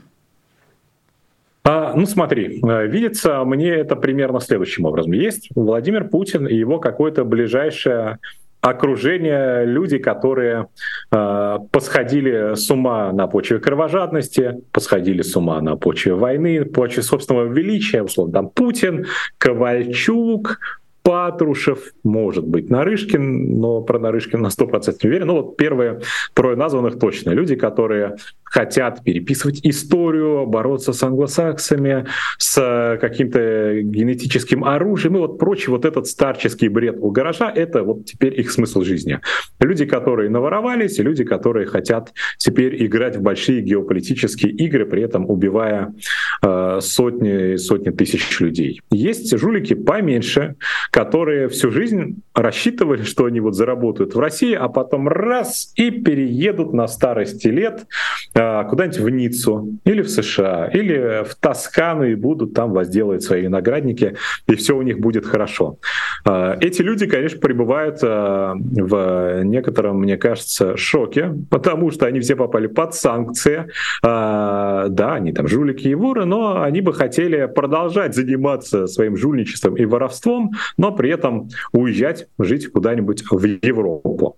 А, 1.66 1.94
ну 1.96 2.06
смотри, 2.06 2.60
э, 2.62 2.88
видится 2.88 3.44
мне 3.46 3.70
это 3.70 3.96
примерно 3.96 4.42
следующим 4.42 4.86
образом. 4.86 5.14
Есть 5.14 5.50
Владимир 5.56 6.10
Путин 6.10 6.46
и 6.46 6.56
его 6.56 6.80
какое-то 6.80 7.24
ближайшее 7.24 8.20
окружение, 8.60 9.66
люди, 9.66 9.98
которые 9.98 10.68
э, 11.12 11.58
посходили 11.72 12.56
с 12.56 12.70
ума 12.72 13.12
на 13.12 13.28
почве 13.28 13.60
кровожадности, 13.60 14.62
посходили 14.72 15.22
с 15.22 15.36
ума 15.36 15.60
на 15.62 15.76
почве 15.76 16.14
войны, 16.16 16.64
почве 16.64 17.04
собственного 17.04 17.46
величия, 17.46 18.04
условно, 18.04 18.34
там 18.34 18.50
Путин, 18.50 19.06
Ковальчук, 19.38 20.60
Патрушев, 21.04 21.94
может 22.04 22.48
быть, 22.48 22.70
Нарышкин, 22.70 23.60
но 23.60 23.82
про 23.82 24.00
Нарышкин 24.00 24.42
на 24.42 24.48
100% 24.48 24.96
не 25.04 25.10
уверен. 25.10 25.28
Ну 25.28 25.34
вот 25.34 25.58
первые 25.58 26.00
трое 26.34 26.56
названных 26.56 26.98
точно. 26.98 27.32
Люди, 27.32 27.56
которые 27.56 28.16
хотят 28.46 29.04
переписывать 29.04 29.60
историю, 29.64 30.46
бороться 30.46 30.94
с 30.94 31.04
англосаксами, 31.04 32.06
с 32.38 32.98
каким-то 33.02 33.82
генетическим 33.82 34.64
оружием 34.64 35.18
и 35.18 35.20
вот 35.20 35.40
прочий 35.40 35.72
вот 35.72 35.86
этот 35.86 36.08
старческий 36.08 36.68
бред 36.68 36.98
у 37.00 37.10
гаража, 37.10 37.52
это 37.54 37.84
вот 37.84 38.06
теперь 38.06 38.40
их 38.40 38.52
смысл 38.52 38.82
жизни. 38.82 39.20
Люди, 39.60 39.86
которые 39.86 40.30
наворовались, 40.30 41.00
и 41.00 41.04
люди, 41.04 41.24
которые 41.24 41.66
хотят 41.66 42.14
теперь 42.38 42.86
играть 42.86 43.18
в 43.18 43.22
большие 43.22 43.62
геополитические 43.62 44.52
игры, 44.52 44.86
при 44.86 45.02
этом 45.02 45.30
убивая 45.30 45.94
э, 46.42 46.80
сотни 46.82 47.56
сотни 47.58 47.90
тысяч 47.90 48.40
людей. 48.40 48.82
Есть 48.92 49.38
жулики 49.38 49.74
поменьше, 49.74 50.56
которые 50.92 51.50
всю 51.50 51.72
жизнь 51.72 52.22
рассчитывали, 52.34 53.04
что 53.04 53.26
они 53.26 53.40
вот 53.40 53.56
заработают 53.56 54.16
в 54.16 54.20
России, 54.20 54.54
а 54.54 54.68
потом 54.70 55.08
раз 55.08 55.72
и 55.76 55.92
переедут 55.92 56.74
на 56.74 56.88
старости 56.88 57.48
лет 57.48 57.86
э, 58.34 58.64
куда-нибудь 58.70 59.00
в 59.00 59.10
Ниццу 59.10 59.78
или 59.86 60.02
в 60.02 60.10
США, 60.10 60.70
или 60.74 61.24
в 61.24 61.36
Тоскану 61.36 62.06
и 62.06 62.16
будут 62.16 62.54
там 62.54 62.72
возделывать 62.72 63.24
свои 63.24 63.42
виноградники, 63.42 64.16
и 64.48 64.56
все 64.56 64.76
у 64.76 64.82
них 64.82 65.00
будет 65.00 65.26
хорошо. 65.26 65.78
А, 66.26 66.58
эти 66.60 66.82
люди, 66.82 67.06
конечно, 67.06 67.40
пребывают 67.40 68.02
в 68.02 69.44
некотором, 69.44 70.00
мне 70.00 70.18
кажется, 70.18 70.78
шоке, 70.78 71.34
потому 71.50 71.92
что 71.92 72.06
они 72.06 72.20
все 72.20 72.36
попали 72.36 72.68
под 72.68 72.96
санкции. 72.96 73.68
Да, 74.02 75.14
они 75.14 75.34
там 75.34 75.48
жулики 75.48 75.88
и 75.88 75.96
воры, 75.96 76.26
но 76.34 76.64
они 76.64 76.82
бы 76.82 76.94
хотели 76.94 77.46
продолжать 77.46 78.16
заниматься 78.16 78.88
своим 78.88 79.16
жульничеством 79.16 79.76
и 79.78 79.86
воровством, 79.86 80.50
но 80.78 80.92
при 80.92 81.12
этом 81.12 81.50
уезжать, 81.74 82.28
жить 82.40 82.72
куда-нибудь 82.72 83.24
в 83.30 83.46
Европу. 83.46 84.38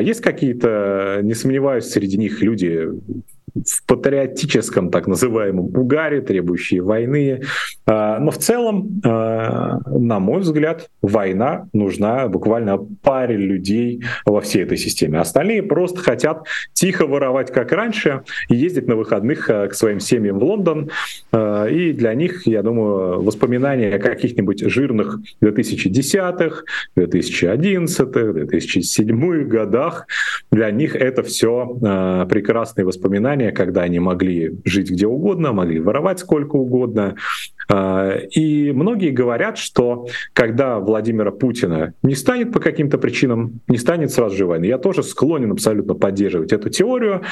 Есть 0.00 0.20
какие-то, 0.20 1.18
не 1.24 1.34
сомневаюсь, 1.34 1.86
среди 1.86 2.18
них 2.18 2.40
люди 2.40 2.88
в 3.66 3.86
патриотическом 3.86 4.90
так 4.90 5.06
называемом 5.06 5.66
угаре, 5.76 6.20
требующие 6.20 6.82
войны. 6.82 7.42
А, 7.86 8.18
но 8.18 8.30
в 8.30 8.38
целом, 8.38 9.00
а, 9.04 9.78
на 9.86 10.20
мой 10.20 10.40
взгляд, 10.40 10.88
война 11.02 11.68
нужна 11.72 12.28
буквально 12.28 12.78
паре 12.78 13.36
людей 13.36 14.02
во 14.24 14.40
всей 14.40 14.64
этой 14.64 14.76
системе. 14.76 15.18
Остальные 15.18 15.62
просто 15.62 16.00
хотят 16.00 16.46
тихо 16.72 17.06
воровать, 17.06 17.52
как 17.52 17.72
раньше, 17.72 18.22
и 18.48 18.56
ездить 18.56 18.86
на 18.86 18.96
выходных 18.96 19.48
а, 19.50 19.68
к 19.68 19.74
своим 19.74 20.00
семьям 20.00 20.38
в 20.38 20.44
Лондон. 20.44 20.90
И 21.32 21.92
для 21.92 22.14
них, 22.14 22.46
я 22.46 22.62
думаю, 22.62 23.22
воспоминания 23.22 23.94
о 23.94 23.98
каких-нибудь 23.98 24.60
жирных 24.64 25.18
2010-х, 25.42 26.64
2011-х, 26.96 28.32
2007 28.32 29.44
годах, 29.44 30.06
для 30.50 30.70
них 30.70 30.96
это 30.96 31.22
все 31.22 32.26
прекрасные 32.28 32.84
воспоминания 32.84 33.47
состояние, 33.48 33.52
когда 33.52 33.82
они 33.82 33.98
могли 33.98 34.58
жить 34.64 34.90
где 34.90 35.06
угодно, 35.06 35.52
могли 35.52 35.80
воровать 35.80 36.20
сколько 36.20 36.56
угодно. 36.56 37.14
А, 37.68 38.16
и 38.16 38.72
многие 38.72 39.10
говорят, 39.10 39.58
что 39.58 40.06
когда 40.32 40.78
Владимира 40.78 41.30
Путина 41.30 41.94
не 42.02 42.14
станет 42.14 42.52
по 42.52 42.60
каким-то 42.60 42.98
причинам, 42.98 43.60
не 43.68 43.76
станет 43.76 44.10
сразу 44.10 44.36
же 44.36 44.46
войны. 44.46 44.64
Я 44.64 44.78
тоже 44.78 45.02
склонен 45.02 45.52
абсолютно 45.52 45.94
поддерживать 45.94 46.52
эту 46.52 46.70
теорию, 46.70 47.22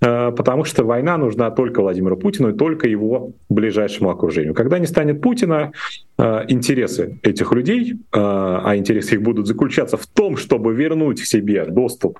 а, 0.00 0.32
потому 0.32 0.64
что 0.64 0.84
война 0.84 1.16
нужна 1.16 1.50
только 1.50 1.80
Владимиру 1.80 2.16
Путину 2.16 2.50
и 2.50 2.56
только 2.56 2.88
его 2.88 3.32
ближайшему 3.48 4.10
окружению. 4.10 4.54
Когда 4.54 4.78
не 4.78 4.86
станет 4.86 5.22
Путина, 5.22 5.72
а, 6.18 6.44
интересы 6.48 7.18
этих 7.22 7.52
людей, 7.52 7.94
а 8.12 8.76
интересы 8.76 9.14
их 9.14 9.22
будут 9.22 9.46
заключаться 9.46 9.96
в 9.96 10.06
том, 10.06 10.36
чтобы 10.36 10.74
вернуть 10.74 11.20
в 11.20 11.26
себе 11.26 11.64
доступ 11.64 12.18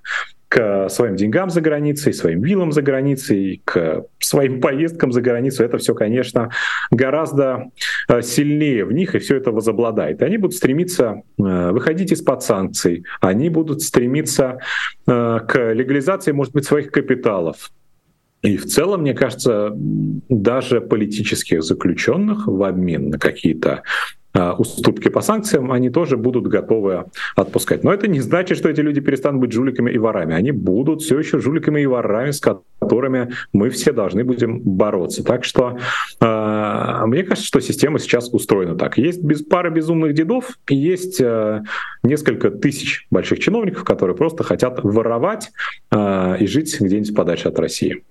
к 0.48 0.88
своим 0.88 1.16
деньгам 1.16 1.50
за 1.50 1.60
границей, 1.60 2.12
своим 2.12 2.40
виллам 2.40 2.72
за 2.72 2.82
границей, 2.82 3.62
к 3.64 4.04
своим 4.20 4.60
поездкам 4.60 5.12
за 5.12 5.20
границу, 5.20 5.64
это 5.64 5.78
все, 5.78 5.94
конечно, 5.94 6.50
гораздо 6.90 7.65
э, 8.08 8.22
сильнее 8.22 8.84
в 8.84 8.92
них, 8.92 9.14
и 9.14 9.18
все 9.18 9.36
это 9.36 9.52
возобладает. 9.52 10.22
они 10.22 10.38
будут 10.38 10.56
стремиться 10.56 11.22
э, 11.38 11.70
выходить 11.72 12.12
из-под 12.12 12.42
санкций, 12.42 13.04
они 13.20 13.48
будут 13.48 13.82
стремиться 13.82 14.58
э, 15.06 15.40
к 15.48 15.72
легализации, 15.72 16.32
может 16.32 16.52
быть, 16.52 16.64
своих 16.64 16.90
капиталов, 16.90 17.70
и 18.42 18.56
в 18.56 18.66
целом, 18.66 19.00
мне 19.00 19.14
кажется, 19.14 19.72
даже 19.74 20.80
политических 20.80 21.62
заключенных 21.62 22.46
в 22.46 22.62
обмен 22.62 23.10
на 23.10 23.18
какие-то 23.18 23.82
уступки 24.58 25.08
по 25.08 25.20
санкциям, 25.20 25.72
они 25.72 25.90
тоже 25.90 26.16
будут 26.16 26.46
готовы 26.46 27.06
отпускать. 27.34 27.84
Но 27.84 27.92
это 27.92 28.08
не 28.08 28.20
значит, 28.20 28.58
что 28.58 28.68
эти 28.68 28.80
люди 28.80 29.00
перестанут 29.00 29.40
быть 29.40 29.52
жуликами 29.52 29.90
и 29.90 29.98
ворами. 29.98 30.34
Они 30.34 30.52
будут 30.52 31.02
все 31.02 31.18
еще 31.18 31.38
жуликами 31.38 31.80
и 31.80 31.86
ворами, 31.86 32.30
с 32.30 32.40
которыми 32.40 33.32
мы 33.52 33.70
все 33.70 33.92
должны 33.92 34.24
будем 34.24 34.60
бороться. 34.60 35.24
Так 35.24 35.44
что 35.44 35.78
э, 36.20 37.02
мне 37.06 37.22
кажется, 37.22 37.46
что 37.46 37.60
система 37.60 37.98
сейчас 37.98 38.32
устроена 38.32 38.76
так. 38.76 38.98
Есть 38.98 39.22
без, 39.22 39.42
пара 39.42 39.70
безумных 39.70 40.14
дедов 40.14 40.58
и 40.68 40.76
есть 40.76 41.20
э, 41.20 41.62
несколько 42.02 42.50
тысяч 42.50 43.06
больших 43.10 43.38
чиновников, 43.38 43.84
которые 43.84 44.16
просто 44.16 44.44
хотят 44.44 44.80
воровать 44.82 45.50
э, 45.90 46.36
и 46.40 46.46
жить 46.46 46.76
где-нибудь 46.80 47.14
подальше 47.14 47.48
от 47.48 47.58
России. 47.58 48.02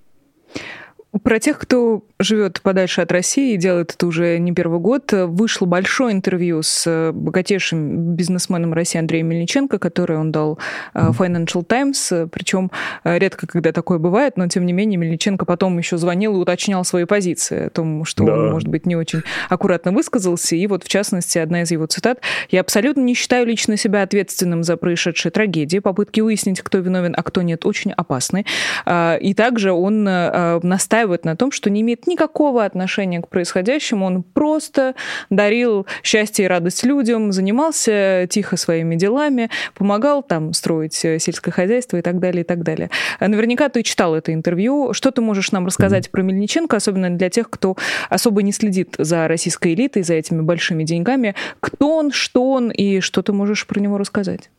Про 1.23 1.39
тех, 1.39 1.59
кто 1.59 2.03
живет 2.19 2.61
подальше 2.61 3.01
от 3.01 3.11
России 3.11 3.53
и 3.53 3.57
делает 3.57 3.93
это 3.93 4.07
уже 4.07 4.37
не 4.39 4.53
первый 4.53 4.79
год, 4.79 5.11
вышло 5.11 5.65
большое 5.65 6.13
интервью 6.13 6.61
с 6.61 7.11
богатейшим 7.13 8.15
бизнесменом 8.15 8.73
России 8.73 8.99
Андреем 8.99 9.27
Мельниченко, 9.27 9.79
которое 9.79 10.19
он 10.19 10.31
дал 10.31 10.59
э, 10.93 11.09
Financial 11.17 11.63
Times. 11.63 12.11
Причем 12.31 12.71
э, 13.03 13.17
редко, 13.19 13.47
когда 13.47 13.71
такое 13.71 13.97
бывает, 13.97 14.37
но 14.37 14.47
тем 14.47 14.65
не 14.65 14.73
менее 14.73 14.97
Мельниченко 14.97 15.45
потом 15.45 15.77
еще 15.77 15.97
звонил 15.97 16.35
и 16.35 16.39
уточнял 16.39 16.83
свои 16.85 17.05
позиции 17.05 17.67
о 17.67 17.69
том, 17.69 18.05
что 18.05 18.25
да. 18.25 18.33
он, 18.33 18.51
может 18.51 18.67
быть, 18.67 18.85
не 18.85 18.95
очень 18.95 19.21
аккуратно 19.49 19.91
высказался. 19.91 20.55
И 20.55 20.67
вот, 20.67 20.83
в 20.83 20.87
частности, 20.87 21.37
одна 21.37 21.61
из 21.61 21.71
его 21.71 21.85
цитат. 21.85 22.19
«Я 22.49 22.61
абсолютно 22.61 23.01
не 23.01 23.13
считаю 23.13 23.45
лично 23.45 23.77
себя 23.77 24.03
ответственным 24.03 24.63
за 24.63 24.77
происшедшие 24.77 25.31
трагедии. 25.31 25.79
Попытки 25.79 26.21
выяснить, 26.21 26.61
кто 26.61 26.77
виновен, 26.79 27.13
а 27.17 27.23
кто 27.23 27.41
нет, 27.41 27.65
очень 27.65 27.91
опасны». 27.91 28.45
А, 28.85 29.15
и 29.15 29.33
также 29.33 29.71
он 29.71 30.07
э, 30.07 30.59
настаивает 30.63 31.04
настаивает 31.05 31.25
на 31.25 31.35
том, 31.35 31.51
что 31.51 31.69
не 31.69 31.81
имеет 31.81 32.07
никакого 32.07 32.65
отношения 32.65 33.21
к 33.21 33.27
происходящему. 33.27 34.05
Он 34.05 34.23
просто 34.23 34.95
дарил 35.29 35.85
счастье 36.03 36.45
и 36.45 36.47
радость 36.47 36.83
людям, 36.83 37.31
занимался 37.31 38.27
тихо 38.29 38.57
своими 38.57 38.95
делами, 38.95 39.49
помогал 39.75 40.23
там 40.23 40.53
строить 40.53 41.05
э, 41.05 41.19
сельское 41.19 41.51
хозяйство 41.51 41.97
и 41.97 42.01
так 42.01 42.19
далее, 42.19 42.41
и 42.41 42.45
так 42.45 42.63
далее. 42.63 42.89
А 43.19 43.27
наверняка 43.27 43.69
ты 43.69 43.83
читал 43.83 44.15
это 44.15 44.33
интервью. 44.33 44.93
Что 44.93 45.11
ты 45.11 45.21
можешь 45.21 45.51
нам 45.51 45.65
рассказать 45.65 46.07
mm-hmm. 46.07 46.11
про 46.11 46.21
Мельниченко, 46.23 46.75
особенно 46.77 47.09
для 47.09 47.29
тех, 47.29 47.49
кто 47.49 47.75
особо 48.09 48.41
не 48.41 48.51
следит 48.51 48.95
за 48.97 49.27
российской 49.27 49.73
элитой, 49.73 50.03
за 50.03 50.15
этими 50.15 50.41
большими 50.41 50.83
деньгами? 50.83 51.35
Кто 51.59 51.97
он, 51.97 52.11
что 52.11 52.51
он 52.51 52.71
и 52.71 52.99
что 52.99 53.21
ты 53.21 53.31
можешь 53.31 53.67
про 53.67 53.79
него 53.79 53.97
рассказать? 53.97 54.49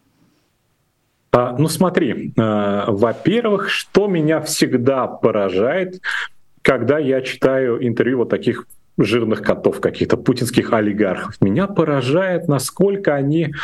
А, 1.37 1.55
ну 1.59 1.69
смотри, 1.69 2.33
э, 2.37 2.85
во-первых, 2.87 3.69
что 3.69 4.07
меня 4.07 4.41
всегда 4.41 5.07
поражает, 5.07 6.01
когда 6.67 6.99
я 6.99 7.21
читаю 7.23 7.87
интервью 7.87 8.19
вот 8.19 8.29
таких 8.29 8.67
жирных 8.99 9.41
котов, 9.41 9.81
каких-то 9.81 10.17
путинских 10.17 10.73
олигархов, 10.73 11.41
меня 11.41 11.69
поражает, 11.69 12.49
насколько 12.49 13.15
они 13.15 13.55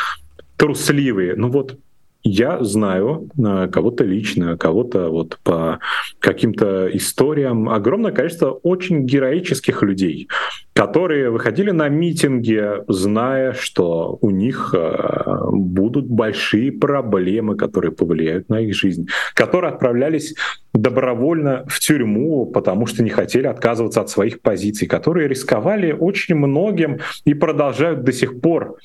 трусливые. 0.55 1.35
Ну 1.35 1.49
вот 1.49 1.77
я 2.23 2.63
знаю 2.63 3.29
э, 3.37 3.67
кого-то 3.71 4.03
лично, 4.03 4.57
кого-то 4.57 5.09
вот 5.09 5.37
по 5.43 5.79
каким-то 6.19 6.89
историям, 6.95 7.69
огромное 7.69 8.11
количество 8.11 8.51
очень 8.51 9.05
героических 9.05 9.83
людей, 9.83 10.29
которые 10.73 11.29
выходили 11.29 11.71
на 11.71 11.89
митинги, 11.89 12.65
зная, 12.87 13.53
что 13.53 14.17
у 14.21 14.29
них 14.29 14.73
э, 14.73 15.49
будут 15.51 16.07
большие 16.07 16.71
проблемы, 16.71 17.57
которые 17.57 17.91
повлияют 17.91 18.47
на 18.49 18.61
их 18.61 18.73
жизнь, 18.73 19.07
которые 19.33 19.73
отправлялись 19.73 20.33
добровольно 20.73 21.65
в 21.67 21.79
тюрьму, 21.79 22.47
потому 22.47 22.87
что 22.87 23.03
не 23.03 23.09
хотели 23.09 23.47
отказываться 23.47 24.01
от 24.01 24.09
своих 24.09 24.41
позиций, 24.41 24.87
которые 24.87 25.27
рисковали 25.27 25.91
очень 25.91 26.35
многим 26.35 26.99
и 27.25 27.33
продолжают 27.33 28.03
до 28.03 28.11
сих 28.11 28.41
пор 28.41 28.77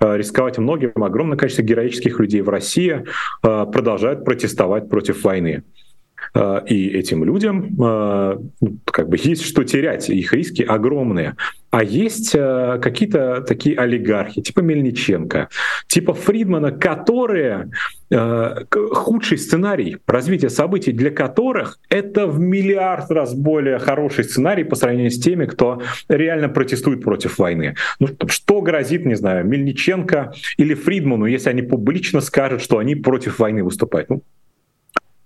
рисковать 0.00 0.58
многим. 0.58 0.92
Огромное 1.02 1.36
количество 1.36 1.62
героических 1.62 2.18
людей 2.20 2.40
в 2.40 2.48
России 2.48 3.04
э, 3.42 3.66
продолжают 3.72 4.24
протестовать 4.24 4.88
против 4.88 5.24
войны. 5.24 5.62
Э, 6.34 6.60
и 6.66 6.88
этим 6.88 7.24
людям 7.24 7.76
как 8.84 9.08
бы 9.08 9.16
есть 9.16 9.44
что 9.44 9.64
терять, 9.64 10.08
их 10.08 10.32
риски 10.32 10.62
огромные. 10.62 11.36
А 11.70 11.82
есть 11.82 12.34
э, 12.34 12.78
какие-то 12.80 13.40
такие 13.40 13.76
олигархи, 13.76 14.42
типа 14.42 14.60
Мельниченко, 14.60 15.48
типа 15.88 16.14
Фридмана, 16.14 16.72
которые 16.72 17.70
худший 18.70 19.38
сценарий 19.38 19.96
развития 20.06 20.50
событий, 20.50 20.92
для 20.92 21.10
которых 21.10 21.80
это 21.88 22.28
в 22.28 22.38
миллиард 22.38 23.10
раз 23.10 23.34
более 23.34 23.78
хороший 23.80 24.22
сценарий 24.24 24.62
по 24.62 24.76
сравнению 24.76 25.10
с 25.10 25.18
теми, 25.18 25.46
кто 25.46 25.82
реально 26.08 26.48
протестует 26.48 27.02
против 27.02 27.38
войны. 27.38 27.74
Ну, 27.98 28.08
что 28.28 28.60
грозит, 28.60 29.04
не 29.04 29.14
знаю, 29.14 29.44
Мельниченко 29.46 30.32
или 30.58 30.74
Фридману, 30.74 31.26
если 31.26 31.50
они 31.50 31.62
публично 31.62 32.20
скажут, 32.20 32.62
что 32.62 32.78
они 32.78 32.94
против 32.94 33.40
войны 33.40 33.64
выступают? 33.64 34.10
Ну, 34.10 34.22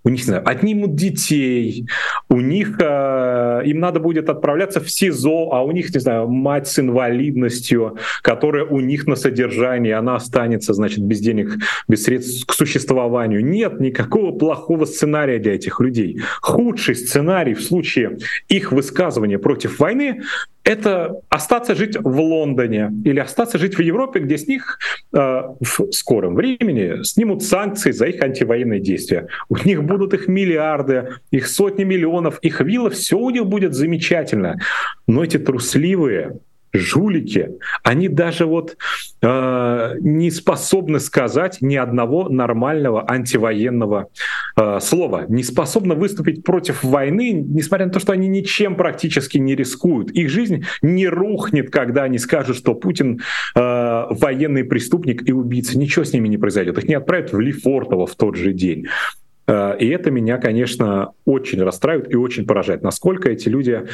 у 0.04 0.08
них, 0.08 0.20
не 0.20 0.24
знаю, 0.24 0.48
отнимут 0.48 0.94
детей, 0.94 1.86
у 2.28 2.40
них, 2.40 2.78
э, 2.80 3.62
им 3.64 3.80
надо 3.80 4.00
будет 4.00 4.28
отправляться 4.28 4.80
в 4.80 4.90
СИЗО, 4.90 5.52
а 5.52 5.62
у 5.62 5.70
них, 5.72 5.94
не 5.94 6.00
знаю, 6.00 6.28
мать 6.28 6.68
с 6.68 6.78
инвалидностью, 6.78 7.96
которая 8.22 8.64
у 8.64 8.80
них 8.80 9.06
на 9.06 9.16
содержании, 9.16 9.92
она 9.92 10.16
останется, 10.16 10.72
значит, 10.74 11.00
без 11.00 11.20
денег, 11.20 11.56
без 11.88 12.04
средств 12.04 12.46
к 12.46 12.52
существованию. 12.52 13.44
Нет 13.44 13.80
никакого 13.80 14.36
плохого 14.36 14.84
сценария 14.84 15.38
для 15.38 15.54
этих 15.54 15.80
людей. 15.80 16.20
Худший 16.40 16.94
сценарий 16.94 17.54
в 17.54 17.62
случае 17.62 18.18
их 18.48 18.72
высказывания 18.72 19.38
против 19.38 19.78
войны 19.78 20.22
это 20.68 21.22
остаться 21.30 21.74
жить 21.74 21.96
в 21.98 22.20
Лондоне 22.20 22.92
или 23.02 23.20
остаться 23.20 23.56
жить 23.56 23.78
в 23.78 23.80
Европе, 23.80 24.20
где 24.20 24.36
с 24.36 24.46
них 24.46 24.78
э, 25.14 25.18
в 25.18 25.92
скором 25.92 26.34
времени 26.34 27.02
снимут 27.04 27.42
санкции 27.42 27.90
за 27.90 28.04
их 28.04 28.22
антивоенные 28.22 28.78
действия. 28.78 29.28
У 29.48 29.56
них 29.56 29.82
будут 29.82 30.12
их 30.12 30.28
миллиарды, 30.28 31.14
их 31.30 31.46
сотни 31.46 31.84
миллионов, 31.84 32.38
их 32.40 32.60
виллы, 32.60 32.90
все 32.90 33.16
у 33.16 33.30
них 33.30 33.46
будет 33.46 33.72
замечательно. 33.72 34.58
Но 35.06 35.24
эти 35.24 35.38
трусливые, 35.38 36.38
жулики, 36.72 37.50
они 37.82 38.08
даже 38.08 38.46
вот 38.46 38.76
э, 39.22 39.94
не 40.00 40.30
способны 40.30 41.00
сказать 41.00 41.58
ни 41.60 41.76
одного 41.76 42.28
нормального 42.28 43.10
антивоенного 43.10 44.08
э, 44.56 44.80
слова, 44.80 45.26
не 45.28 45.42
способны 45.42 45.94
выступить 45.94 46.44
против 46.44 46.84
войны, 46.84 47.32
несмотря 47.32 47.86
на 47.86 47.92
то, 47.92 48.00
что 48.00 48.12
они 48.12 48.28
ничем 48.28 48.76
практически 48.76 49.38
не 49.38 49.54
рискуют. 49.54 50.10
Их 50.10 50.30
жизнь 50.30 50.64
не 50.82 51.08
рухнет, 51.08 51.70
когда 51.70 52.04
они 52.04 52.18
скажут, 52.18 52.56
что 52.56 52.74
Путин 52.74 53.20
э, 53.54 53.60
военный 54.10 54.64
преступник 54.64 55.28
и 55.28 55.32
убийца. 55.32 55.78
Ничего 55.78 56.04
с 56.04 56.12
ними 56.12 56.28
не 56.28 56.38
произойдет. 56.38 56.78
Их 56.78 56.88
не 56.88 56.94
отправят 56.94 57.32
в 57.32 57.40
Лефортово 57.40 58.06
в 58.06 58.14
тот 58.14 58.36
же 58.36 58.52
день. 58.52 58.86
Э, 59.48 59.76
и 59.78 59.88
это 59.88 60.10
меня, 60.10 60.38
конечно, 60.38 61.12
очень 61.24 61.62
расстраивает 61.62 62.12
и 62.12 62.16
очень 62.16 62.46
поражает, 62.46 62.82
насколько 62.82 63.30
эти 63.30 63.48
люди 63.48 63.84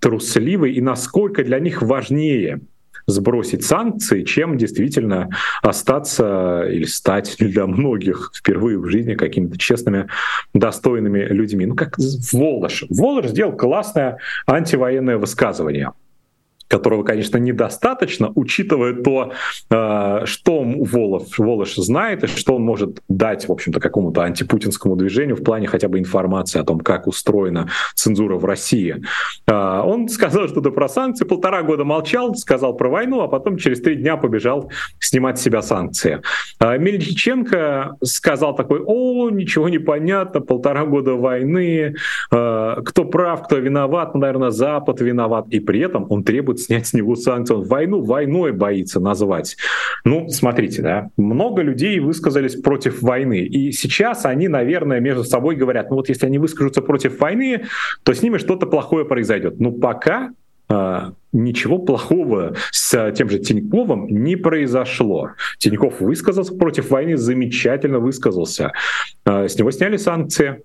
трусливы 0.00 0.72
и 0.72 0.80
насколько 0.82 1.42
для 1.44 1.58
них 1.60 1.80
важнее 1.80 2.60
сбросить 3.06 3.64
санкции, 3.64 4.24
чем 4.24 4.58
действительно 4.58 5.28
остаться 5.62 6.64
или 6.68 6.84
стать 6.84 7.36
для 7.38 7.66
многих 7.66 8.32
впервые 8.34 8.78
в 8.78 8.86
жизни 8.88 9.14
какими-то 9.14 9.56
честными, 9.58 10.08
достойными 10.54 11.20
людьми. 11.20 11.66
Ну, 11.66 11.76
как 11.76 11.96
Волош. 12.32 12.84
Волош 12.90 13.26
сделал 13.26 13.52
классное 13.52 14.18
антивоенное 14.48 15.18
высказывание— 15.18 15.92
которого, 16.68 17.02
конечно, 17.02 17.38
недостаточно, 17.38 18.32
учитывая 18.34 18.94
то, 18.94 19.32
э, 19.70 20.20
что 20.24 20.62
Волов, 20.62 21.38
Волош 21.38 21.76
знает 21.76 22.24
и 22.24 22.26
что 22.26 22.56
он 22.56 22.62
может 22.62 23.02
дать, 23.08 23.48
в 23.48 23.52
общем-то, 23.52 23.80
какому-то 23.80 24.22
антипутинскому 24.22 24.96
движению 24.96 25.36
в 25.36 25.42
плане 25.42 25.66
хотя 25.66 25.88
бы 25.88 25.98
информации 25.98 26.60
о 26.60 26.64
том, 26.64 26.80
как 26.80 27.06
устроена 27.06 27.68
цензура 27.94 28.36
в 28.36 28.44
России. 28.44 29.02
Э, 29.46 29.80
он 29.84 30.08
сказал 30.08 30.48
что-то 30.48 30.70
про 30.70 30.88
санкции, 30.88 31.24
полтора 31.24 31.62
года 31.62 31.84
молчал, 31.84 32.34
сказал 32.34 32.76
про 32.76 32.88
войну, 32.88 33.20
а 33.20 33.28
потом 33.28 33.56
через 33.58 33.80
три 33.80 33.96
дня 33.96 34.16
побежал 34.16 34.70
снимать 34.98 35.38
с 35.38 35.42
себя 35.42 35.62
санкции. 35.62 36.20
Э, 36.60 36.78
Мельниченко 36.78 37.96
сказал 38.02 38.54
такой, 38.54 38.80
о, 38.84 39.30
ничего 39.30 39.68
не 39.68 39.78
понятно, 39.78 40.40
полтора 40.40 40.84
года 40.84 41.14
войны, 41.14 41.94
кто 42.30 43.04
прав, 43.04 43.44
кто 43.44 43.56
виноват, 43.56 44.14
ну, 44.14 44.20
наверное, 44.20 44.50
Запад 44.50 45.00
виноват. 45.00 45.46
И 45.50 45.60
при 45.60 45.80
этом 45.80 46.06
он 46.10 46.24
требует 46.24 46.55
требует 46.56 46.60
снять 46.60 46.86
с 46.86 46.92
него 46.92 47.16
санкции. 47.16 47.54
Он 47.54 47.64
войну 47.64 48.02
войной 48.02 48.52
боится 48.52 49.00
назвать. 49.00 49.56
Ну, 50.04 50.28
смотрите, 50.28 50.82
да, 50.82 51.10
много 51.16 51.62
людей 51.62 52.00
высказались 52.00 52.56
против 52.56 53.02
войны. 53.02 53.40
И 53.40 53.72
сейчас 53.72 54.24
они, 54.24 54.48
наверное, 54.48 55.00
между 55.00 55.24
собой 55.24 55.56
говорят, 55.56 55.90
ну 55.90 55.96
вот 55.96 56.08
если 56.08 56.26
они 56.26 56.38
выскажутся 56.38 56.82
против 56.82 57.20
войны, 57.20 57.64
то 58.02 58.12
с 58.12 58.22
ними 58.22 58.38
что-то 58.38 58.66
плохое 58.66 59.04
произойдет. 59.04 59.60
Но 59.60 59.72
пока 59.72 60.30
Uh, 60.68 61.12
ничего 61.32 61.78
плохого 61.78 62.56
с 62.72 63.12
тем 63.12 63.30
же 63.30 63.38
Тиньковым 63.38 64.08
не 64.08 64.34
произошло. 64.34 65.30
Тиньков 65.58 66.00
высказался 66.00 66.52
против 66.56 66.90
войны, 66.90 67.16
замечательно 67.16 68.00
высказался. 68.00 68.72
Uh, 69.24 69.46
с 69.46 69.56
него 69.56 69.70
сняли 69.70 69.96
санкции, 69.96 70.48
а, 70.48 70.56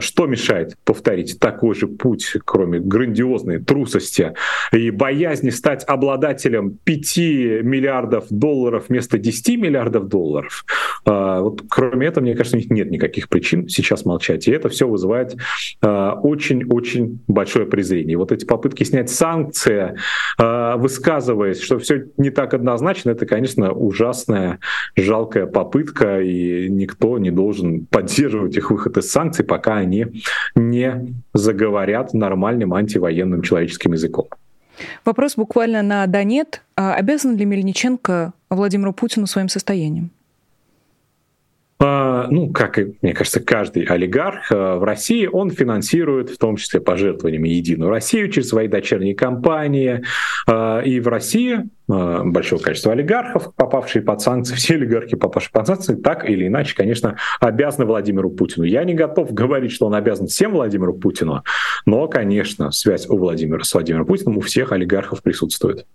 что 0.00 0.26
мешает 0.26 0.76
повторить 0.84 1.38
такой 1.38 1.74
же 1.74 1.86
путь, 1.86 2.36
кроме 2.44 2.80
грандиозной 2.80 3.58
трусости 3.58 4.34
и 4.72 4.90
боязни 4.90 5.50
стать 5.50 5.84
обладателем 5.86 6.78
5 6.84 7.16
миллиардов 7.62 8.26
долларов 8.30 8.86
вместо 8.88 9.18
10 9.18 9.58
миллиардов 9.58 10.08
долларов? 10.08 10.64
А, 11.04 11.40
вот 11.40 11.62
кроме 11.68 12.06
этого, 12.06 12.24
мне 12.24 12.34
кажется, 12.34 12.56
у 12.56 12.60
них 12.60 12.70
нет 12.70 12.90
никаких 12.90 13.28
причин 13.28 13.68
сейчас 13.68 14.04
молчать. 14.04 14.48
И 14.48 14.50
это 14.50 14.68
все 14.68 14.88
вызывает 14.88 15.36
а, 15.80 16.14
очень-очень 16.14 17.20
большое 17.28 17.66
презрение. 17.66 18.16
вот 18.16 18.32
эти 18.32 18.44
попытки 18.44 18.84
снять 18.84 19.10
санкции, 19.10 19.96
высказываясь, 20.38 21.60
что 21.60 21.78
все 21.78 22.06
не 22.16 22.30
так 22.30 22.54
однозначно, 22.54 23.10
это, 23.10 23.26
конечно, 23.26 23.72
ужасная, 23.72 24.58
жалкая 24.96 25.46
попытка, 25.46 26.20
и 26.20 26.68
никто 26.68 27.18
не 27.18 27.30
должен 27.30 27.86
поддерживать 27.86 28.56
их 28.56 28.70
выход 28.70 28.98
из 28.98 29.10
санкций, 29.10 29.44
пока 29.44 29.67
пока 29.68 29.80
они 29.80 30.06
не 30.54 31.14
заговорят 31.34 32.14
нормальным 32.14 32.72
антивоенным 32.72 33.42
человеческим 33.42 33.92
языком. 33.92 34.26
Вопрос 35.04 35.36
буквально 35.36 35.82
на 35.82 36.06
«да» 36.06 36.24
нет. 36.24 36.62
А 36.76 36.94
обязан 36.94 37.36
ли 37.36 37.44
Мельниченко 37.44 38.32
Владимиру 38.48 38.92
Путину 38.94 39.26
своим 39.26 39.48
состоянием? 39.48 40.10
А, 41.80 42.26
ну, 42.28 42.52
как 42.52 42.78
мне 43.02 43.14
кажется, 43.14 43.40
каждый 43.40 43.84
олигарх 43.84 44.50
э, 44.50 44.74
в 44.76 44.82
России, 44.82 45.26
он 45.26 45.50
финансирует 45.50 46.30
в 46.30 46.38
том 46.38 46.56
числе 46.56 46.80
пожертвованиями 46.80 47.48
Единую 47.48 47.90
Россию 47.90 48.30
через 48.30 48.48
свои 48.48 48.66
дочерние 48.66 49.14
компании. 49.14 50.02
А, 50.48 50.80
и 50.80 50.98
в 50.98 51.08
России 51.08 51.68
большое 51.86 52.60
количество 52.60 52.92
олигархов, 52.92 53.54
попавшие 53.54 54.02
под 54.02 54.20
санкции, 54.20 54.54
все 54.56 54.74
олигархи, 54.74 55.16
попавшие 55.16 55.52
под 55.52 55.66
санкции, 55.68 55.94
так 55.94 56.28
или 56.28 56.46
иначе, 56.46 56.74
конечно, 56.74 57.16
обязаны 57.40 57.86
Владимиру 57.86 58.30
Путину. 58.30 58.66
Я 58.66 58.84
не 58.84 58.94
готов 58.94 59.32
говорить, 59.32 59.72
что 59.72 59.86
он 59.86 59.94
обязан 59.94 60.26
всем 60.26 60.52
Владимиру 60.52 60.94
Путину, 60.94 61.44
но, 61.86 62.06
конечно, 62.08 62.72
связь 62.72 63.08
у 63.08 63.16
Владимира 63.16 63.62
с 63.62 63.72
Владимиром 63.72 64.04
Путиным 64.04 64.36
у 64.36 64.40
всех 64.40 64.72
олигархов 64.72 65.22
присутствует. 65.22 65.86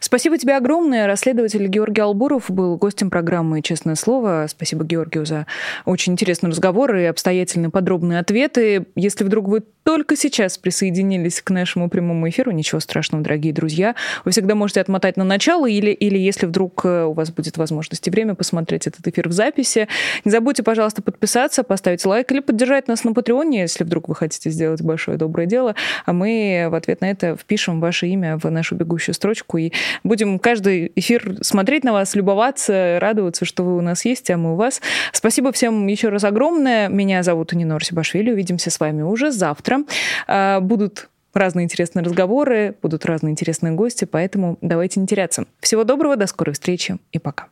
Спасибо 0.00 0.38
тебе 0.38 0.56
огромное. 0.56 1.06
Расследователь 1.06 1.66
Георгий 1.66 2.00
Албуров 2.00 2.50
был 2.50 2.76
гостем 2.76 3.10
программы 3.10 3.62
«Честное 3.62 3.94
слово». 3.94 4.46
Спасибо 4.48 4.84
Георгию 4.84 5.26
за 5.26 5.46
очень 5.84 6.14
интересный 6.14 6.50
разговор 6.50 6.94
и 6.96 7.04
обстоятельные 7.04 7.70
подробные 7.70 8.18
ответы. 8.20 8.86
Если 8.94 9.24
вдруг 9.24 9.48
вы 9.48 9.62
только 9.82 10.14
сейчас 10.14 10.58
присоединились 10.58 11.40
к 11.40 11.50
нашему 11.50 11.88
прямому 11.88 12.28
эфиру, 12.28 12.50
ничего 12.52 12.80
страшного, 12.80 13.24
дорогие 13.24 13.52
друзья. 13.52 13.94
Вы 14.24 14.30
всегда 14.30 14.54
можете 14.54 14.80
отмотать 14.80 15.16
на 15.16 15.24
начало 15.24 15.68
или, 15.68 15.90
или 15.90 16.18
если 16.18 16.46
вдруг 16.46 16.84
э, 16.84 17.04
у 17.04 17.12
вас 17.12 17.30
будет 17.30 17.56
возможность 17.56 18.06
и 18.06 18.10
время 18.10 18.34
посмотреть 18.34 18.86
этот 18.86 19.06
эфир 19.08 19.28
в 19.28 19.32
записи. 19.32 19.88
Не 20.24 20.30
забудьте, 20.30 20.62
пожалуйста, 20.62 21.02
подписаться, 21.02 21.62
поставить 21.62 22.04
лайк 22.04 22.30
или 22.30 22.40
поддержать 22.40 22.88
нас 22.88 23.04
на 23.04 23.14
Патреоне, 23.14 23.62
если 23.62 23.84
вдруг 23.84 24.08
вы 24.08 24.14
хотите 24.14 24.50
сделать 24.50 24.82
большое 24.82 25.16
доброе 25.16 25.46
дело. 25.46 25.74
А 26.04 26.12
мы 26.12 26.68
в 26.70 26.74
ответ 26.74 27.00
на 27.00 27.10
это 27.10 27.36
впишем 27.36 27.80
ваше 27.80 28.06
имя 28.08 28.38
в 28.38 28.48
нашу 28.50 28.74
бегущую 28.74 29.14
строчку 29.14 29.56
и 29.60 29.72
будем 30.04 30.38
каждый 30.38 30.92
эфир 30.96 31.36
смотреть 31.42 31.84
на 31.84 31.92
вас, 31.92 32.14
любоваться, 32.14 32.98
радоваться, 33.00 33.44
что 33.44 33.62
вы 33.62 33.76
у 33.76 33.80
нас 33.80 34.04
есть, 34.04 34.30
а 34.30 34.36
мы 34.36 34.54
у 34.54 34.56
вас. 34.56 34.80
Спасибо 35.12 35.52
всем 35.52 35.86
еще 35.86 36.08
раз 36.08 36.24
огромное. 36.24 36.88
Меня 36.88 37.22
зовут 37.22 37.52
Нина 37.52 37.78
Сибашвили. 37.80 38.30
Увидимся 38.32 38.70
с 38.70 38.80
вами 38.80 39.02
уже 39.02 39.30
завтра. 39.30 39.84
А, 40.26 40.60
будут 40.60 41.08
разные 41.34 41.64
интересные 41.64 42.04
разговоры, 42.04 42.74
будут 42.82 43.04
разные 43.06 43.32
интересные 43.32 43.72
гости, 43.72 44.04
поэтому 44.04 44.58
давайте 44.60 45.00
не 45.00 45.06
теряться. 45.06 45.44
Всего 45.60 45.84
доброго, 45.84 46.16
до 46.16 46.26
скорой 46.26 46.52
встречи 46.52 46.98
и 47.12 47.18
пока. 47.18 47.48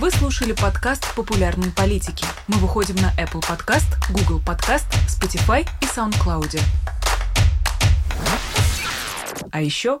Вы 0.00 0.10
слушали 0.10 0.52
подкаст 0.52 1.14
«Популярные 1.14 1.70
политики». 1.70 2.26
Мы 2.48 2.58
выходим 2.58 2.96
на 2.96 3.12
Apple 3.20 3.40
Podcast, 3.40 3.86
Google 4.10 4.40
Podcast, 4.44 4.86
Spotify 5.08 5.64
и 5.80 5.84
SoundCloud. 5.84 6.60
А 9.50 9.62
еще 9.62 10.00